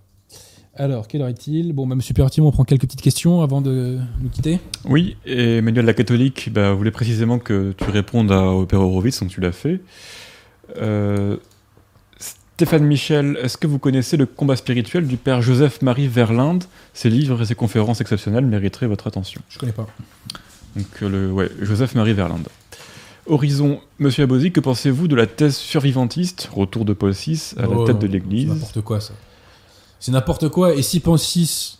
Alors, 0.74 1.08
quelle 1.08 1.22
heure 1.22 1.28
est-il? 1.28 1.72
Bon, 1.72 1.86
bah, 1.86 1.96
Monsieur 1.96 2.14
Perrotimo, 2.14 2.46
on 2.46 2.52
prend 2.52 2.64
quelques 2.64 2.82
petites 2.82 3.02
questions 3.02 3.42
avant 3.42 3.60
de 3.60 3.98
nous 4.22 4.28
quitter. 4.28 4.60
Oui, 4.84 5.16
et 5.26 5.56
Emmanuel 5.56 5.84
la 5.84 5.94
catholique 5.94 6.50
bah, 6.52 6.72
voulait 6.72 6.92
précisément 6.92 7.38
que 7.38 7.72
tu 7.72 7.90
répondes 7.90 8.30
à, 8.30 8.54
Père 8.68 8.80
Horowitz, 8.80 9.20
donc 9.20 9.30
tu 9.30 9.40
l'as 9.40 9.52
fait. 9.52 9.80
Euh, 10.76 11.36
Stéphane 12.58 12.86
Michel, 12.86 13.38
est-ce 13.40 13.56
que 13.56 13.68
vous 13.68 13.78
connaissez 13.78 14.16
le 14.16 14.26
combat 14.26 14.56
spirituel 14.56 15.06
du 15.06 15.16
Père 15.16 15.40
Joseph-Marie 15.42 16.08
Verlinde 16.08 16.64
Ses 16.92 17.08
livres 17.08 17.40
et 17.40 17.46
ses 17.46 17.54
conférences 17.54 18.00
exceptionnelles 18.00 18.46
mériteraient 18.46 18.88
votre 18.88 19.06
attention. 19.06 19.40
Je 19.48 19.60
connais 19.60 19.70
pas. 19.70 19.86
Donc, 20.74 20.86
euh, 21.02 21.08
le, 21.08 21.30
ouais, 21.30 21.52
Joseph-Marie 21.60 22.14
Verlinde. 22.14 22.48
Horizon, 23.28 23.80
Monsieur 24.00 24.24
Abosi, 24.24 24.50
que 24.50 24.58
pensez-vous 24.58 25.06
de 25.06 25.14
la 25.14 25.28
thèse 25.28 25.54
survivantiste, 25.54 26.50
retour 26.52 26.84
de 26.84 26.94
Paul 26.94 27.12
VI 27.12 27.52
à 27.58 27.62
la 27.62 27.68
Oh, 27.68 27.86
tête 27.86 28.00
de 28.00 28.08
C'est 28.08 28.12
l'Église 28.12 28.48
n'importe 28.48 28.80
quoi, 28.80 29.00
ça. 29.00 29.14
C'est 30.00 30.10
n'importe 30.10 30.48
quoi. 30.48 30.74
Et 30.74 30.82
si 30.82 30.98
Paul 30.98 31.16
VI 31.16 31.78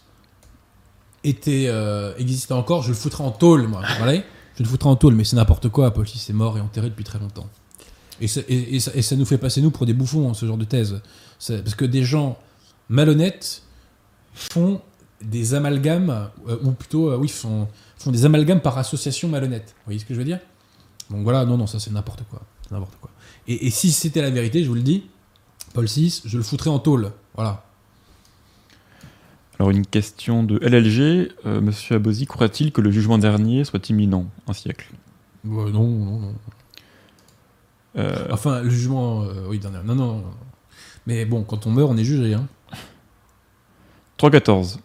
était, 1.24 1.64
euh, 1.66 2.14
existait 2.18 2.54
encore, 2.54 2.84
je 2.84 2.90
le 2.90 2.94
foutrais 2.94 3.24
en 3.24 3.32
tôle, 3.32 3.66
moi. 3.66 3.82
Je 4.56 4.62
le 4.62 4.68
foutrais 4.68 4.90
en 4.90 4.94
tôle, 4.94 5.16
mais 5.16 5.24
c'est 5.24 5.34
n'importe 5.34 5.70
quoi. 5.70 5.92
Paul 5.92 6.04
VI 6.04 6.24
est 6.28 6.32
mort 6.32 6.56
et 6.56 6.60
enterré 6.60 6.88
depuis 6.88 7.02
très 7.02 7.18
longtemps. 7.18 7.48
Et 8.20 8.26
ça, 8.28 8.40
et- 8.48 8.76
et 8.76 8.80
ça- 8.80 8.90
et 8.94 9.02
ça 9.02 9.16
nous 9.16 9.24
fait 9.24 9.38
passer, 9.38 9.60
nous, 9.62 9.70
pour 9.70 9.86
des 9.86 9.92
bouffons, 9.94 10.30
hein, 10.30 10.34
ce 10.34 10.44
genre 10.46 10.56
de 10.56 10.64
thèse. 10.64 11.00
Parce 11.46 11.74
que 11.74 11.84
des 11.84 12.02
gens 12.04 12.38
malhonnêtes 12.88 13.62
font 14.34 14.80
des 15.22 15.54
amalgames, 15.54 16.30
euh, 16.48 16.56
ou 16.62 16.72
plutôt, 16.72 17.10
euh, 17.10 17.16
oui, 17.16 17.28
font, 17.28 17.68
font 17.98 18.10
des 18.10 18.24
amalgames 18.24 18.60
par 18.60 18.78
association 18.78 19.28
malhonnête. 19.28 19.74
Vous 19.78 19.84
voyez 19.86 19.98
ce 19.98 20.04
que 20.04 20.14
je 20.14 20.18
veux 20.18 20.24
dire? 20.24 20.40
Donc 21.10 21.22
voilà, 21.22 21.44
non, 21.44 21.56
non, 21.56 21.66
ça 21.66 21.78
c'est 21.80 21.90
n'importe 21.92 22.22
quoi. 22.30 22.42
N'importe 22.70 22.96
quoi. 23.00 23.10
Et, 23.46 23.66
et 23.66 23.70
si 23.70 23.90
c'était 23.92 24.20
la 24.22 24.30
vérité, 24.30 24.62
je 24.62 24.68
vous 24.68 24.74
le 24.74 24.82
dis, 24.82 25.04
Paul 25.74 25.86
VI, 25.86 26.22
je 26.24 26.36
le 26.36 26.42
foutrais 26.42 26.70
en 26.70 26.78
tôle. 26.78 27.12
Voilà. 27.34 27.64
Alors, 29.58 29.70
une 29.70 29.86
question 29.86 30.44
de 30.44 30.58
LLG. 30.62 31.32
Euh, 31.46 31.60
Monsieur 31.60 31.96
Abosi, 31.96 32.26
croit-il 32.26 32.70
que 32.72 32.80
le 32.80 32.90
jugement 32.92 33.18
dernier 33.18 33.64
soit 33.64 33.88
imminent 33.90 34.26
Un 34.46 34.52
siècle? 34.52 34.88
Ouais, 35.44 35.70
non, 35.72 35.86
non, 35.88 36.18
non. 36.20 36.34
Euh, 37.96 38.26
Enfin, 38.30 38.62
le 38.62 38.70
jugement, 38.70 39.22
euh, 39.22 39.46
oui, 39.48 39.58
dernier. 39.58 39.78
Non, 39.84 39.94
non. 39.94 40.24
Mais 41.06 41.24
bon, 41.24 41.42
quand 41.42 41.66
on 41.66 41.70
meurt, 41.70 41.90
on 41.90 41.96
est 41.96 42.04
jugé. 42.04 42.34
Hein. 42.34 42.46
3.14. 44.18 44.78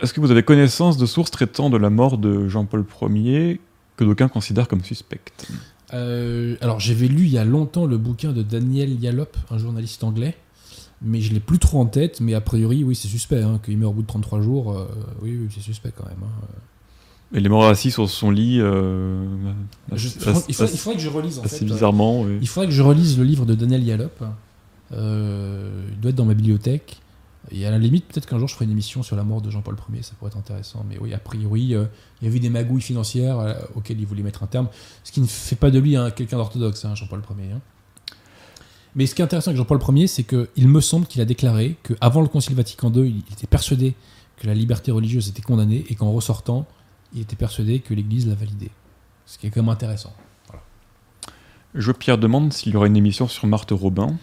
Est-ce 0.00 0.14
que 0.14 0.20
vous 0.20 0.30
avez 0.30 0.42
connaissance 0.42 0.96
de 0.96 1.06
sources 1.06 1.30
traitant 1.30 1.68
de 1.70 1.76
la 1.76 1.90
mort 1.90 2.16
de 2.18 2.48
Jean-Paul 2.48 2.84
Ier 3.10 3.60
que 3.96 4.04
d'aucuns 4.04 4.28
considèrent 4.28 4.68
comme 4.68 4.82
suspecte 4.82 5.46
Euh, 5.92 6.56
alors, 6.60 6.80
j'avais 6.80 7.08
lu 7.08 7.24
il 7.24 7.30
y 7.30 7.38
a 7.38 7.44
longtemps 7.44 7.84
le 7.86 7.98
bouquin 7.98 8.32
de 8.32 8.42
Daniel 8.42 8.98
Yallop, 9.00 9.26
un 9.50 9.58
journaliste 9.58 10.02
anglais, 10.04 10.36
mais 11.02 11.20
je 11.20 11.32
l'ai 11.34 11.40
plus 11.40 11.58
trop 11.58 11.80
en 11.80 11.86
tête. 11.86 12.20
Mais 12.20 12.32
a 12.34 12.40
priori, 12.40 12.82
oui, 12.84 12.94
c'est 12.94 13.08
suspect. 13.08 13.42
Hein, 13.42 13.60
Qu'il 13.62 13.76
meurt 13.76 13.90
au 13.92 13.94
bout 13.96 14.02
de 14.02 14.06
33 14.06 14.40
jours, 14.40 14.72
euh, 14.72 14.86
oui, 15.20 15.36
oui, 15.40 15.48
c'est 15.54 15.60
suspect 15.60 15.92
quand 15.94 16.06
même. 16.06 16.22
hein. 16.22 16.46
Il 17.32 17.46
est 17.46 17.48
mort 17.48 17.64
assis 17.66 17.90
sur 17.92 18.08
son 18.10 18.30
lit. 18.30 18.58
euh, 18.60 19.24
Je- 19.92 20.08
il, 20.08 20.12
faudrait, 20.20 20.42
il 20.48 20.62
assez- 20.62 20.76
faudrait 20.76 20.96
que 20.96 21.02
je 21.02 21.08
relise 21.08 21.38
en 21.38 21.42
assez 21.42 21.58
fait. 21.60 21.64
euh, 21.64 21.68
bizarrement. 21.68 22.22
oui. 22.22 22.38
Il 22.40 22.48
faudrait 22.48 22.66
que 22.66 22.72
je 22.74 22.82
relise 22.82 23.16
le 23.18 23.24
livre 23.24 23.46
de 23.46 23.54
Daniel 23.54 23.84
Yallop. 23.84 24.10
Euh, 24.92 25.86
il 25.92 26.00
doit 26.00 26.10
être 26.10 26.16
dans 26.16 26.24
ma 26.24 26.34
bibliothèque. 26.34 27.00
Et 27.52 27.66
à 27.66 27.70
la 27.70 27.78
limite, 27.78 28.06
peut-être 28.06 28.26
qu'un 28.26 28.38
jour 28.38 28.48
je 28.48 28.54
ferai 28.54 28.66
une 28.66 28.70
émission 28.72 29.02
sur 29.02 29.16
la 29.16 29.24
mort 29.24 29.40
de 29.40 29.50
Jean-Paul 29.50 29.74
Ier, 29.92 30.02
ça 30.02 30.12
pourrait 30.18 30.30
être 30.30 30.36
intéressant. 30.36 30.84
Mais 30.88 30.98
oui, 31.00 31.14
a 31.14 31.18
priori, 31.18 31.74
euh, 31.74 31.84
il 32.20 32.26
y 32.26 32.28
avait 32.30 32.38
des 32.38 32.50
magouilles 32.50 32.82
financières 32.82 33.56
auxquelles 33.74 33.98
il 33.98 34.06
voulait 34.06 34.22
mettre 34.22 34.42
un 34.42 34.46
terme. 34.46 34.68
Ce 35.04 35.10
qui 35.12 35.20
ne 35.20 35.26
fait 35.26 35.56
pas 35.56 35.70
de 35.70 35.78
lui 35.78 35.96
hein, 35.96 36.10
quelqu'un 36.10 36.36
d'orthodoxe, 36.36 36.84
hein, 36.84 36.94
Jean-Paul 36.94 37.22
Ier. 37.38 37.52
hein. 37.52 37.60
Mais 38.94 39.06
ce 39.06 39.14
qui 39.14 39.22
est 39.22 39.24
intéressant 39.24 39.50
avec 39.50 39.56
Jean-Paul 39.58 39.80
Ier, 39.96 40.06
c'est 40.06 40.24
qu'il 40.24 40.68
me 40.68 40.80
semble 40.80 41.06
qu'il 41.06 41.20
a 41.20 41.24
déclaré 41.24 41.76
qu'avant 41.84 42.20
le 42.20 42.28
Concile 42.28 42.54
Vatican 42.56 42.92
II, 42.92 43.08
il 43.08 43.32
était 43.32 43.46
persuadé 43.46 43.94
que 44.36 44.46
la 44.46 44.54
liberté 44.54 44.90
religieuse 44.90 45.28
était 45.28 45.42
condamnée 45.42 45.84
et 45.88 45.94
qu'en 45.94 46.10
ressortant, 46.12 46.66
il 47.14 47.20
était 47.22 47.36
persuadé 47.36 47.80
que 47.80 47.94
l'Église 47.94 48.26
l'a 48.26 48.34
validée. 48.34 48.70
Ce 49.26 49.38
qui 49.38 49.46
est 49.46 49.50
quand 49.50 49.62
même 49.62 49.68
intéressant. 49.68 50.12
Jo 51.74 51.92
Pierre 51.92 52.18
demande 52.18 52.52
s'il 52.52 52.72
y 52.72 52.76
aura 52.76 52.86
une 52.86 52.96
émission 52.96 53.28
sur 53.28 53.46
Marthe 53.46 53.70
Robin. 53.70 54.16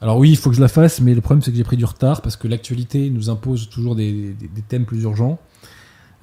Alors 0.00 0.18
oui, 0.18 0.30
il 0.30 0.36
faut 0.36 0.50
que 0.50 0.56
je 0.56 0.60
la 0.60 0.68
fasse, 0.68 1.00
mais 1.00 1.14
le 1.14 1.20
problème 1.20 1.42
c'est 1.42 1.50
que 1.50 1.56
j'ai 1.56 1.64
pris 1.64 1.76
du 1.76 1.84
retard 1.84 2.22
parce 2.22 2.36
que 2.36 2.46
l'actualité 2.48 3.10
nous 3.10 3.30
impose 3.30 3.68
toujours 3.70 3.94
des, 3.96 4.32
des- 4.34 4.48
des 4.48 4.62
thèmes 4.62 4.84
plus 4.86 5.02
urgents. 5.02 5.38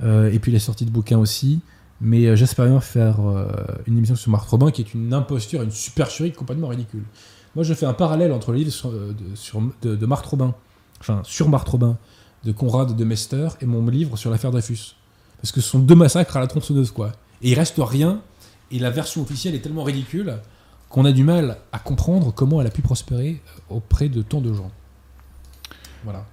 Euh, 0.02 0.32
et 0.32 0.40
puis 0.40 0.52
les 0.52 0.60
sorties 0.60 0.86
de 0.86 0.92
bouquins 0.92 1.18
aussi. 1.18 1.60
Mais 2.02 2.28
euh, 2.28 2.36
j'espère 2.38 2.66
bien 2.68 2.80
faire 2.80 3.20
euh, 3.20 3.52
une 3.88 3.98
émission 3.98 4.16
sur 4.16 4.32
Marthe 4.32 4.48
Robin 4.50 4.72
qui 4.72 4.82
est 4.82 4.94
une 4.94 5.14
imposture, 5.14 5.62
une 5.62 5.72
supercherie 5.72 6.32
complètement 6.32 6.70
ridicule. 6.70 7.04
Moi 7.56 7.64
je 7.66 7.74
fais 7.74 7.86
un 7.86 7.94
parallèle 7.94 8.32
entre 8.32 8.52
le 8.54 8.60
livre 8.60 8.72
sur, 8.72 8.90
de, 8.92 9.14
sur- 9.36 9.62
de, 9.82 9.96
de 9.98 10.06
Marthe 10.06 10.26
Robin, 10.28 10.54
enfin 11.02 11.22
sur 11.26 11.50
Marthe 11.50 11.68
Robin, 11.68 11.98
de 12.46 12.54
Conrad 12.54 12.96
de 12.96 13.04
Mester 13.04 13.50
et 13.60 13.66
mon 13.66 13.86
livre 13.88 14.16
sur 14.18 14.32
l'affaire 14.32 14.52
Dreyfus. 14.52 14.96
Parce 15.42 15.52
que 15.52 15.62
ce 15.62 15.70
sont 15.70 15.80
deux 15.80 15.96
massacres 15.96 16.36
à 16.38 16.40
la 16.40 16.48
tronçonneuse 16.48 16.92
quoi. 16.92 17.12
Et 17.42 17.52
il 17.52 17.56
reste 17.56 17.76
rien, 17.78 18.22
et 18.72 18.80
la 18.80 18.90
version 18.90 19.22
officielle 19.22 19.56
est 19.56 19.60
tellement 19.62 19.84
ridicule 19.84 20.38
qu'on 20.90 21.06
a 21.06 21.12
du 21.12 21.24
mal 21.24 21.58
à 21.72 21.80
comprendre 21.80 22.34
comment 22.34 22.60
elle 22.62 22.68
a 22.68 22.72
pu 22.72 22.82
prospérer 22.82 23.42
euh, 23.72 23.76
auprès 23.76 24.10
de 24.10 24.22
tant 24.22 24.42
de 24.42 24.54
gens. 24.54 24.72
Voilà. 26.04 26.26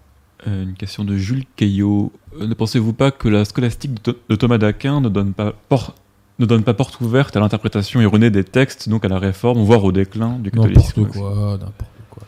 Euh, 0.47 0.63
une 0.65 0.75
question 0.75 1.05
de 1.05 1.17
Jules 1.17 1.45
Caillot. 1.57 2.13
Euh, 2.41 2.47
ne 2.47 2.55
pensez-vous 2.55 2.93
pas 2.93 3.11
que 3.11 3.29
la 3.29 3.45
scolastique 3.45 4.03
de, 4.05 4.35
Thomas 4.37 4.59
d'Aquin 4.59 5.01
ne 5.01 5.09
donne 5.09 5.33
pas 5.35 5.53
por- 5.69 5.95
ne 6.39 6.47
donne 6.47 6.65
pas 6.65 6.75
porte 6.75 7.01
ouverte 7.01 7.37
à 7.37 7.41
l'interprétation 7.41 8.01
erronée 8.01 8.31
des 8.31 8.45
textes, 8.45 8.89
donc 8.89 9.05
à 9.05 9.09
la 9.09 9.19
réforme, 9.19 9.63
voire 9.63 9.85
au 9.85 9.93
déclin 9.93 10.39
du 10.39 10.51
catholicisme 10.51 11.01
N'importe 11.03 11.19
quoi, 11.19 11.31
n'importe 11.53 11.91
quoi. 12.11 12.23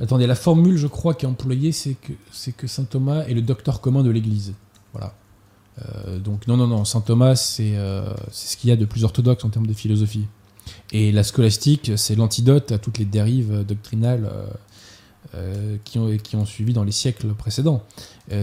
Attendez, 0.00 0.26
la 0.28 0.34
formule, 0.36 0.76
je 0.76 0.86
crois, 0.86 1.14
qui 1.14 1.24
est 1.26 1.28
employée, 1.28 1.72
c'est 1.72 1.94
que, 1.94 2.12
c'est 2.30 2.52
que 2.56 2.66
saint 2.68 2.84
Thomas 2.84 3.22
est 3.24 3.34
le 3.34 3.42
docteur 3.42 3.80
commun 3.80 4.02
de 4.04 4.10
l'Église. 4.10 4.54
Voilà. 4.92 5.14
Euh, 5.80 6.18
donc, 6.18 6.46
non, 6.46 6.56
non, 6.56 6.66
non, 6.66 6.84
saint 6.84 7.00
Thomas, 7.00 7.36
c'est 7.36 7.76
euh, 7.76 8.12
c'est 8.30 8.52
ce 8.52 8.56
qu'il 8.56 8.70
y 8.70 8.72
a 8.72 8.76
de 8.76 8.84
plus 8.84 9.04
orthodoxe 9.04 9.44
en 9.44 9.48
termes 9.48 9.66
de 9.66 9.72
philosophie. 9.72 10.26
Et 10.92 11.12
la 11.12 11.22
scolastique, 11.22 11.92
c'est 11.96 12.14
l'antidote 12.14 12.72
à 12.72 12.78
toutes 12.78 12.98
les 12.98 13.04
dérives 13.04 13.64
doctrinales 13.66 14.30
euh, 15.34 15.76
qui, 15.84 15.98
ont, 15.98 16.16
qui 16.18 16.36
ont 16.36 16.46
suivi 16.46 16.72
dans 16.72 16.84
les 16.84 16.92
siècles 16.92 17.28
précédents. 17.34 17.82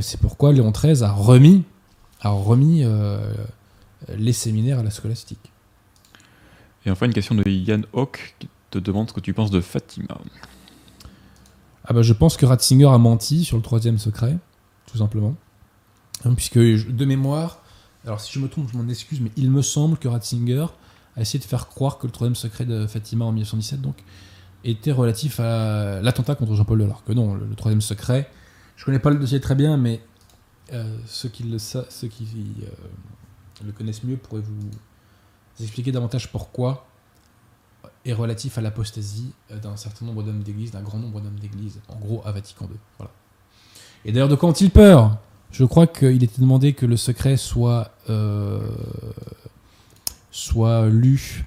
C'est 0.02 0.20
pourquoi 0.20 0.52
Léon 0.52 0.72
XIII 0.72 1.04
a 1.04 1.12
remis, 1.12 1.64
a 2.22 2.32
remis 2.32 2.84
les 4.10 4.34
séminaires 4.34 4.80
à 4.80 4.84
la 4.84 4.92
scolastique. 4.92 5.52
Et 6.86 6.92
enfin, 6.92 7.06
une 7.06 7.14
question 7.14 7.36
de 7.36 7.48
Yann 7.48 7.86
Hock 7.94 8.36
qui 8.40 8.50
te 8.72 8.80
demande 8.80 9.10
ce 9.10 9.14
que 9.14 9.20
tu 9.22 9.34
penses 9.34 9.52
de 9.52 9.62
Fatima. 9.62 10.18
Ah 11.86 11.94
bah 11.94 12.02
je 12.02 12.14
pense 12.14 12.36
que 12.36 12.46
Ratzinger 12.46 12.90
a 12.90 12.98
menti 12.98 13.46
sur 13.46 13.58
le 13.58 13.64
troisième 13.64 13.98
secret, 13.98 14.38
tout 14.88 14.98
simplement. 14.98 15.36
Hein, 16.26 16.34
puisque 16.34 16.60
de 16.60 17.06
mémoire, 17.06 17.62
alors 18.06 18.20
si 18.20 18.34
je 18.34 18.40
me 18.40 18.48
trompe, 18.48 18.70
je 18.72 18.78
m'en 18.78 18.88
excuse, 18.90 19.22
mais 19.22 19.32
il 19.38 19.52
me 19.52 19.62
semble 19.62 19.98
que 19.98 20.08
Ratzinger 20.08 20.66
a 21.16 21.22
essayé 21.22 21.40
de 21.40 21.46
faire 21.48 21.68
croire 21.68 21.98
que 21.98 22.08
le 22.08 22.12
troisième 22.12 22.36
secret 22.36 22.66
de 22.66 22.88
Fatima 22.88 23.26
en 23.26 23.32
1917 23.32 23.82
donc 23.82 23.96
était 24.64 24.92
relatif 24.92 25.40
à 25.40 26.02
l'attentat 26.02 26.36
contre 26.36 26.56
Jean-Paul 26.56 26.80
Delors. 26.80 27.04
Que 27.04 27.14
non, 27.14 27.36
le, 27.36 27.56
troisième 27.56 27.82
secret, 27.82 28.30
je 28.76 28.86
connais 28.86 29.00
pas 29.00 29.10
le 29.10 29.18
dossier 29.18 29.40
très 29.40 29.56
bien, 29.56 29.78
mais 29.78 30.02
euh, 30.74 30.98
ceux 31.06 31.30
qui 31.30 31.44
le 31.44 31.58
ceux 31.58 32.08
qui 32.08 32.28
euh, 32.64 33.66
le 33.66 33.72
connaissent 33.72 34.04
mieux 34.04 34.18
pourraient 34.18 34.42
vous 34.42 34.70
expliquer 35.62 35.92
davantage 35.92 36.32
pourquoi 36.32 36.86
est 38.06 38.14
relatif 38.14 38.58
à 38.58 38.62
l'apostasie 38.62 39.34
euh, 39.52 39.60
d'un 39.60 39.78
certain 39.78 40.06
nombre 40.06 40.24
d'hommes 40.24 40.44
d'église, 40.44 40.72
d'un 40.72 40.82
grand 40.82 41.00
nombre 41.00 41.22
d'hommes 41.22 41.40
d'église, 41.40 41.80
en 41.88 41.96
gros 41.96 42.22
à 42.26 42.32
Vatican 42.32 42.66
II. 42.66 42.78
Voilà. 42.98 43.12
Et 44.06 44.12
d'ailleurs, 44.12 44.30
de 44.30 44.36
quoi 44.36 44.50
ont-ils 44.50 44.72
peur? 44.72 45.18
Je 45.52 45.66
crois 45.66 45.88
qu'il 45.88 46.24
était 46.24 46.42
demandé 46.42 46.74
que 46.74 46.86
le 46.86 46.96
secret 46.98 47.36
soit, 47.38 47.92
euh, 48.10 48.60
soit 50.32 50.88
lu 50.90 51.46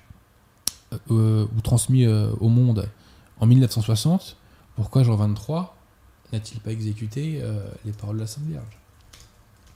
euh, 1.11 1.47
ou 1.57 1.61
transmis 1.61 2.05
euh, 2.05 2.31
au 2.41 2.49
monde 2.49 2.89
en 3.41 3.47
1960. 3.47 4.37
Pourquoi 4.77 5.03
Jean 5.05 5.17
23 5.17 5.77
n'a-t-il 6.33 6.61
pas 6.61 6.73
exécuté 6.73 7.41
euh, 7.43 7.65
les 7.85 7.93
paroles 7.93 8.17
de 8.17 8.23
la 8.23 8.27
Sainte 8.27 8.45
Vierge? 8.45 8.65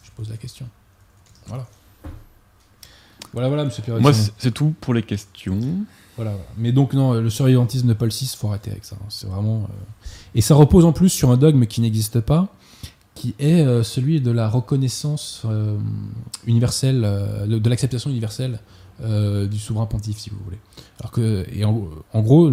Je 0.03 0.11
pose 0.11 0.29
la 0.31 0.37
question. 0.37 0.66
Voilà. 1.47 1.66
Voilà, 3.33 3.49
voilà, 3.49 3.64
monsieur 3.64 3.83
Pierre. 3.83 4.01
Moi, 4.01 4.12
c'est 4.39 4.53
tout 4.53 4.74
pour 4.81 4.95
les 4.95 5.03
questions. 5.03 5.59
Voilà, 6.16 6.31
voilà. 6.33 6.47
Mais 6.57 6.72
donc, 6.72 6.95
non, 6.95 7.12
le 7.14 7.29
survivantisme 7.29 7.87
de 7.89 7.93
Paul 7.93 8.09
VI, 8.09 8.33
faut 8.37 8.49
arrêter 8.49 8.70
avec 8.70 8.85
ça. 8.85 8.97
hein. 8.97 9.05
C'est 9.11 9.27
vraiment. 9.27 9.62
euh, 9.64 10.07
Et 10.35 10.41
ça 10.41 10.55
repose 10.55 10.85
en 10.85 10.93
plus 10.93 11.11
sur 11.11 11.31
un 11.31 11.37
dogme 11.37 11.66
qui 11.66 11.81
n'existe 11.83 12.20
pas, 12.20 12.49
qui 13.17 13.35
est 13.41 13.62
euh, 13.62 13.83
celui 13.83 14.21
de 14.21 14.31
la 14.31 14.49
reconnaissance 14.49 15.43
euh, 15.47 15.77
universelle, 16.47 17.03
euh, 17.05 17.47
de 17.47 17.69
l'acceptation 17.69 18.11
universelle 18.11 18.61
du 18.99 19.59
souverain 19.59 19.85
pontife, 19.85 20.17
si 20.17 20.31
vous 20.31 20.39
voulez. 20.43 20.57
Alors 21.01 21.11
que, 21.11 21.45
en, 22.14 22.23
gros, 22.23 22.51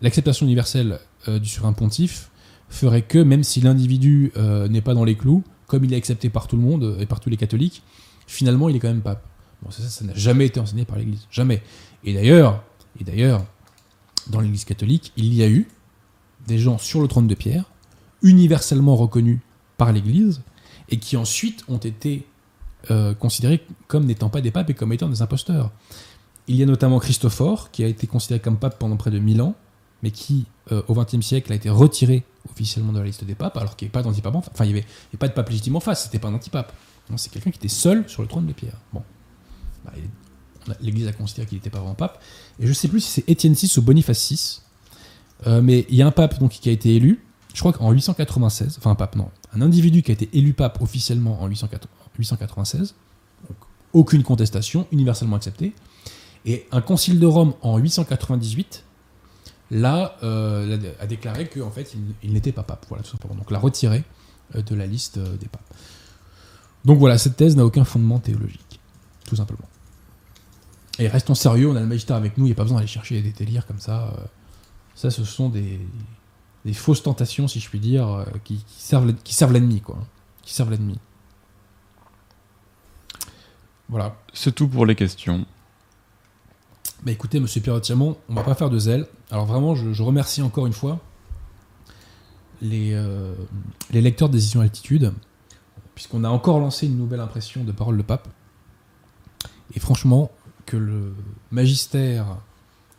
l'acceptation 0.00 0.46
universelle 0.46 0.98
du 1.28 1.48
souverain 1.48 1.72
pontife 1.74 2.28
ferait 2.68 3.02
que, 3.02 3.18
même 3.18 3.44
si 3.44 3.60
l'individu 3.60 4.32
n'est 4.68 4.80
pas 4.80 4.94
dans 4.94 5.04
les 5.04 5.14
clous, 5.14 5.44
comme 5.68 5.84
il 5.84 5.92
est 5.92 5.96
accepté 5.96 6.28
par 6.28 6.48
tout 6.48 6.56
le 6.56 6.62
monde 6.62 6.96
et 6.98 7.06
par 7.06 7.20
tous 7.20 7.30
les 7.30 7.36
catholiques, 7.36 7.84
finalement, 8.26 8.68
il 8.68 8.74
est 8.74 8.80
quand 8.80 8.88
même 8.88 9.00
pape. 9.00 9.24
Bon, 9.62 9.70
ça 9.70 9.84
ça 9.84 10.04
n'a 10.04 10.12
jamais 10.16 10.46
été 10.46 10.58
enseigné 10.58 10.84
par 10.84 10.98
l'Église. 10.98 11.28
Jamais. 11.30 11.62
Et 12.02 12.14
d'ailleurs, 12.14 12.64
et 13.00 13.04
d'ailleurs, 13.04 13.44
dans 14.26 14.40
l'Église 14.40 14.64
catholique, 14.64 15.12
il 15.16 15.32
y 15.34 15.44
a 15.44 15.48
eu 15.48 15.68
des 16.48 16.58
gens 16.58 16.78
sur 16.78 17.00
le 17.00 17.06
trône 17.06 17.28
de 17.28 17.36
pierre, 17.36 17.71
universellement 18.22 18.96
reconnus 18.96 19.40
par 19.76 19.92
l'Église, 19.92 20.42
et 20.88 20.98
qui 20.98 21.16
ensuite 21.16 21.64
ont 21.68 21.78
été 21.78 22.26
euh, 22.90 23.14
considérés 23.14 23.64
comme 23.86 24.04
n'étant 24.04 24.28
pas 24.28 24.40
des 24.40 24.50
papes 24.50 24.70
et 24.70 24.74
comme 24.74 24.92
étant 24.92 25.08
des 25.08 25.22
imposteurs. 25.22 25.70
Il 26.48 26.56
y 26.56 26.62
a 26.62 26.66
notamment 26.66 26.98
Christophore, 26.98 27.70
qui 27.70 27.84
a 27.84 27.86
été 27.86 28.06
considéré 28.06 28.40
comme 28.40 28.58
pape 28.58 28.78
pendant 28.78 28.96
près 28.96 29.10
de 29.10 29.18
1000 29.18 29.40
ans, 29.42 29.54
mais 30.02 30.10
qui, 30.10 30.46
euh, 30.72 30.82
au 30.88 30.94
XXe 30.94 31.24
siècle, 31.24 31.52
a 31.52 31.54
été 31.54 31.70
retiré 31.70 32.24
officiellement 32.50 32.92
de 32.92 32.98
la 32.98 33.04
liste 33.04 33.24
des 33.24 33.34
papes, 33.34 33.56
alors 33.56 33.76
qu'il 33.76 33.86
n'y 33.86 33.90
avait 33.90 34.02
pas 34.02 34.02
d'antipape. 34.02 34.34
Enfin, 34.34 34.64
il 34.64 34.72
n'y 34.72 34.78
avait, 34.78 34.86
pas 35.18 35.28
de 35.28 35.32
pape 35.32 35.48
légitime 35.48 35.76
en 35.76 35.80
face, 35.80 36.04
c'était 36.04 36.18
pas 36.18 36.28
un 36.28 36.34
antipape. 36.34 36.72
C'est 37.16 37.30
quelqu'un 37.30 37.50
qui 37.50 37.58
était 37.58 37.68
seul 37.68 38.08
sur 38.08 38.22
le 38.22 38.28
trône 38.28 38.46
de 38.46 38.52
pierre. 38.52 38.78
Bon. 38.92 39.02
Bah, 39.84 39.92
L'Église 40.80 41.06
a 41.08 41.12
considéré 41.12 41.46
qu'il 41.46 41.58
n'était 41.58 41.70
pas 41.70 41.78
vraiment 41.78 41.94
pape. 41.94 42.22
Et 42.58 42.64
je 42.64 42.68
ne 42.68 42.74
sais 42.74 42.88
plus 42.88 43.00
si 43.00 43.10
c'est 43.10 43.28
Étienne 43.28 43.54
VI 43.54 43.72
ou 43.76 43.82
Boniface 43.82 44.30
VI, 44.30 44.60
euh, 45.46 45.60
mais 45.60 45.86
il 45.88 45.96
y 45.96 46.02
a 46.02 46.06
un 46.06 46.12
pape 46.12 46.38
donc, 46.38 46.52
qui 46.52 46.68
a 46.68 46.72
été 46.72 46.94
élu, 46.94 47.24
je 47.54 47.60
crois 47.60 47.72
qu'en 47.72 47.90
896, 47.90 48.76
enfin 48.78 48.90
un 48.90 48.94
pape, 48.94 49.16
non, 49.16 49.28
un 49.52 49.60
individu 49.60 50.02
qui 50.02 50.10
a 50.10 50.14
été 50.14 50.28
élu 50.32 50.52
pape 50.52 50.80
officiellement 50.80 51.42
en 51.42 51.48
896, 51.48 52.94
donc 53.48 53.56
aucune 53.92 54.22
contestation, 54.22 54.86
universellement 54.90 55.36
accepté, 55.36 55.74
et 56.46 56.66
un 56.72 56.80
concile 56.80 57.20
de 57.20 57.26
Rome 57.26 57.54
en 57.60 57.78
898, 57.78 58.84
là, 59.70 60.16
euh, 60.22 60.92
a 61.00 61.06
déclaré 61.06 61.48
qu'en 61.48 61.70
fait, 61.70 61.94
il, 62.22 62.32
n'était 62.32 62.52
pas 62.52 62.62
pape, 62.62 62.86
voilà, 62.88 63.04
tout 63.04 63.10
simplement. 63.10 63.34
Donc 63.34 63.50
l'a 63.50 63.58
retiré 63.58 64.02
euh, 64.54 64.62
de 64.62 64.74
la 64.74 64.86
liste 64.86 65.18
des 65.18 65.46
papes. 65.46 65.62
Donc 66.84 66.98
voilà, 66.98 67.18
cette 67.18 67.36
thèse 67.36 67.56
n'a 67.56 67.64
aucun 67.64 67.84
fondement 67.84 68.18
théologique, 68.18 68.80
tout 69.24 69.36
simplement. 69.36 69.68
Et 70.98 71.06
restons 71.06 71.34
sérieux, 71.34 71.68
on 71.68 71.76
a 71.76 71.80
le 71.80 71.86
magistère 71.86 72.16
avec 72.16 72.38
nous, 72.38 72.46
il 72.46 72.48
n'y 72.48 72.52
a 72.52 72.56
pas 72.56 72.64
besoin 72.64 72.78
d'aller 72.78 72.88
chercher 72.88 73.22
des 73.22 73.30
délires 73.30 73.66
comme 73.66 73.78
ça. 73.78 74.12
Ça, 74.94 75.10
ce 75.10 75.24
sont 75.24 75.48
des, 75.48 75.80
fausses 76.72 77.02
tentations, 77.02 77.48
si 77.48 77.60
je 77.60 77.68
puis 77.68 77.80
dire, 77.80 78.08
euh, 78.08 78.24
qui, 78.44 78.64
servent, 78.68 79.12
qui 79.24 79.34
servent 79.34 79.52
l'ennemi, 79.52 79.80
quoi. 79.80 79.98
Qui 80.42 80.54
servent 80.54 80.70
l'ennemi. 80.70 80.98
Voilà. 83.88 84.16
C'est 84.32 84.54
tout 84.54 84.68
pour 84.68 84.86
les 84.86 84.94
questions. 84.94 85.44
Bah 87.02 87.10
écoutez, 87.10 87.40
monsieur 87.40 87.60
Pierre 87.60 87.80
Tiamon, 87.80 88.16
on 88.28 88.34
va 88.34 88.44
pas 88.44 88.54
faire 88.54 88.70
de 88.70 88.78
zèle. 88.78 89.06
Alors 89.30 89.44
vraiment, 89.44 89.74
je, 89.74 90.02
remercie 90.02 90.40
encore 90.40 90.66
une 90.66 90.72
fois 90.72 91.00
les, 92.60 92.92
euh, 92.94 93.34
les 93.90 94.00
lecteurs 94.00 94.28
de 94.28 94.34
Décision 94.34 94.60
Altitude, 94.60 95.12
puisqu'on 95.96 96.22
a 96.22 96.28
encore 96.28 96.60
lancé 96.60 96.86
une 96.86 96.96
nouvelle 96.96 97.20
impression 97.20 97.64
de 97.64 97.72
Parole 97.72 97.96
de 97.96 98.02
Pape. 98.02 98.28
Et 99.74 99.80
franchement, 99.80 100.30
que 100.64 100.76
le 100.76 101.14
magistère 101.50 102.38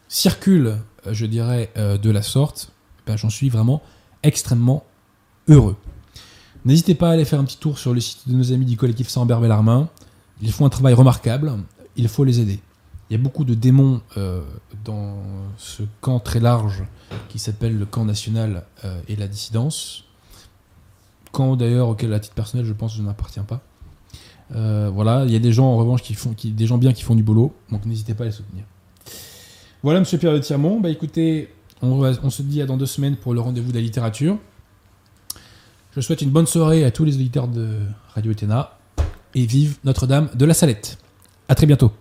circule, 0.08 0.78
euh, 1.08 1.14
je 1.14 1.26
dirais, 1.26 1.72
euh, 1.78 1.98
de 1.98 2.10
la 2.10 2.22
sorte, 2.22 2.72
ben, 3.06 3.18
j'en 3.18 3.30
suis 3.30 3.50
vraiment 3.50 3.82
extrêmement 4.24 4.84
heureux. 5.48 5.76
N'hésitez 6.66 6.96
pas 6.96 7.10
à 7.10 7.14
aller 7.14 7.26
faire 7.26 7.40
un 7.40 7.44
petit 7.44 7.58
tour 7.58 7.78
sur 7.78 7.94
le 7.94 8.00
site 8.00 8.28
de 8.28 8.34
nos 8.34 8.54
amis 8.54 8.66
du 8.66 8.78
collectif 8.78 9.10
Samber 9.10 9.38
Bellarmin. 9.42 9.90
Ils 10.42 10.52
font 10.52 10.66
un 10.66 10.70
travail 10.70 10.94
remarquable, 10.94 11.54
il 11.96 12.08
faut 12.08 12.24
les 12.24 12.40
aider. 12.40 12.60
Il 13.10 13.18
y 13.18 13.20
a 13.20 13.22
beaucoup 13.22 13.44
de 13.44 13.54
démons 13.54 14.02
euh, 14.18 14.42
dans 14.86 15.18
ce 15.58 15.84
camp 16.02 16.20
très 16.20 16.40
large 16.40 16.84
qui 17.30 17.38
s'appelle 17.38 17.78
le 17.78 17.86
camp 17.86 18.06
national 18.06 18.64
et 19.08 19.16
la 19.16 19.28
dissidence. 19.28 20.06
Camp 21.32 21.56
d'ailleurs 21.56 21.90
auquel 21.90 22.14
à 22.14 22.20
titre 22.20 22.36
personnel 22.36 22.66
je 22.66 22.74
pense 22.74 22.94
que 22.94 22.98
je 23.00 23.04
n'appartiens 23.04 23.44
pas. 23.44 23.62
voilà, 24.50 25.26
il 25.26 25.32
y 25.32 25.36
a 25.36 25.40
des 25.40 25.52
gens 25.52 25.66
en 25.66 25.78
revanche 25.78 26.02
qui 26.02 26.14
font, 26.14 26.34
qui, 26.34 26.52
des 26.52 26.66
gens 26.66 26.78
bien 26.78 26.94
qui 26.94 27.04
font 27.04 27.16
du 27.16 27.24
boulot, 27.24 27.54
donc 27.72 27.86
n'hésitez 27.86 28.14
pas 28.14 28.24
à 28.24 28.28
les 28.28 28.34
soutenir. 28.34 28.64
Voilà, 29.84 30.00
monsieur 30.00 30.18
Pierre 30.18 30.32
de 30.32 30.40
Tirmont. 30.40 30.80
Bah 30.80 30.90
écoutez, 30.90 31.54
on, 31.84 32.30
se 32.30 32.42
dit 32.42 32.62
à 32.62 32.66
dans 32.66 32.78
deux 32.78 32.86
semaines 32.86 33.18
pour 33.18 33.34
le 33.34 33.42
rendez-vous 33.42 33.72
de 33.72 33.76
la 33.78 33.82
littérature. 33.82 34.38
Je 35.96 36.02
souhaite 36.02 36.22
une 36.22 36.32
bonne 36.32 36.48
soirée 36.48 36.84
à 36.86 36.92
tous 36.92 37.04
les 37.04 37.16
auditeurs 37.16 37.48
de 37.48 37.78
Radio 38.16 38.32
Ethéna 38.32 38.78
et 39.36 39.46
vive 39.46 39.78
Notre-Dame 39.84 40.30
de 40.34 40.46
la 40.46 40.54
Salette. 40.54 40.98
À 41.50 41.56
très 41.56 41.66
bientôt. 41.66 41.92